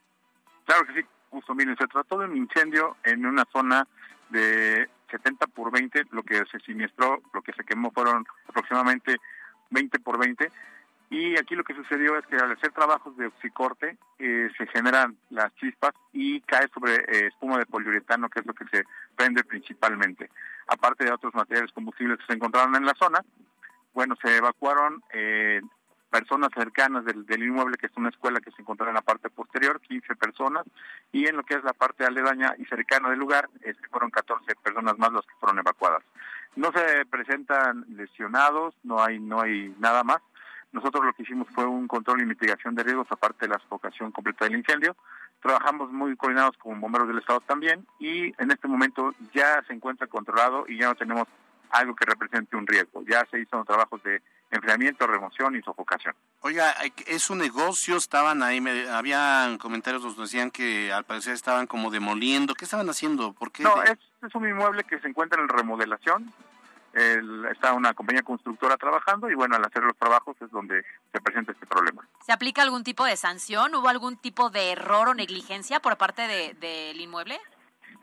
Claro 0.65 0.87
que 0.87 1.03
sí, 1.03 1.09
justo. 1.31 1.57
Miren, 1.57 1.77
se 1.77 1.89
trató 1.89 2.19
de 2.19 2.27
un 2.27 2.37
incendio 2.37 2.97
en 3.03 3.27
una 3.27 3.45
zona 3.53 3.85
de 4.29 4.89
70 5.11 5.49
por 5.49 5.73
20. 5.73 6.05
Lo 6.13 6.23
que 6.23 6.45
se 6.53 6.61
siniestró, 6.61 7.21
lo 7.33 7.43
que 7.43 7.53
se 7.53 7.65
quemó 7.65 7.91
fueron 7.91 8.25
aproximadamente 8.47 9.17
20 9.71 9.99
por 9.99 10.19
20. 10.19 10.53
Y 11.15 11.39
aquí 11.39 11.55
lo 11.55 11.63
que 11.63 11.77
sucedió 11.77 12.19
es 12.19 12.27
que 12.27 12.35
al 12.35 12.51
hacer 12.51 12.73
trabajos 12.73 13.17
de 13.17 13.29
oxicorte 13.29 13.97
eh, 14.19 14.49
se 14.59 14.67
generan 14.67 15.17
las 15.31 15.55
chispas 15.55 15.93
y 16.13 16.41
cae 16.41 16.67
sobre 16.75 16.97
eh, 16.97 17.29
espuma 17.29 17.57
de 17.57 17.67
poliuretano, 17.67 18.29
que 18.29 18.41
es 18.41 18.47
lo 18.47 18.53
que 18.53 18.65
se 18.65 18.83
prende 19.15 19.45
principalmente. 19.45 20.29
Aparte 20.67 21.05
de 21.05 21.13
otros 21.13 21.33
materiales 21.33 21.71
combustibles 21.71 22.19
que 22.19 22.27
se 22.27 22.33
encontraron 22.33 22.75
en 22.75 22.85
la 22.85 22.95
zona, 22.99 23.25
bueno, 23.93 24.17
se 24.21 24.39
evacuaron 24.39 25.05
eh, 25.13 25.61
personas 26.11 26.51
cercanas 26.53 27.05
del, 27.05 27.25
inmueble, 27.45 27.77
que 27.77 27.87
es 27.87 27.97
una 27.97 28.09
escuela 28.09 28.41
que 28.41 28.51
se 28.51 28.63
encontraba 28.63 28.91
en 28.91 28.97
la 28.97 29.03
parte 29.03 29.31
posterior, 29.31 29.81
15 29.83 30.17
personas, 30.17 30.65
y 31.13 31.29
en 31.29 31.37
lo 31.37 31.45
que 31.45 31.55
es 31.55 31.63
la 31.63 31.75
parte 31.75 32.05
aledaña 32.05 32.57
y 32.59 32.65
cercana 32.65 33.11
del 33.11 33.21
lugar, 33.21 33.49
fueron 33.93 34.11
14 34.11 34.53
personas 34.57 34.99
más 34.99 35.13
las 35.13 35.25
que 35.27 35.35
fueron 35.39 35.61
evacuadas. 35.61 36.03
No 36.57 36.73
se 36.73 37.07
presentan 37.07 37.85
lesionados, 37.91 38.75
no 38.83 39.01
hay, 39.01 39.21
no 39.21 39.41
hay 39.41 39.73
nada 39.79 40.03
más. 40.03 40.19
Nosotros 40.75 41.05
lo 41.05 41.13
que 41.13 41.23
hicimos 41.23 41.47
fue 41.55 41.65
un 41.67 41.87
control 41.87 42.21
y 42.21 42.27
mitigación 42.27 42.75
de 42.75 42.83
riesgos, 42.83 43.07
aparte 43.09 43.47
de 43.47 43.53
la 43.53 43.61
sofocación 43.61 44.11
completa 44.11 44.45
del 44.45 44.57
incendio. 44.57 44.97
Trabajamos 45.41 45.93
muy 45.93 46.17
coordinados 46.17 46.57
con 46.59 46.81
bomberos 46.81 47.07
del 47.07 47.19
Estado 47.19 47.41
también 47.43 47.87
y 48.01 48.35
en 48.43 48.51
este 48.51 48.67
momento 48.67 49.15
ya 49.33 49.63
se 49.69 49.73
encuentra 49.73 50.09
controlado 50.09 50.65
y 50.67 50.79
ya 50.79 50.89
no 50.89 50.97
tenemos 50.97 51.29
algo 51.71 51.95
que 51.95 52.05
represente 52.05 52.57
un 52.57 52.67
riesgo. 52.67 53.05
Ya 53.07 53.25
se 53.31 53.39
hizo 53.39 53.65
trabajos 53.65 54.03
de 54.03 54.21
enfriamiento, 54.51 55.07
remoción 55.07 55.55
y 55.55 55.63
sofocación. 55.63 56.17
Oiga, 56.41 56.75
es 57.07 57.23
su 57.23 57.37
negocio, 57.37 57.97
estaban 57.97 58.43
ahí, 58.43 58.61
me, 58.61 58.89
había 58.89 59.57
comentarios 59.61 60.03
nos 60.03 60.19
decían 60.19 60.51
que 60.51 60.93
al 60.93 61.05
parecer 61.05 61.35
estaban 61.35 61.69
como 61.69 61.93
demoliendo. 61.93 62.55
¿Qué 62.57 62.65
estaban 62.65 62.91
haciendo? 62.91 63.33
¿Por 63.33 63.53
qué? 63.53 63.63
No, 63.63 63.81
es, 63.85 63.97
es 64.27 64.35
un 64.35 64.49
inmueble 64.49 64.83
que 64.83 64.99
se 64.99 65.07
encuentra 65.07 65.41
en 65.41 65.49
remodelación 65.49 66.33
el, 66.95 67.45
está 67.47 67.73
una 67.73 67.93
compañía 67.95 68.23
constructora 68.23 68.77
trabajando 68.77 69.29
y 69.29 69.35
bueno, 69.35 69.57
al 69.57 69.65
hacer 69.65 69.83
los 69.83 69.97
trabajos 69.97 70.37
es 70.41 70.51
donde 70.51 70.85
se 71.13 71.21
presenta 71.21 71.53
este 71.53 71.67
problema. 71.67 72.07
¿Se 72.25 72.33
aplica 72.33 72.63
algún 72.63 72.85
tipo 72.85 73.05
de 73.05 73.17
sanción? 73.17 73.75
¿Hubo 73.75 73.89
algún 73.89 74.17
tipo 74.17 74.51
de 74.51 74.73
error 74.73 75.09
o 75.09 75.15
negligencia 75.15 75.81
por 75.81 75.97
parte 75.97 76.23
del 76.27 76.59
de, 76.61 76.93
inmueble? 76.93 77.39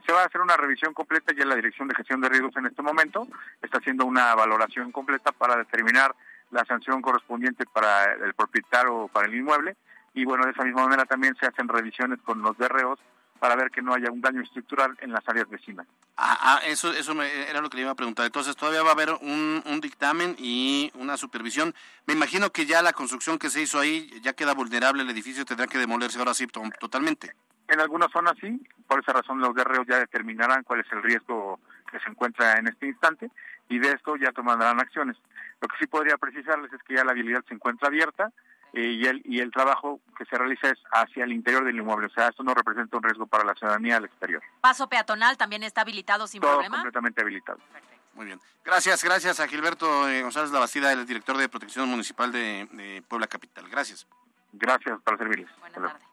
Se 0.05 0.11
va 0.11 0.23
a 0.23 0.25
hacer 0.25 0.41
una 0.41 0.57
revisión 0.57 0.93
completa 0.93 1.33
ya 1.33 1.45
la 1.45 1.55
Dirección 1.55 1.87
de 1.87 1.95
Gestión 1.95 2.21
de 2.21 2.29
Riesgos 2.29 2.55
en 2.57 2.65
este 2.65 2.81
momento 2.81 3.27
está 3.61 3.77
haciendo 3.77 4.05
una 4.05 4.35
valoración 4.35 4.91
completa 4.91 5.31
para 5.31 5.55
determinar 5.55 6.15
la 6.49 6.65
sanción 6.65 7.01
correspondiente 7.01 7.65
para 7.65 8.13
el 8.13 8.33
propietario 8.33 8.95
o 8.95 9.07
para 9.07 9.27
el 9.27 9.35
inmueble 9.35 9.77
y 10.13 10.25
bueno, 10.25 10.45
de 10.45 10.51
esa 10.51 10.63
misma 10.63 10.83
manera 10.83 11.05
también 11.05 11.35
se 11.39 11.45
hacen 11.45 11.67
revisiones 11.67 12.19
con 12.21 12.41
los 12.41 12.57
DROs 12.57 12.99
para 13.41 13.55
ver 13.55 13.71
que 13.71 13.81
no 13.81 13.95
haya 13.95 14.11
un 14.11 14.21
daño 14.21 14.39
estructural 14.43 14.95
en 15.01 15.11
las 15.11 15.27
áreas 15.27 15.49
vecinas. 15.49 15.87
Ah, 16.15 16.37
ah 16.41 16.61
eso, 16.63 16.93
eso 16.93 17.15
me, 17.15 17.49
era 17.49 17.59
lo 17.59 17.71
que 17.71 17.77
le 17.77 17.81
iba 17.81 17.91
a 17.91 17.95
preguntar. 17.95 18.23
Entonces, 18.27 18.55
todavía 18.55 18.83
va 18.83 18.89
a 18.89 18.93
haber 18.93 19.13
un, 19.19 19.63
un, 19.65 19.81
dictamen 19.81 20.35
y 20.37 20.91
una 20.93 21.17
supervisión. 21.17 21.73
Me 22.05 22.13
imagino 22.13 22.51
que 22.51 22.67
ya 22.67 22.83
la 22.83 22.93
construcción 22.93 23.39
que 23.39 23.49
se 23.49 23.59
hizo 23.59 23.79
ahí 23.79 24.11
ya 24.21 24.33
queda 24.33 24.53
vulnerable, 24.53 25.01
el 25.01 25.09
edificio 25.09 25.43
tendrá 25.43 25.65
que 25.65 25.79
demolerse 25.79 26.19
ahora 26.19 26.35
sí 26.35 26.45
totalmente. 26.79 27.33
En 27.67 27.79
algunas 27.79 28.11
zonas 28.11 28.35
sí, 28.39 28.61
por 28.87 28.99
esa 28.99 29.13
razón 29.13 29.39
los 29.39 29.55
guerreros 29.55 29.87
ya 29.87 29.97
determinarán 29.97 30.61
cuál 30.61 30.81
es 30.81 30.91
el 30.91 31.01
riesgo 31.01 31.59
que 31.91 31.99
se 31.99 32.11
encuentra 32.11 32.59
en 32.59 32.67
este 32.67 32.85
instante 32.85 33.31
y 33.69 33.79
de 33.79 33.89
esto 33.93 34.17
ya 34.17 34.31
tomarán 34.33 34.79
acciones. 34.79 35.17
Lo 35.59 35.67
que 35.67 35.77
sí 35.79 35.87
podría 35.87 36.17
precisarles 36.17 36.71
es 36.71 36.83
que 36.83 36.93
ya 36.93 37.03
la 37.03 37.11
habilidad 37.13 37.43
se 37.47 37.55
encuentra 37.55 37.87
abierta, 37.87 38.31
eh, 38.73 38.81
y, 38.81 39.05
el, 39.05 39.21
y 39.25 39.39
el 39.39 39.51
trabajo 39.51 39.99
que 40.17 40.25
se 40.25 40.37
realiza 40.37 40.69
es 40.69 40.79
hacia 40.91 41.23
el 41.23 41.33
interior 41.33 41.65
del 41.65 41.75
inmueble. 41.75 42.07
O 42.07 42.09
sea, 42.09 42.29
esto 42.29 42.43
no 42.43 42.53
representa 42.53 42.97
un 42.97 43.03
riesgo 43.03 43.27
para 43.27 43.43
la 43.43 43.53
ciudadanía 43.55 43.97
al 43.97 44.05
exterior. 44.05 44.41
¿Paso 44.61 44.87
peatonal 44.87 45.37
también 45.37 45.63
está 45.63 45.81
habilitado 45.81 46.27
sin 46.27 46.41
Todo 46.41 46.53
problema? 46.53 46.77
completamente 46.77 47.21
habilitado. 47.21 47.57
Perfecto. 47.57 47.97
Muy 48.13 48.25
bien. 48.25 48.39
Gracias, 48.63 49.03
gracias 49.03 49.39
a 49.39 49.47
Gilberto 49.47 50.07
eh, 50.07 50.21
González 50.21 50.51
Labastida, 50.51 50.91
el 50.91 51.05
director 51.05 51.37
de 51.37 51.49
Protección 51.49 51.89
Municipal 51.89 52.31
de, 52.31 52.67
de 52.71 53.03
Puebla 53.07 53.27
Capital. 53.27 53.67
Gracias. 53.69 54.05
Gracias, 54.53 54.99
para 55.01 55.17
servirles. 55.17 55.49
Buenas 55.59 55.73
tardes. 55.73 56.07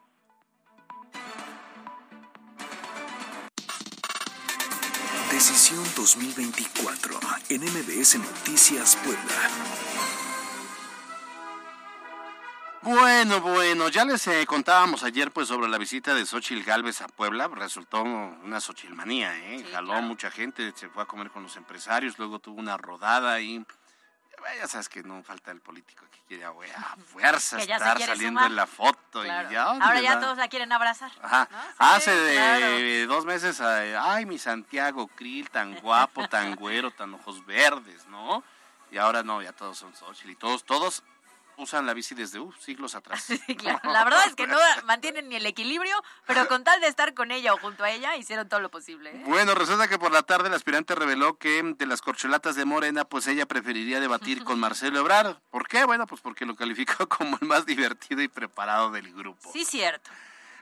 Decisión 5.31 5.83
2024 5.95 7.19
en 7.49 7.61
MBS 7.61 8.17
Noticias 8.17 8.95
Puebla. 8.97 10.28
Bueno, 12.89 13.39
bueno, 13.41 13.87
ya 13.89 14.03
les 14.03 14.25
eh, 14.25 14.47
contábamos 14.47 15.03
ayer 15.03 15.29
pues 15.29 15.47
sobre 15.47 15.69
la 15.69 15.77
visita 15.77 16.15
de 16.15 16.25
Xochil 16.25 16.63
Gálvez 16.63 17.01
a 17.01 17.07
Puebla, 17.07 17.47
resultó 17.47 18.01
una 18.01 18.59
Xochilmanía, 18.59 19.37
¿eh? 19.37 19.63
Jaló 19.71 20.01
mucha 20.01 20.31
gente, 20.31 20.73
se 20.75 20.89
fue 20.89 21.03
a 21.03 21.05
comer 21.05 21.29
con 21.29 21.43
los 21.43 21.55
empresarios, 21.55 22.17
luego 22.17 22.39
tuvo 22.39 22.59
una 22.59 22.77
rodada 22.77 23.39
y 23.41 23.63
ya 24.59 24.67
sabes 24.67 24.89
que 24.89 25.03
no 25.03 25.21
falta 25.21 25.51
el 25.51 25.61
político 25.61 26.03
que 26.11 26.19
quiere 26.27 26.45
a 26.45 26.51
fuerza 27.13 27.59
estar 27.59 28.01
saliendo 28.01 28.43
en 28.43 28.55
la 28.55 28.65
foto 28.65 29.23
y 29.23 29.27
ya. 29.27 29.65
Ahora 29.65 30.01
ya 30.01 30.19
todos 30.19 30.39
la 30.39 30.47
quieren 30.47 30.71
abrazar. 30.71 31.11
Ajá. 31.21 31.47
Hace 31.77 32.09
de 32.09 33.05
dos 33.05 33.23
meses, 33.23 33.61
ay, 33.61 34.25
mi 34.25 34.39
Santiago 34.39 35.05
Krill, 35.09 35.47
tan 35.51 35.75
guapo, 35.75 36.27
tan 36.27 36.55
güero, 36.55 36.89
tan 36.89 37.13
ojos 37.13 37.45
verdes, 37.45 38.07
¿no? 38.07 38.43
Y 38.89 38.97
ahora 38.97 39.21
no, 39.21 39.43
ya 39.43 39.53
todos 39.53 39.77
son 39.77 39.95
Xochitl 39.95 40.31
y 40.31 40.35
todos, 40.35 40.63
todos 40.63 41.03
usan 41.59 41.85
la 41.85 41.93
bici 41.93 42.15
desde 42.15 42.39
siglos 42.59 42.95
atrás. 42.95 43.27
La 43.83 44.03
verdad 44.03 44.25
es 44.27 44.35
que 44.35 44.47
no 44.47 44.57
mantienen 44.85 45.29
ni 45.29 45.35
el 45.35 45.45
equilibrio, 45.45 45.95
pero 46.25 46.47
con 46.47 46.63
tal 46.63 46.79
de 46.81 46.87
estar 46.87 47.13
con 47.13 47.31
ella 47.31 47.53
o 47.53 47.57
junto 47.57 47.83
a 47.83 47.91
ella, 47.91 48.15
hicieron 48.15 48.47
todo 48.49 48.59
lo 48.59 48.69
posible. 48.69 49.11
¿eh? 49.11 49.23
Bueno, 49.25 49.55
resulta 49.55 49.87
que 49.87 49.99
por 49.99 50.11
la 50.11 50.23
tarde 50.23 50.47
el 50.47 50.53
aspirante 50.53 50.95
reveló 50.95 51.37
que 51.37 51.61
de 51.77 51.85
las 51.85 52.01
corcholatas 52.01 52.55
de 52.55 52.65
Morena, 52.65 53.05
pues 53.05 53.27
ella 53.27 53.45
preferiría 53.45 53.99
debatir 53.99 54.43
con 54.43 54.59
Marcelo 54.59 54.99
Ebrard. 54.99 55.37
¿Por 55.51 55.67
qué? 55.67 55.83
Bueno, 55.83 56.07
pues 56.07 56.21
porque 56.21 56.45
lo 56.45 56.55
calificó 56.55 57.07
como 57.07 57.37
el 57.41 57.47
más 57.47 57.65
divertido 57.65 58.21
y 58.21 58.27
preparado 58.27 58.91
del 58.91 59.13
grupo. 59.13 59.51
Sí, 59.51 59.65
cierto. 59.65 60.09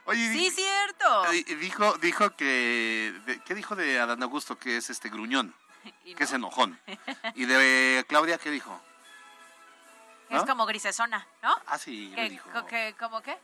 Oye, 0.04 0.32
sí, 0.32 0.50
cierto. 0.50 1.24
Dijo, 1.60 1.98
dijo 1.98 2.34
que, 2.34 3.40
¿qué 3.44 3.54
dijo 3.54 3.76
de 3.76 4.00
Adán 4.00 4.22
Augusto? 4.22 4.58
Que 4.58 4.78
es 4.78 4.88
este 4.88 5.10
gruñón, 5.10 5.54
que 6.16 6.24
es 6.24 6.32
enojón. 6.32 6.78
¿Y 7.34 7.44
de 7.44 8.02
Claudia 8.08 8.38
qué 8.38 8.50
dijo? 8.50 8.80
Es 10.30 10.42
como 10.44 10.66
grisesona, 10.66 11.26
¿no? 11.42 11.58
Ah, 11.66 11.78
sí, 11.78 12.12
¿Qué, 12.14 12.28
dijo. 12.28 12.48
¿Cómo 12.98 13.22
qué? 13.22 13.38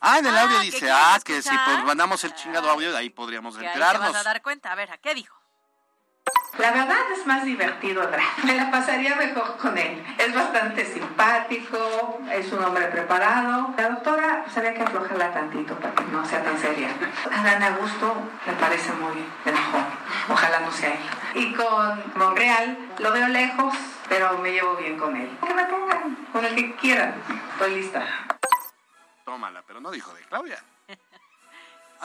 Ah, 0.00 0.18
en 0.18 0.26
el 0.26 0.36
audio 0.36 0.58
ah, 0.58 0.62
dice, 0.62 0.90
ah, 0.90 1.18
que 1.24 1.40
si 1.40 1.48
pues 1.48 1.84
mandamos 1.84 2.22
el 2.24 2.34
chingado 2.34 2.70
audio, 2.70 2.92
de 2.92 2.98
ahí 2.98 3.10
podríamos 3.10 3.56
enterarnos. 3.56 4.02
Ahí 4.02 4.12
te 4.12 4.18
vas 4.18 4.26
a 4.26 4.28
dar 4.28 4.42
cuenta. 4.42 4.72
A 4.72 4.74
ver, 4.74 4.90
¿a 4.90 4.98
qué 4.98 5.14
dijo? 5.14 5.36
La 6.58 6.70
verdad 6.70 6.96
es 7.12 7.26
más 7.26 7.44
divertido 7.44 8.08
Me 8.44 8.54
la 8.54 8.70
pasaría 8.70 9.16
mejor 9.16 9.56
con 9.58 9.76
él. 9.76 10.02
Es 10.16 10.32
bastante 10.32 10.84
simpático, 10.86 12.20
es 12.32 12.50
un 12.52 12.64
hombre 12.64 12.86
preparado. 12.86 13.74
La 13.76 13.90
doctora 13.90 14.44
sabía 14.48 14.72
que 14.72 14.82
aflojarla 14.82 15.32
tantito 15.32 15.74
para 15.74 15.94
que 15.94 16.04
no 16.04 16.24
sea 16.24 16.42
tan 16.42 16.58
seria. 16.58 16.88
A 17.30 17.40
Ana 17.40 17.66
Augusto 17.74 18.14
me 18.46 18.52
parece 18.54 18.92
muy 18.92 19.26
enojón. 19.44 19.84
Ojalá 20.30 20.60
no 20.60 20.70
sea 20.70 20.92
él. 20.92 21.00
Y 21.34 21.52
con 21.52 22.02
Monreal 22.14 22.78
lo 22.98 23.12
veo 23.12 23.28
lejos, 23.28 23.74
pero 24.08 24.38
me 24.38 24.52
llevo 24.52 24.76
bien 24.76 24.96
con 24.96 25.14
él. 25.16 25.36
Que 25.46 25.52
me 25.52 25.64
pongan 25.64 26.16
con 26.32 26.44
el 26.44 26.54
que 26.54 26.74
quieran. 26.76 27.14
Estoy 27.52 27.74
lista. 27.74 28.06
Tómala, 29.24 29.62
pero 29.66 29.80
no 29.80 29.90
dijo 29.90 30.14
de 30.14 30.22
Claudia. 30.22 30.62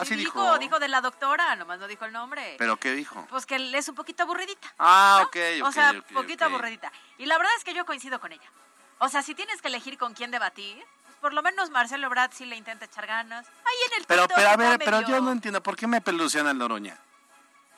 Así 0.00 0.16
dijo, 0.16 0.58
dijo, 0.58 0.78
de 0.78 0.88
la 0.88 1.00
doctora, 1.00 1.56
nomás 1.56 1.78
no 1.78 1.86
dijo 1.86 2.04
el 2.04 2.12
nombre. 2.12 2.56
¿Pero 2.58 2.76
qué 2.76 2.92
dijo? 2.92 3.26
Pues 3.30 3.46
que 3.46 3.56
es 3.76 3.88
un 3.88 3.94
poquito 3.94 4.22
aburridita. 4.22 4.72
Ah, 4.78 5.22
ok, 5.24 5.36
O 5.64 5.72
sea, 5.72 5.92
un 5.92 6.02
poquito 6.14 6.44
aburridita. 6.44 6.90
Y 7.18 7.26
la 7.26 7.36
verdad 7.36 7.52
es 7.56 7.64
que 7.64 7.74
yo 7.74 7.84
coincido 7.84 8.20
con 8.20 8.32
ella. 8.32 8.50
O 8.98 9.08
sea, 9.08 9.22
si 9.22 9.34
tienes 9.34 9.62
que 9.62 9.68
elegir 9.68 9.96
con 9.98 10.14
quién 10.14 10.30
debatir, 10.30 10.76
pues 11.04 11.16
por 11.20 11.32
lo 11.32 11.42
menos 11.42 11.70
Marcelo 11.70 12.08
Brad 12.10 12.30
sí 12.32 12.44
le 12.44 12.56
intenta 12.56 12.84
echar 12.84 13.06
ganas. 13.06 13.46
Ahí 13.46 13.76
en 13.92 14.00
el 14.00 14.06
Pero, 14.06 14.26
pero 14.28 14.48
a 14.48 14.56
ver, 14.56 14.78
pero 14.78 15.00
yo 15.02 15.20
no 15.20 15.32
entiendo, 15.32 15.62
¿por 15.62 15.76
qué 15.76 15.86
me 15.86 16.00
peluciona 16.00 16.50
el 16.50 16.58
Noroña? 16.58 16.98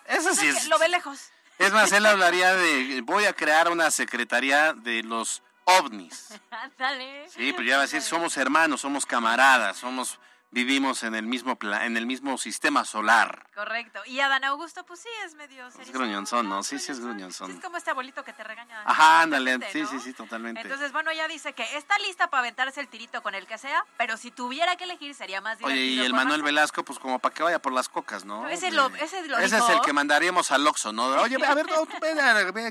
Eso 0.06 0.34
sí 0.34 0.48
es... 0.48 0.68
Lo 0.68 0.78
ve 0.78 0.88
lejos. 0.88 1.30
Es 1.58 1.72
más, 1.72 1.92
él 1.92 2.06
hablaría 2.06 2.54
de, 2.54 3.02
voy 3.02 3.24
a 3.24 3.32
crear 3.32 3.70
una 3.70 3.90
secretaría 3.90 4.72
de 4.72 5.02
los 5.02 5.42
ovnis. 5.64 6.28
Dale. 6.78 7.28
Sí, 7.30 7.52
pero 7.52 7.62
ya 7.68 7.76
va 7.76 7.82
a 7.82 7.86
decir, 7.86 8.02
somos 8.02 8.36
hermanos, 8.36 8.80
somos 8.80 9.06
camaradas, 9.06 9.76
somos 9.76 10.18
vivimos 10.52 11.02
en 11.02 11.14
el 11.14 11.26
mismo 11.26 11.58
en 11.62 11.96
el 11.96 12.06
mismo 12.06 12.38
sistema 12.38 12.84
solar. 12.84 13.46
Correcto. 13.54 14.00
Y 14.06 14.20
Adán 14.20 14.44
Augusto, 14.44 14.84
pues 14.84 15.00
sí, 15.00 15.08
es 15.24 15.34
medio 15.34 15.66
Es 15.66 15.90
gruñonzón, 15.90 16.48
¿no? 16.48 16.62
Sí, 16.62 16.78
sí 16.78 16.92
es 16.92 17.00
gruñonzón. 17.00 17.50
es 17.50 17.60
como 17.60 17.76
este 17.78 17.90
abuelito 17.90 18.22
que 18.22 18.32
te 18.32 18.44
regaña. 18.44 18.82
Ajá, 18.84 19.22
ándale. 19.22 19.58
Sí, 19.72 19.84
sí, 19.86 19.98
sí, 19.98 20.12
totalmente. 20.12 20.60
Entonces, 20.60 20.92
bueno, 20.92 21.10
ella 21.10 21.26
dice 21.26 21.52
que 21.54 21.64
está 21.76 21.98
lista 21.98 22.28
para 22.28 22.40
aventarse 22.40 22.80
el 22.80 22.88
tirito 22.88 23.22
con 23.22 23.34
el 23.34 23.46
que 23.46 23.58
sea, 23.58 23.84
pero 23.96 24.16
si 24.16 24.30
tuviera 24.30 24.76
que 24.76 24.84
elegir 24.84 25.14
sería 25.14 25.40
más 25.40 25.58
divertido. 25.58 25.82
Oye, 25.82 25.92
y 25.92 26.00
el 26.00 26.14
Manuel 26.14 26.42
Velasco, 26.42 26.84
pues 26.84 26.98
como 26.98 27.18
para 27.18 27.34
que 27.34 27.42
vaya 27.42 27.60
por 27.60 27.72
las 27.72 27.88
cocas, 27.88 28.24
¿no? 28.24 28.48
ese, 28.48 28.70
lo, 28.70 28.88
ese, 28.96 29.26
lo 29.28 29.38
ese 29.38 29.56
es 29.56 29.68
el 29.68 29.80
que 29.80 29.92
mandaríamos 29.92 30.50
al 30.50 30.66
Oxxo, 30.66 30.92
¿no? 30.92 31.06
Oye, 31.22 31.36
a 31.44 31.54
ver, 31.54 31.66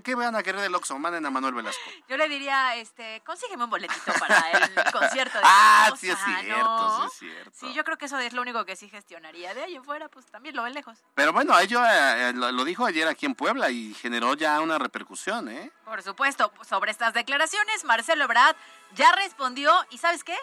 ¿qué 0.03 0.15
van 0.15 0.36
a 0.36 0.43
querer 0.43 0.61
del 0.61 0.75
Oxxo? 0.75 0.97
Manden 0.99 1.25
a 1.25 1.32
Manuel 1.32 1.55
Velasco. 1.55 1.82
Yo 2.07 2.17
le 2.17 2.29
diría, 2.29 2.75
este, 2.75 3.21
consígueme 3.25 3.63
un 3.63 3.69
boletito 3.69 4.13
para 4.19 4.39
el 4.51 4.73
concierto 4.91 5.38
de 5.38 5.43
Ah, 5.45 5.91
sí 5.97 6.09
es 6.09 6.17
cierto, 6.23 6.97
sí 6.97 7.07
es 7.07 7.13
cierto. 7.19 7.51
Sí, 7.59 7.70
yo 7.74 7.84
creo 7.84 7.97
que 7.97 8.05
eso 8.05 8.17
es 8.19 8.34
lo 8.34 8.41
único 8.41 8.65
que 8.65 8.76
sí 8.76 8.89
gestionaría. 8.89 9.53
De 9.53 9.63
ahí 9.63 9.76
en 9.76 9.84
fuera, 9.84 10.09
pues 10.09 10.26
también 10.28 10.55
lo 10.55 10.63
ven 10.63 10.74
lejos. 10.74 10.97
Pero 11.15 11.34
bueno, 11.34 11.57
ello 11.59 11.84
eh, 11.86 12.30
eh, 12.30 12.34
lo, 12.34 12.63
dijo 12.63 12.86
ayer 12.86 13.07
aquí 13.07 13.26
en 13.26 13.36
Puebla 13.36 13.69
y 13.69 13.93
generó 13.93 14.34
ya 14.36 14.59
una 14.61 14.78
repercusión, 14.78 15.49
¿eh? 15.49 15.72
Por 15.86 16.01
supuesto, 16.01 16.51
sobre 16.67 16.91
estas 16.91 17.13
declaraciones, 17.13 17.84
Marcelo 17.84 18.26
Ebrard 18.26 18.55
ya 18.95 19.11
respondió, 19.13 19.74
¿y 19.89 19.97
sabes 19.97 20.24
qué? 20.24 20.38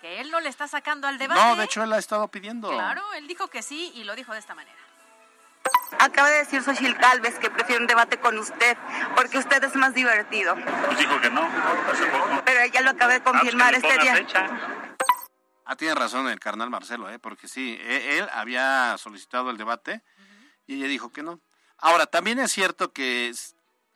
Que 0.00 0.20
él 0.20 0.30
no 0.30 0.40
le 0.40 0.48
está 0.48 0.68
sacando 0.68 1.06
al 1.06 1.18
debate. 1.18 1.40
No, 1.40 1.56
de 1.56 1.64
hecho 1.64 1.82
él 1.82 1.92
ha 1.92 1.98
estado 1.98 2.28
pidiendo. 2.28 2.70
Claro, 2.70 3.02
él 3.14 3.26
dijo 3.28 3.48
que 3.48 3.62
sí 3.62 3.92
y 3.94 4.04
lo 4.04 4.16
dijo 4.16 4.32
de 4.32 4.40
esta 4.40 4.54
manera. 4.54 4.78
Acaba 5.98 6.30
de 6.30 6.38
decir 6.38 6.62
Xochitl 6.62 6.94
Galvez 6.94 7.38
que 7.38 7.50
prefiere 7.50 7.80
un 7.80 7.86
debate 7.86 8.18
con 8.18 8.36
usted 8.38 8.76
porque 9.14 9.38
usted 9.38 9.62
es 9.62 9.76
más 9.76 9.94
divertido. 9.94 10.56
Pues 10.86 10.98
dijo 10.98 11.20
que 11.20 11.30
no, 11.30 11.42
hace 11.42 12.06
poco. 12.06 12.42
Pero 12.44 12.60
ella 12.60 12.80
lo 12.80 12.90
acaba 12.90 13.12
de 13.12 13.22
confirmar 13.22 13.74
ah, 13.74 13.78
pues 13.80 13.92
este 13.92 14.02
día. 14.02 14.91
Ah, 15.64 15.76
tiene 15.76 15.94
razón 15.94 16.28
el 16.28 16.40
carnal 16.40 16.70
Marcelo, 16.70 17.08
¿eh? 17.10 17.18
porque 17.18 17.48
sí, 17.48 17.78
e, 17.80 18.18
él 18.18 18.28
había 18.32 18.96
solicitado 18.98 19.50
el 19.50 19.56
debate 19.56 20.02
y 20.66 20.76
ella 20.76 20.88
dijo 20.88 21.12
que 21.12 21.22
no. 21.22 21.40
Ahora, 21.78 22.06
también 22.06 22.38
es 22.38 22.52
cierto 22.52 22.92
que, 22.92 23.32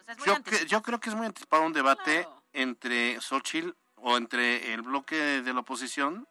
pues 0.05 0.25
yo, 0.25 0.37
yo, 0.67 0.83
creo 0.83 1.01
que 1.01 1.11
es 1.11 1.15
muy 1.15 1.27
anticipado 1.27 1.65
un 1.65 1.73
debate 1.73 2.29
entre 2.53 3.21
Xochitl 3.21 3.75
o 3.97 4.17
entre 4.17 4.73
el 4.73 4.83
bloque 4.83 5.43
de 5.43 5.53
la 5.53 5.61
oposición, 5.61 6.27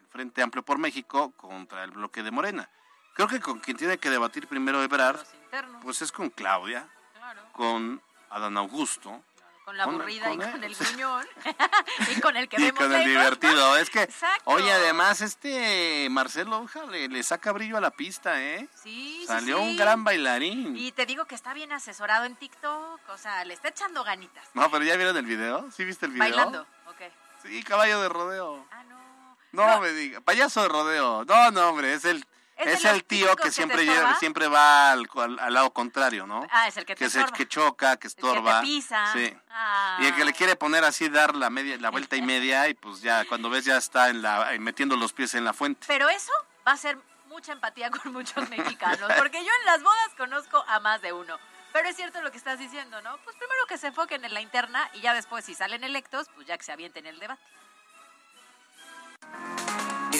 el 0.00 0.06
Frente 0.08 0.42
Amplio 0.42 0.64
por 0.64 0.78
México, 0.78 1.32
contra 1.36 1.84
el 1.84 1.90
bloque 1.90 2.22
de 2.22 2.30
Morena. 2.30 2.70
Creo 3.14 3.28
que 3.28 3.40
con 3.40 3.60
quien 3.60 3.76
tiene 3.76 3.98
que 3.98 4.10
debatir 4.10 4.48
primero 4.48 4.82
Ebrard, 4.82 5.20
pues 5.82 6.02
es 6.02 6.10
con 6.10 6.30
Claudia, 6.30 6.88
con 7.52 8.02
Adán 8.30 8.56
Augusto, 8.56 9.22
con 9.64 9.76
la 9.76 9.84
aburrida 9.84 10.32
y 10.32 10.36
con 10.36 10.62
el 10.62 10.74
gruñón 10.78 11.26
y 12.16 12.20
con 12.20 12.36
el 12.36 12.48
que 12.48 12.60
y 12.60 12.70
con 12.72 12.92
el 12.92 13.04
divertido 13.04 13.76
es 13.78 13.90
que 13.90 14.08
oye 14.44 14.70
además 14.70 15.20
este 15.20 16.08
Marcelo 16.10 16.66
le, 16.90 17.08
le, 17.08 17.22
saca 17.22 17.52
brillo 17.52 17.76
a 17.78 17.80
la 17.80 17.90
pista 17.90 18.42
eh 18.42 18.68
sí 18.74 19.24
salió 19.26 19.60
un 19.60 19.76
gran 19.76 20.04
bailarín. 20.04 20.76
Y 20.76 20.92
te 20.92 21.06
digo 21.06 21.24
que 21.24 21.34
está 21.34 21.54
bien 21.54 21.72
asesorado 21.72 22.26
en 22.26 22.36
TikTok 22.36 23.00
o 23.08 23.18
sea 23.18 23.44
le 23.44 23.54
está 23.54 23.68
echando 23.68 24.04
ganitas. 24.04 24.48
No 24.54 24.70
pero 24.70 24.84
ya 24.84 24.96
vieron 24.96 25.16
el 25.16 25.26
video 25.26 25.70
sí 25.70 25.84
viste 25.84 26.06
el 26.06 26.12
video 26.12 26.28
bailando 26.28 26.66
ok. 26.86 27.02
Sí 27.42 27.62
caballo 27.62 28.00
de 28.00 28.08
rodeo. 28.08 28.66
Ah 28.70 28.84
no. 28.84 29.04
No, 29.52 29.80
me 29.80 29.92
diga 29.92 30.20
payaso 30.20 30.62
de 30.62 30.68
rodeo. 30.68 31.24
No 31.24 31.50
no 31.50 31.68
hombre 31.68 31.94
es 31.94 32.04
el 32.04 32.24
es, 32.56 32.84
el 32.84 33.04
tío 33.04 33.34
que 33.36 33.50
siempre 33.50 33.86
siempre 34.18 34.48
va 34.48 34.92
al, 34.92 35.06
lado 35.50 35.72
contrario, 35.72 36.26
¿no? 36.26 36.46
Ah, 36.50 36.68
es 36.68 36.76
el 36.76 36.84
que 36.84 36.94
te 36.94 37.00
Que 37.00 37.04
es 37.06 37.14
el 37.16 37.30
que 37.32 37.46
choca, 37.48 37.96
que 37.96 38.06
estorba. 38.06 38.60
que 38.60 38.66
pisa. 38.66 39.12
Sí. 39.12 39.36
Y 40.00 40.06
el 40.06 40.14
que 40.14 40.24
le 40.24 40.32
quiere 40.32 40.56
poner 40.56 40.84
así, 40.84 41.08
dar 41.08 41.34
la 41.34 41.50
media, 41.50 41.76
la 41.78 41.90
vuelta 41.90 42.16
y 42.16 42.22
media, 42.34 42.68
y 42.68 42.74
pues 42.74 43.00
ya, 43.00 43.24
cuando 43.26 43.50
ves 43.50 43.64
ya 43.64 43.76
está 43.76 44.08
en 44.08 44.22
la, 44.22 44.50
metiendo 44.58 44.96
los 44.96 45.12
pies 45.12 45.34
en 45.34 45.44
la 45.44 45.52
fuente. 45.52 45.86
Pero 45.86 46.08
eso 46.08 46.32
va 46.66 46.72
a 46.72 46.76
ser 46.76 46.98
mucha 47.26 47.52
empatía 47.52 47.90
con 47.90 48.12
muchos 48.12 48.48
mexicanos, 48.50 49.12
porque 49.18 49.44
yo 49.44 49.50
en 49.60 49.66
las 49.66 49.82
bodas 49.82 50.14
conozco 50.16 50.64
a 50.68 50.80
más 50.80 51.02
de 51.02 51.12
uno. 51.12 51.38
Pero 51.72 51.88
es 51.88 51.96
cierto 51.96 52.22
lo 52.22 52.30
que 52.30 52.38
estás 52.38 52.60
diciendo, 52.60 53.02
¿no? 53.02 53.18
Pues 53.24 53.34
primero 53.36 53.66
que 53.66 53.78
se 53.78 53.88
enfoquen 53.88 54.24
en 54.24 54.32
la 54.32 54.40
interna 54.40 54.88
y 54.92 55.00
ya 55.00 55.12
después, 55.12 55.44
si 55.44 55.54
salen 55.54 55.82
electos, 55.82 56.28
pues 56.32 56.46
ya 56.46 56.56
que 56.56 56.62
se 56.62 56.70
avienten 56.70 57.04
el 57.06 57.18
debate. 57.18 57.42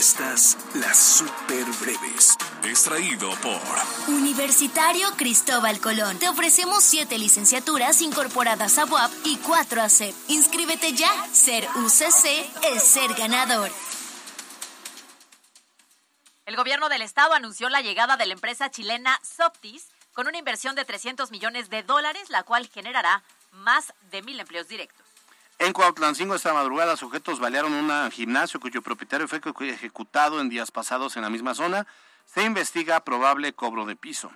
Estas 0.04 0.58
las 0.74 0.98
super 0.98 1.64
breves. 1.80 2.36
Extraído 2.62 3.30
por 3.36 4.14
Universitario 4.14 5.08
Cristóbal 5.16 5.80
Colón. 5.80 6.18
Te 6.18 6.28
ofrecemos 6.28 6.84
siete 6.84 7.16
licenciaturas 7.16 8.02
incorporadas 8.02 8.76
a 8.76 8.84
UAP 8.84 9.10
y 9.24 9.38
cuatro 9.38 9.80
a 9.80 9.88
CEP. 9.88 10.14
Inscríbete 10.28 10.92
ya. 10.92 11.08
Ser 11.32 11.66
UCC 11.76 12.46
es 12.74 12.82
ser 12.84 13.14
ganador. 13.14 13.70
El 16.44 16.56
gobierno 16.56 16.90
del 16.90 17.00
estado 17.00 17.32
anunció 17.32 17.70
la 17.70 17.80
llegada 17.80 18.18
de 18.18 18.26
la 18.26 18.34
empresa 18.34 18.70
chilena 18.70 19.18
Softis 19.22 19.86
con 20.12 20.28
una 20.28 20.36
inversión 20.36 20.74
de 20.74 20.84
300 20.84 21.30
millones 21.30 21.70
de 21.70 21.82
dólares, 21.82 22.28
la 22.28 22.42
cual 22.42 22.68
generará 22.68 23.22
más 23.52 23.94
de 24.10 24.20
mil 24.20 24.38
empleos 24.38 24.68
directos. 24.68 25.03
En 25.58 25.72
Cuautlancingo 25.72 26.34
esta 26.34 26.52
madrugada 26.52 26.96
sujetos 26.96 27.38
balearon 27.38 27.72
un 27.72 28.10
gimnasio 28.10 28.60
cuyo 28.60 28.82
propietario 28.82 29.28
fue 29.28 29.40
ejecutado 29.60 30.40
en 30.40 30.48
días 30.48 30.70
pasados 30.70 31.16
en 31.16 31.22
la 31.22 31.30
misma 31.30 31.54
zona. 31.54 31.86
Se 32.26 32.42
investiga 32.42 33.00
probable 33.00 33.52
cobro 33.52 33.86
de 33.86 33.96
piso. 33.96 34.32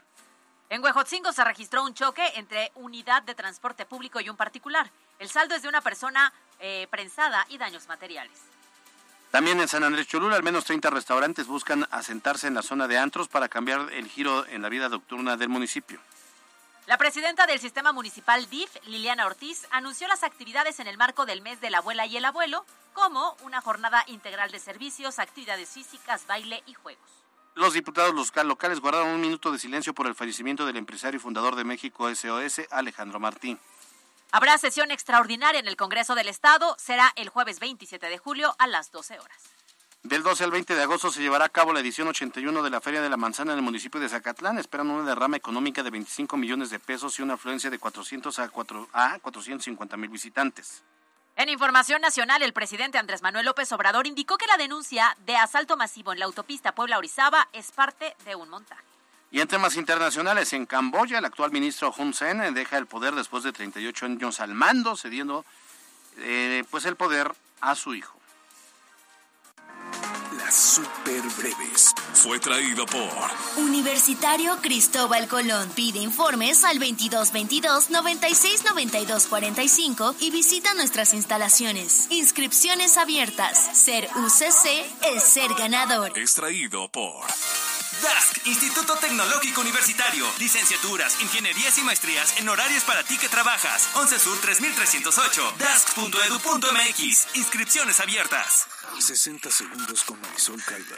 En 0.71 0.83
Huejotzingo 0.85 1.33
se 1.33 1.45
registró 1.45 1.83
un 1.83 1.95
choque 1.95 2.23
entre 2.37 2.71
unidad 2.75 3.23
de 3.23 3.35
transporte 3.35 3.87
público 3.87 4.21
y 4.21 4.29
un 4.29 4.37
particular. 4.37 4.91
El 5.19 5.31
saldo 5.31 5.55
es 5.55 5.63
de 5.63 5.69
una 5.69 5.81
persona 5.81 6.33
eh, 6.61 6.87
prensada 6.91 7.47
y 7.49 7.57
daños 7.57 7.89
materiales. 7.89 8.39
También 9.31 9.61
en 9.61 9.69
San 9.69 9.83
Andrés 9.83 10.07
Cholula, 10.07 10.37
al 10.37 10.43
menos 10.43 10.65
30 10.65 10.91
restaurantes 10.91 11.47
buscan 11.47 11.87
asentarse 11.91 12.47
en 12.47 12.55
la 12.55 12.63
zona 12.63 12.87
de 12.87 12.99
antros 12.99 13.29
para 13.29 13.49
cambiar 13.49 13.93
el 13.93 14.09
giro 14.09 14.47
en 14.47 14.63
la 14.63 14.69
vida 14.69 14.89
nocturna 14.89 15.37
del 15.37 15.49
municipio. 15.49 16.01
La 16.89 16.97
presidenta 16.97 17.47
del 17.47 17.61
Sistema 17.61 17.93
Municipal 17.93 18.49
DIF, 18.49 18.71
Liliana 18.87 19.27
Ortiz, 19.27 19.67
anunció 19.71 20.09
las 20.09 20.23
actividades 20.23 20.81
en 20.81 20.87
el 20.87 20.97
marco 20.97 21.27
del 21.27 21.43
mes 21.43 21.61
de 21.61 21.69
la 21.69 21.79
abuela 21.79 22.07
y 22.07 22.17
el 22.17 22.25
abuelo, 22.25 22.65
como 22.95 23.37
una 23.43 23.61
jornada 23.61 24.03
integral 24.07 24.51
de 24.51 24.59
servicios, 24.59 25.19
actividades 25.19 25.69
físicas, 25.69 26.27
baile 26.27 26.63
y 26.65 26.73
juegos. 26.73 27.05
Los 27.55 27.75
diputados 27.75 28.15
locales 28.43 28.81
guardaron 28.81 29.09
un 29.11 29.21
minuto 29.21 29.53
de 29.53 29.59
silencio 29.59 29.93
por 29.93 30.07
el 30.07 30.15
fallecimiento 30.15 30.65
del 30.65 30.79
empresario 30.79 31.19
y 31.19 31.23
fundador 31.23 31.57
de 31.57 31.65
México 31.65 32.09
SOS, 32.09 32.63
Alejandro 32.71 33.21
Martín. 33.21 33.61
Habrá 34.33 34.57
sesión 34.57 34.91
extraordinaria 34.91 35.61
en 35.61 35.69
el 35.69 35.77
Congreso 35.77 36.15
del 36.15 36.29
Estado. 36.29 36.75
Será 36.79 37.13
el 37.17 37.29
jueves 37.29 37.61
27 37.61 38.09
de 38.09 38.17
julio 38.17 38.57
a 38.59 38.67
las 38.67 38.91
12 38.93 39.21
horas. 39.21 39.58
Del 40.05 40.23
12 40.23 40.45
al 40.45 40.51
20 40.53 40.75
de 40.77 40.83
agosto 40.83 41.11
se 41.11 41.21
llevará 41.21 41.47
a 41.47 41.49
cabo 41.49 41.73
la 41.73 41.81
edición 41.81 42.07
81 42.07 42.63
de 42.63 42.71
la 42.71 42.81
Feria 42.81 43.03
de 43.03 43.11
la 43.11 43.17
Manzana 43.17 43.53
en 43.53 43.59
el 43.59 43.65
municipio 43.65 44.01
de 44.01 44.09
Zacatlán. 44.09 44.57
Esperan 44.57 44.91
una 44.91 45.09
derrama 45.09 45.37
económica 45.37 45.83
de 45.83 45.91
25 45.91 46.37
millones 46.37 46.71
de 46.71 46.79
pesos 46.79 47.19
y 47.19 47.23
una 47.23 47.35
afluencia 47.35 47.69
de 47.69 47.79
400 47.79 48.39
a, 48.39 48.49
4, 48.49 48.89
a 48.93 49.19
450 49.19 49.97
mil 49.97 50.09
visitantes. 50.09 50.85
En 51.35 51.49
información 51.49 52.01
nacional, 52.01 52.43
el 52.43 52.53
presidente 52.53 52.97
Andrés 52.97 53.23
Manuel 53.23 53.45
López 53.45 53.71
Obrador 53.73 54.07
indicó 54.07 54.39
que 54.39 54.47
la 54.47 54.57
denuncia 54.57 55.17
de 55.27 55.37
asalto 55.37 55.77
masivo 55.77 56.13
en 56.13 56.21
la 56.21 56.27
autopista 56.27 56.75
Puebla-Orizaba 56.75 57.49
es 57.53 57.73
parte 57.73 58.17
de 58.25 58.37
un 58.37 58.49
montaje. 58.49 58.83
Y 59.31 59.41
en 59.41 59.49
temas 59.49 59.77
internacionales, 59.77 60.53
en 60.53 60.65
Camboya, 60.65 61.19
el 61.19 61.25
actual 61.25 61.51
ministro 61.51 61.93
Hun 61.97 62.15
Sen 62.15 62.55
deja 62.55 62.79
el 62.79 62.87
poder 62.87 63.15
después 63.15 63.43
de 63.43 63.53
38 63.53 64.07
años 64.07 64.41
al 64.41 64.55
mando, 64.55 64.97
cediendo 64.97 65.45
eh, 66.19 66.65
pues 66.71 66.87
el 66.87 66.97
poder 66.97 67.35
a 67.61 67.75
su 67.75 67.95
hijo. 67.95 68.18
Las 70.49 70.55
super 70.55 71.21
breves. 71.37 71.93
Fue 72.15 72.39
traído 72.39 72.87
por 72.87 73.63
Universitario 73.63 74.57
Cristóbal 74.63 75.29
Colón. 75.29 75.69
Pide 75.77 75.99
informes 75.99 76.65
al 76.65 76.79
2222 76.79 77.91
96 77.91 78.65
92 78.65 79.27
45 79.27 80.15
y 80.21 80.31
visita 80.31 80.73
nuestras 80.73 81.13
instalaciones. 81.13 82.07
Inscripciones 82.11 82.97
abiertas. 82.97 83.59
Ser 83.75 84.09
UCC 84.17 84.87
es 85.15 85.23
ser 85.23 85.53
ganador. 85.59 86.17
Extraído 86.17 86.89
por 86.89 87.27
DASC, 88.03 88.47
Instituto 88.47 88.97
Tecnológico 88.97 89.61
Universitario. 89.61 90.27
Licenciaturas, 90.39 91.21
ingenierías 91.21 91.79
y 91.79 91.83
maestrías 91.83 92.39
en 92.39 92.49
horarios 92.49 92.85
para 92.85 93.03
ti 93.05 93.19
que 93.19 93.29
trabajas. 93.29 93.89
11 93.95 94.19
Sur 94.19 94.39
3308. 94.41 95.55
DASC.edu.mx. 95.59 97.29
Inscripciones 97.35 98.01
abiertas. 98.01 98.67
60 98.99 99.51
segundos 99.51 100.05
con 100.05 100.21
Marisol 100.21 100.63
Calda. 100.65 100.97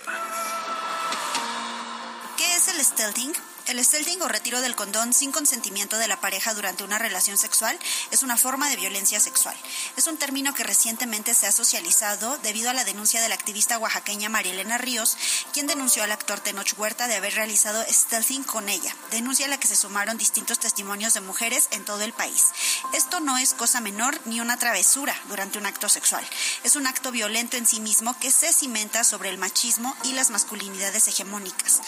¿Qué 2.37 2.55
es 2.57 2.69
el 2.69 2.85
stealthing? 2.85 3.33
El 3.69 3.85
stealthing 3.85 4.23
o 4.23 4.29
retiro 4.29 4.61
del 4.61 4.75
condón 4.75 5.13
sin 5.13 5.31
consentimiento 5.31 5.97
de 5.97 6.09
la 6.09 6.21
pareja 6.21 6.55
durante 6.55 6.83
una 6.83 6.99
relación 6.99 7.39
sexual 7.39 7.79
es 8.11 8.23
una 8.23 8.37
forma 8.37 8.69
de 8.69 8.77
violencia 8.77 9.21
sexual. 9.21 9.57
Es 9.97 10.07
un 10.07 10.17
término 10.17 10.55
que 10.55 10.65
recientemente 10.65 11.35
se 11.35 11.47
ha 11.47 11.53
socializado 11.53 12.37
debido 12.39 12.71
a 12.71 12.75
la 12.75 12.85
denuncia 12.85 13.23
de 13.23 13.29
la 13.29 13.37
activista 13.37 13.79
oaxaqueña 13.79 14.29
Marielena 14.29 14.79
Ríos, 14.79 15.17
quien 15.53 15.67
denunció 15.67 16.03
al 16.03 16.13
actor 16.13 16.41
Tenoch 16.41 16.77
Huerta 16.77 17.07
de 17.07 17.17
haber 17.17 17.35
realizado 17.35 17.85
stealthing 17.89 18.43
con 18.43 18.69
ella, 18.69 18.95
denuncia 19.11 19.47
a 19.47 19.49
la 19.49 19.61
que 19.61 19.69
se 19.69 19.77
sumaron 19.77 20.19
distintos 20.19 20.59
testimonios 20.59 21.15
de 21.15 21.21
mujeres 21.21 21.69
en 21.71 21.85
todo 21.85 22.03
el 22.03 22.13
país. 22.13 22.49
Esto 22.93 23.21
no 23.21 23.39
es 23.39 23.55
cosa 23.55 23.81
menor 23.81 24.19
ni 24.25 24.41
una 24.41 24.59
travesura 24.59 25.15
durante 25.29 25.59
un 25.59 25.67
acto 25.67 25.89
sexual. 25.89 26.27
Es 26.65 26.77
un 26.77 26.87
acto 26.87 27.13
violento 27.13 27.57
en 27.57 27.67
sí 27.67 27.81
mismo 27.81 28.19
que 28.19 28.31
se 28.31 28.53
cimenta 28.53 29.05
sobre 29.05 29.29
el 29.29 29.39
machismo 29.39 29.97
y 30.05 30.13
las 30.13 30.31
masculinidades 30.31 31.07
hegemónicas. 31.09 31.81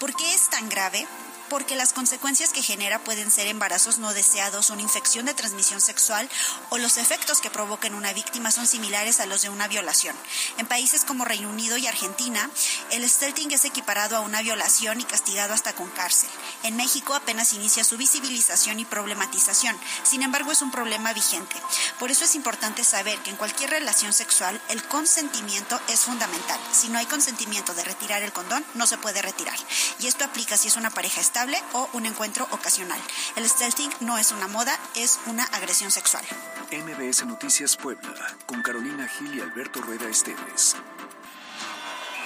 ¿Por 0.00 0.14
qué 0.16 0.34
es 0.34 0.48
tan 0.50 0.68
grave? 0.68 1.06
Porque 1.48 1.76
las 1.76 1.92
consecuencias 1.92 2.52
que 2.52 2.62
genera 2.62 2.98
pueden 2.98 3.30
ser 3.30 3.46
embarazos 3.46 3.98
no 3.98 4.12
deseados, 4.12 4.70
una 4.70 4.82
infección 4.82 5.26
de 5.26 5.34
transmisión 5.34 5.80
sexual 5.80 6.28
o 6.70 6.78
los 6.78 6.96
efectos 6.96 7.40
que 7.40 7.50
provoquen 7.50 7.94
una 7.94 8.12
víctima 8.12 8.50
son 8.50 8.66
similares 8.66 9.20
a 9.20 9.26
los 9.26 9.42
de 9.42 9.48
una 9.48 9.68
violación. 9.68 10.14
En 10.58 10.66
países 10.66 11.04
como 11.04 11.24
Reino 11.24 11.48
Unido 11.48 11.76
y 11.76 11.86
Argentina, 11.86 12.50
el 12.90 13.08
stealthing 13.08 13.50
es 13.52 13.64
equiparado 13.64 14.16
a 14.16 14.20
una 14.20 14.42
violación 14.42 15.00
y 15.00 15.04
castigado 15.04 15.54
hasta 15.54 15.72
con 15.72 15.88
cárcel. 15.90 16.30
En 16.62 16.76
México 16.76 17.14
apenas 17.14 17.52
inicia 17.52 17.84
su 17.84 17.96
visibilización 17.96 18.80
y 18.80 18.84
problematización, 18.84 19.78
sin 20.02 20.22
embargo 20.22 20.52
es 20.52 20.62
un 20.62 20.70
problema 20.70 21.12
vigente. 21.12 21.56
Por 21.98 22.10
eso 22.10 22.24
es 22.24 22.34
importante 22.34 22.84
saber 22.84 23.18
que 23.20 23.30
en 23.30 23.36
cualquier 23.36 23.70
relación 23.70 24.12
sexual 24.12 24.60
el 24.68 24.82
consentimiento 24.84 25.80
es 25.88 26.00
fundamental. 26.00 26.60
Si 26.72 26.88
no 26.88 26.98
hay 26.98 27.06
consentimiento 27.06 27.74
de 27.74 27.84
retirar 27.84 28.22
el 28.22 28.32
condón, 28.32 28.64
no 28.74 28.86
se 28.86 28.98
puede 28.98 29.22
retirar. 29.22 29.58
Y 30.00 30.06
esto 30.06 30.24
aplica 30.24 30.56
si 30.56 30.68
es 30.68 30.76
una 30.76 30.90
pareja 30.90 31.20
estable 31.20 31.37
o 31.72 31.88
un 31.92 32.04
encuentro 32.04 32.48
ocasional. 32.50 32.98
El 33.36 33.48
stealthing 33.48 33.90
no 34.00 34.18
es 34.18 34.32
una 34.32 34.48
moda, 34.48 34.76
es 34.96 35.20
una 35.26 35.44
agresión 35.44 35.90
sexual. 35.90 36.24
MBS 36.72 37.26
Noticias 37.26 37.76
Puebla, 37.76 38.36
con 38.46 38.60
Carolina 38.60 39.06
Gil 39.06 39.36
y 39.36 39.40
Alberto 39.40 39.80
Rueda 39.80 40.08
Esteves. 40.08 40.74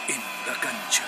En 0.09 0.21
la 0.47 0.59
cancha. 0.61 1.05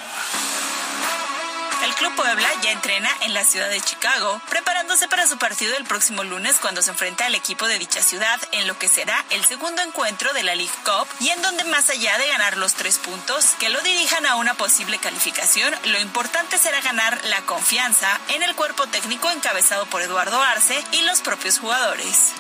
El 1.85 1.95
Club 1.97 2.17
Puebla 2.17 2.49
ya 2.63 2.73
entrena 2.73 3.11
en 3.21 3.35
la 3.35 3.45
ciudad 3.45 3.69
de 3.69 3.79
Chicago, 3.79 4.41
preparándose 4.49 5.07
para 5.07 5.27
su 5.27 5.37
partido 5.37 5.77
el 5.77 5.85
próximo 5.85 6.25
lunes 6.25 6.57
cuando 6.59 6.81
se 6.81 6.91
enfrenta 6.91 7.27
al 7.27 7.35
equipo 7.35 7.69
de 7.69 7.79
dicha 7.79 8.01
ciudad 8.01 8.41
en 8.53 8.67
lo 8.67 8.79
que 8.79 8.89
será 8.89 9.23
el 9.29 9.45
segundo 9.45 9.83
encuentro 9.83 10.33
de 10.33 10.45
la 10.45 10.55
League 10.55 10.73
Cup 10.83 11.07
y 11.21 11.29
en 11.29 11.43
donde 11.43 11.65
más 11.65 11.91
allá 11.91 12.17
de 12.17 12.27
ganar 12.27 12.57
los 12.57 12.73
tres 12.73 12.97
puntos 12.97 13.49
que 13.59 13.69
lo 13.69 13.83
dirijan 13.83 14.25
a 14.25 14.37
una 14.37 14.55
posible 14.55 14.97
calificación, 14.97 15.75
lo 15.85 16.01
importante 16.01 16.57
será 16.57 16.81
ganar 16.81 17.23
la 17.27 17.43
confianza 17.43 18.19
en 18.31 18.43
el 18.43 18.55
cuerpo 18.55 18.87
técnico 18.87 19.31
encabezado 19.31 19.85
por 19.85 20.01
Eduardo 20.01 20.43
Arce 20.43 20.83
y 20.93 21.03
los 21.03 21.21
propios 21.21 21.59
jugadores. 21.59 22.33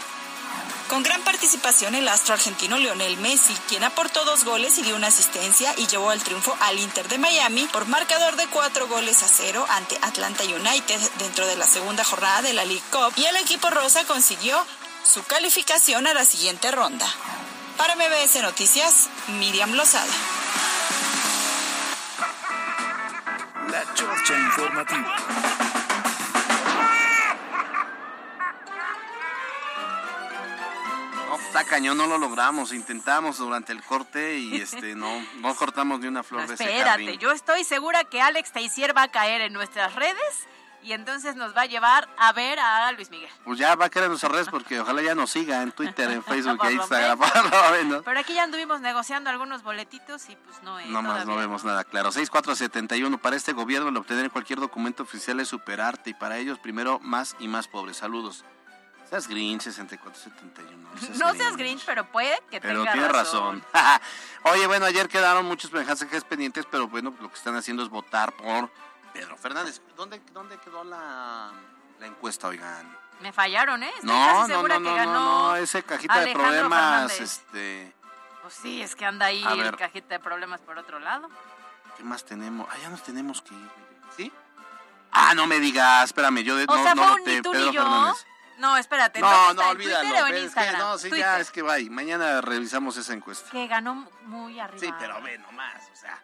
Con 0.88 1.02
gran 1.02 1.22
participación 1.22 1.94
el 1.94 2.06
astro 2.08 2.34
argentino 2.34 2.76
Lionel 2.76 3.16
Messi, 3.16 3.54
quien 3.68 3.84
aportó 3.84 4.24
dos 4.24 4.44
goles 4.44 4.76
y 4.78 4.82
dio 4.82 4.96
una 4.96 5.06
asistencia 5.06 5.74
y 5.78 5.86
llevó 5.86 6.10
al 6.10 6.22
triunfo 6.22 6.56
al 6.60 6.78
Inter 6.78 7.08
de 7.08 7.18
Miami 7.18 7.66
por 7.72 7.86
marcador 7.86 8.36
de 8.36 8.46
cuatro 8.48 8.86
goles 8.86 9.22
a 9.22 9.28
cero 9.28 9.64
ante 9.70 9.96
Atlanta 10.02 10.44
United 10.44 11.00
dentro 11.18 11.46
de 11.46 11.56
la 11.56 11.66
segunda 11.66 12.04
jornada 12.04 12.42
de 12.42 12.52
la 12.52 12.64
League 12.64 12.82
Cup 12.90 13.14
y 13.16 13.24
el 13.24 13.36
equipo 13.36 13.70
rosa 13.70 14.04
consiguió 14.04 14.62
su 15.04 15.24
calificación 15.24 16.06
a 16.06 16.14
la 16.14 16.24
siguiente 16.24 16.70
ronda. 16.70 17.06
Para 17.78 17.96
MBS 17.96 18.42
Noticias, 18.42 19.08
Miriam 19.38 19.72
Lozada. 19.72 20.12
La 23.70 23.82
Informativa. 23.82 25.53
Está 31.54 31.68
cañón, 31.68 31.96
no 31.96 32.08
lo 32.08 32.18
logramos, 32.18 32.72
intentamos 32.72 33.38
durante 33.38 33.72
el 33.72 33.80
corte 33.84 34.38
y 34.38 34.56
este 34.60 34.96
no 34.96 35.08
no 35.36 35.54
cortamos 35.54 36.00
ni 36.00 36.08
una 36.08 36.24
flor 36.24 36.42
No, 36.42 36.48
de 36.48 36.54
ese 36.54 36.64
espérate, 36.64 37.16
yo 37.18 37.30
estoy 37.30 37.62
segura 37.62 38.02
que 38.02 38.20
Alex 38.20 38.50
Teisier 38.50 38.96
va 38.96 39.02
a 39.02 39.08
caer 39.12 39.40
en 39.40 39.52
nuestras 39.52 39.94
redes 39.94 40.48
y 40.82 40.94
entonces 40.94 41.36
nos 41.36 41.56
va 41.56 41.62
a 41.62 41.66
llevar 41.66 42.08
a 42.18 42.32
ver 42.32 42.58
a 42.58 42.90
Luis 42.90 43.08
Miguel. 43.10 43.30
Pues 43.44 43.56
ya 43.56 43.76
va 43.76 43.84
a 43.84 43.88
quedar 43.88 44.06
en 44.06 44.10
nuestras 44.10 44.32
redes 44.32 44.48
porque 44.50 44.80
ojalá 44.80 45.00
ya 45.00 45.14
nos 45.14 45.30
siga 45.30 45.62
en 45.62 45.70
Twitter, 45.70 46.10
en 46.10 46.22
Facebook 46.24 46.58
e 46.66 46.72
Instagram. 46.72 47.20
menos. 47.72 48.02
Pero 48.04 48.18
aquí 48.18 48.34
ya 48.34 48.42
anduvimos 48.42 48.80
negociando 48.80 49.30
algunos 49.30 49.62
boletitos 49.62 50.28
y 50.30 50.34
pues 50.34 50.60
no. 50.64 50.80
eh, 50.80 50.86
No 50.88 51.02
más 51.02 51.24
no 51.24 51.36
vemos 51.36 51.62
nada 51.64 51.84
claro. 51.84 52.10
6471. 52.10 53.16
Para 53.18 53.36
este 53.36 53.52
gobierno, 53.52 53.90
el 53.90 53.96
obtener 53.96 54.32
cualquier 54.32 54.58
documento 54.58 55.04
oficial 55.04 55.38
es 55.38 55.46
superarte 55.48 56.10
y 56.10 56.14
para 56.14 56.36
ellos, 56.36 56.58
primero, 56.58 56.98
más 56.98 57.36
y 57.38 57.46
más 57.46 57.68
pobres. 57.68 57.96
Saludos. 57.98 58.44
Seas 59.08 59.28
Green 59.28 59.60
6471. 59.60 60.90
No 61.18 61.34
seas 61.34 61.56
Grinch, 61.56 61.84
pero 61.84 62.04
puede 62.10 62.36
que 62.50 62.60
Pero 62.60 62.80
tenga 62.80 62.92
tiene 62.92 63.08
razón. 63.08 63.64
Oye, 64.44 64.66
bueno, 64.66 64.86
ayer 64.86 65.08
quedaron 65.08 65.46
muchos 65.46 65.70
mensajes 65.72 66.24
pendientes, 66.24 66.66
pero 66.70 66.88
bueno, 66.88 67.14
lo 67.20 67.28
que 67.28 67.34
están 67.36 67.54
haciendo 67.56 67.82
es 67.82 67.88
votar 67.90 68.32
por 68.32 68.70
Pedro 69.12 69.36
Fernández. 69.36 69.80
¿Dónde, 69.96 70.20
dónde 70.32 70.58
quedó 70.58 70.82
la, 70.84 71.52
la 72.00 72.06
encuesta, 72.06 72.48
oigan? 72.48 72.96
Me 73.20 73.32
fallaron, 73.32 73.82
¿eh? 73.82 73.92
Estoy 73.94 74.08
No, 74.10 74.26
casi 74.26 74.38
no, 74.40 74.46
segura 74.56 74.78
no, 74.78 74.84
que 74.84 74.90
no, 74.90 74.96
ganó 74.96 75.12
no, 75.12 75.48
no, 75.50 75.56
ese 75.56 75.82
cajita 75.84 76.20
de 76.20 76.32
problemas, 76.32 77.12
Fernández. 77.12 77.20
este, 77.20 77.94
Pues 78.42 78.54
sí, 78.54 78.82
es 78.82 78.96
que 78.96 79.04
anda 79.06 79.26
ahí 79.26 79.44
A 79.44 79.52
el 79.52 79.76
cajita 79.76 80.14
de 80.14 80.20
problemas 80.20 80.60
por 80.60 80.76
otro 80.78 80.98
lado. 80.98 81.28
¿qué 81.96 82.02
más 82.02 82.24
tenemos? 82.24 82.66
Ah, 82.72 82.76
ya 82.82 82.88
nos 82.88 83.02
tenemos 83.04 83.40
que 83.42 83.54
ir. 83.54 83.70
¿Sí? 84.16 84.32
Ah, 85.12 85.32
no 85.34 85.46
me 85.46 85.60
digas, 85.60 86.06
espérame, 86.06 86.42
yo 86.42 86.56
de, 86.56 86.64
O 86.68 86.74
no, 86.74 86.82
sea, 86.82 86.94
no 86.96 87.02
fue 87.02 87.12
un 87.12 87.18
noté, 87.20 87.36
ni 87.36 87.42
tú 87.42 87.52
Pedro 87.52 87.66
ni 87.66 87.72
yo. 87.76 87.82
Fernández. 87.82 88.26
No, 88.58 88.76
espérate. 88.76 89.20
No, 89.20 89.52
no, 89.54 89.68
olvídalo. 89.70 90.26
En 90.28 90.34
es 90.36 90.54
que 90.54 90.72
no, 90.72 90.96
sí, 90.96 91.08
Twitter. 91.08 91.26
ya, 91.26 91.40
es 91.40 91.50
que 91.50 91.62
bye. 91.62 91.90
Mañana 91.90 92.40
revisamos 92.40 92.96
esa 92.96 93.12
encuesta. 93.12 93.50
Que 93.50 93.66
ganó 93.66 94.08
muy 94.22 94.60
arriba. 94.60 94.78
Sí, 94.80 94.92
pero 94.98 95.20
ve 95.22 95.38
nomás, 95.38 95.82
o 95.92 95.96
sea. 95.96 96.22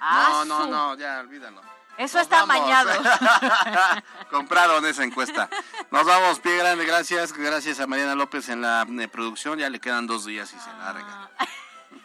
Ah, 0.00 0.28
no, 0.30 0.44
no, 0.44 0.64
su- 0.64 0.70
no, 0.70 0.94
ya, 0.96 1.20
olvídalo. 1.20 1.60
Eso 1.98 2.18
Nos 2.18 2.26
está 2.26 2.44
vamos. 2.44 2.56
amañado. 2.56 2.90
Compraron 4.30 4.86
esa 4.86 5.02
encuesta. 5.02 5.48
Nos 5.90 6.06
vamos, 6.06 6.38
pie 6.38 6.56
grande, 6.56 6.84
gracias. 6.86 7.32
Gracias 7.32 7.80
a 7.80 7.88
Mariana 7.88 8.14
López 8.14 8.48
en 8.50 8.60
la 8.62 8.86
eh, 8.88 9.08
producción. 9.08 9.58
Ya 9.58 9.68
le 9.68 9.80
quedan 9.80 10.06
dos 10.06 10.24
días 10.24 10.52
y 10.52 10.58
se 10.60 10.72
larga. 10.74 11.30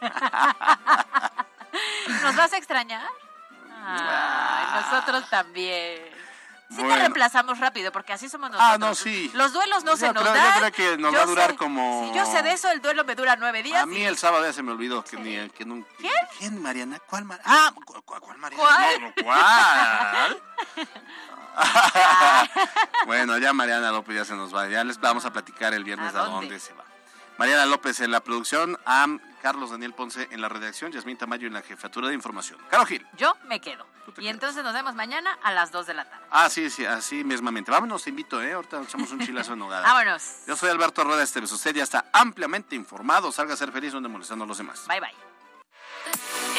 ¿Nos 2.22 2.36
vas 2.36 2.52
a 2.52 2.56
extrañar? 2.56 3.06
Ay, 3.86 4.82
nosotros 4.82 5.30
también. 5.30 6.13
Sí 6.74 6.80
te 6.80 6.86
Bueno. 6.86 7.00
reemplazamos 7.00 7.58
rápido, 7.58 7.92
porque 7.92 8.12
así 8.12 8.28
somos 8.28 8.50
nosotros. 8.50 8.70
Ah, 8.74 8.78
no, 8.78 8.94
sí. 8.94 9.30
Los 9.34 9.52
duelos 9.52 9.84
no 9.84 9.92
Yo 9.92 9.96
se 9.96 10.12
nos 10.12 10.22
creo- 10.22 10.34
yo 10.34 10.40
dan. 10.40 10.58
creo 10.58 10.72
que 10.72 10.96
nos 10.98 11.12
Yo 11.12 11.18
va 11.18 11.22
a 11.22 11.26
durar 11.26 11.50
sé- 11.50 11.56
como- 11.56 12.08
Si 12.10 12.18
yo 12.18 12.26
sé 12.26 12.42
de 12.42 12.52
eso, 12.52 12.70
el 12.70 12.80
duelo 12.82 13.04
me 13.04 13.14
dura 13.14 13.36
nueve 13.36 13.62
días. 13.62 13.82
A 13.82 13.86
mí 13.86 13.98
y- 13.98 14.04
el 14.04 14.16
sábado 14.18 14.44
ya 14.44 14.52
se 14.52 14.62
me 14.62 14.72
olvidó 14.72 15.04
que 15.04 15.16
ni 15.16 15.48
que 15.50 15.64
nunca. 15.64 15.88
¿Quién? 15.98 16.12
¿Quién, 16.38 16.62
Mariana? 16.62 16.98
¿Cuál 17.08 17.24
Mariana? 17.24 17.48
Ah, 17.48 17.72
¿cu- 17.74 17.84
cu- 18.02 18.02
¿cuál, 18.20 18.38
Mariana? 18.38 18.62
¿Cuál? 18.62 19.00
No, 19.00 19.06
no, 19.08 19.14
¿Cuál? 19.22 20.42
bueno, 23.06 23.38
ya 23.38 23.52
Mariana 23.52 23.90
López 23.92 24.16
ya 24.16 24.24
se 24.24 24.34
nos 24.34 24.54
va. 24.54 24.66
Ya 24.68 24.82
les 24.84 24.98
vamos 25.00 25.24
a 25.24 25.32
platicar 25.32 25.72
el 25.74 25.84
viernes 25.84 26.14
¿A 26.14 26.24
dónde 26.24 26.58
se 26.58 26.72
va. 26.74 26.84
Mariana 27.38 27.66
López 27.66 28.00
en 28.00 28.10
la 28.10 28.20
producción, 28.20 28.78
a 28.86 29.06
Carlos 29.42 29.70
Daniel 29.70 29.92
Ponce 29.92 30.28
en 30.30 30.40
la 30.40 30.48
redacción, 30.48 30.92
Yasmín 30.92 31.16
Tamayo 31.16 31.46
en 31.46 31.52
la 31.52 31.62
jefatura 31.62 32.08
de 32.08 32.14
información. 32.14 32.58
Caro 32.70 32.86
Gil. 32.86 33.06
Yo 33.16 33.36
me 33.46 33.60
quedo. 33.60 33.86
Y 34.18 34.28
entonces 34.28 34.62
nos 34.62 34.72
vemos 34.72 34.94
mañana 34.94 35.38
a 35.42 35.52
las 35.52 35.72
2 35.72 35.86
de 35.86 35.94
la 35.94 36.04
tarde. 36.04 36.26
Ah, 36.30 36.48
sí, 36.50 36.70
sí, 36.70 36.84
así 36.84 37.24
mismamente. 37.24 37.70
Vámonos, 37.70 38.02
te 38.04 38.10
invito, 38.10 38.42
¿eh? 38.42 38.52
Ahorita 38.52 38.78
nos 38.78 38.88
echamos 38.88 39.10
un 39.12 39.20
chilazo 39.20 39.54
en 39.54 39.58
nogada. 39.58 39.82
Vámonos. 39.86 40.22
Yo 40.46 40.56
soy 40.56 40.70
Alberto 40.70 41.04
Rueda 41.04 41.22
Esteves. 41.22 41.52
Usted 41.52 41.74
ya 41.74 41.82
está 41.82 42.06
ampliamente 42.12 42.76
informado. 42.76 43.32
Salga 43.32 43.54
a 43.54 43.56
ser 43.56 43.72
feliz 43.72 43.92
donde 43.92 44.08
molestando 44.08 44.44
a 44.44 44.48
los 44.48 44.58
demás. 44.58 44.86
Bye, 44.88 45.00
bye. 45.00 45.14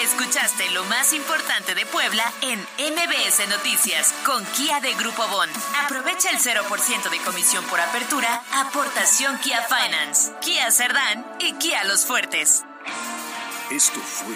Escuchaste 0.02 0.70
lo 0.72 0.84
más 0.86 1.14
importante 1.14 1.74
de 1.74 1.86
Puebla 1.86 2.24
en 2.41 2.60
MBS 2.60 3.48
Noticias 3.48 4.14
con 4.26 4.43
Kia 4.46 4.82
de 4.82 4.93
Grupo 4.96 5.26
Bon. 5.30 5.50
Aprovecha 5.84 6.30
el 6.32 6.38
0% 6.38 7.10
de 7.10 7.20
comisión 7.20 7.64
por 7.66 7.80
apertura, 7.80 8.43
aportación 8.54 9.38
Kia 9.39 9.62
Finance, 9.64 10.34
Kia 10.41 10.70
Cerdán 10.72 11.26
y 11.39 11.54
Kia 11.54 11.86
Los 11.86 12.06
Fuertes. 12.06 12.66
Esto 13.72 14.00
fue 14.00 14.36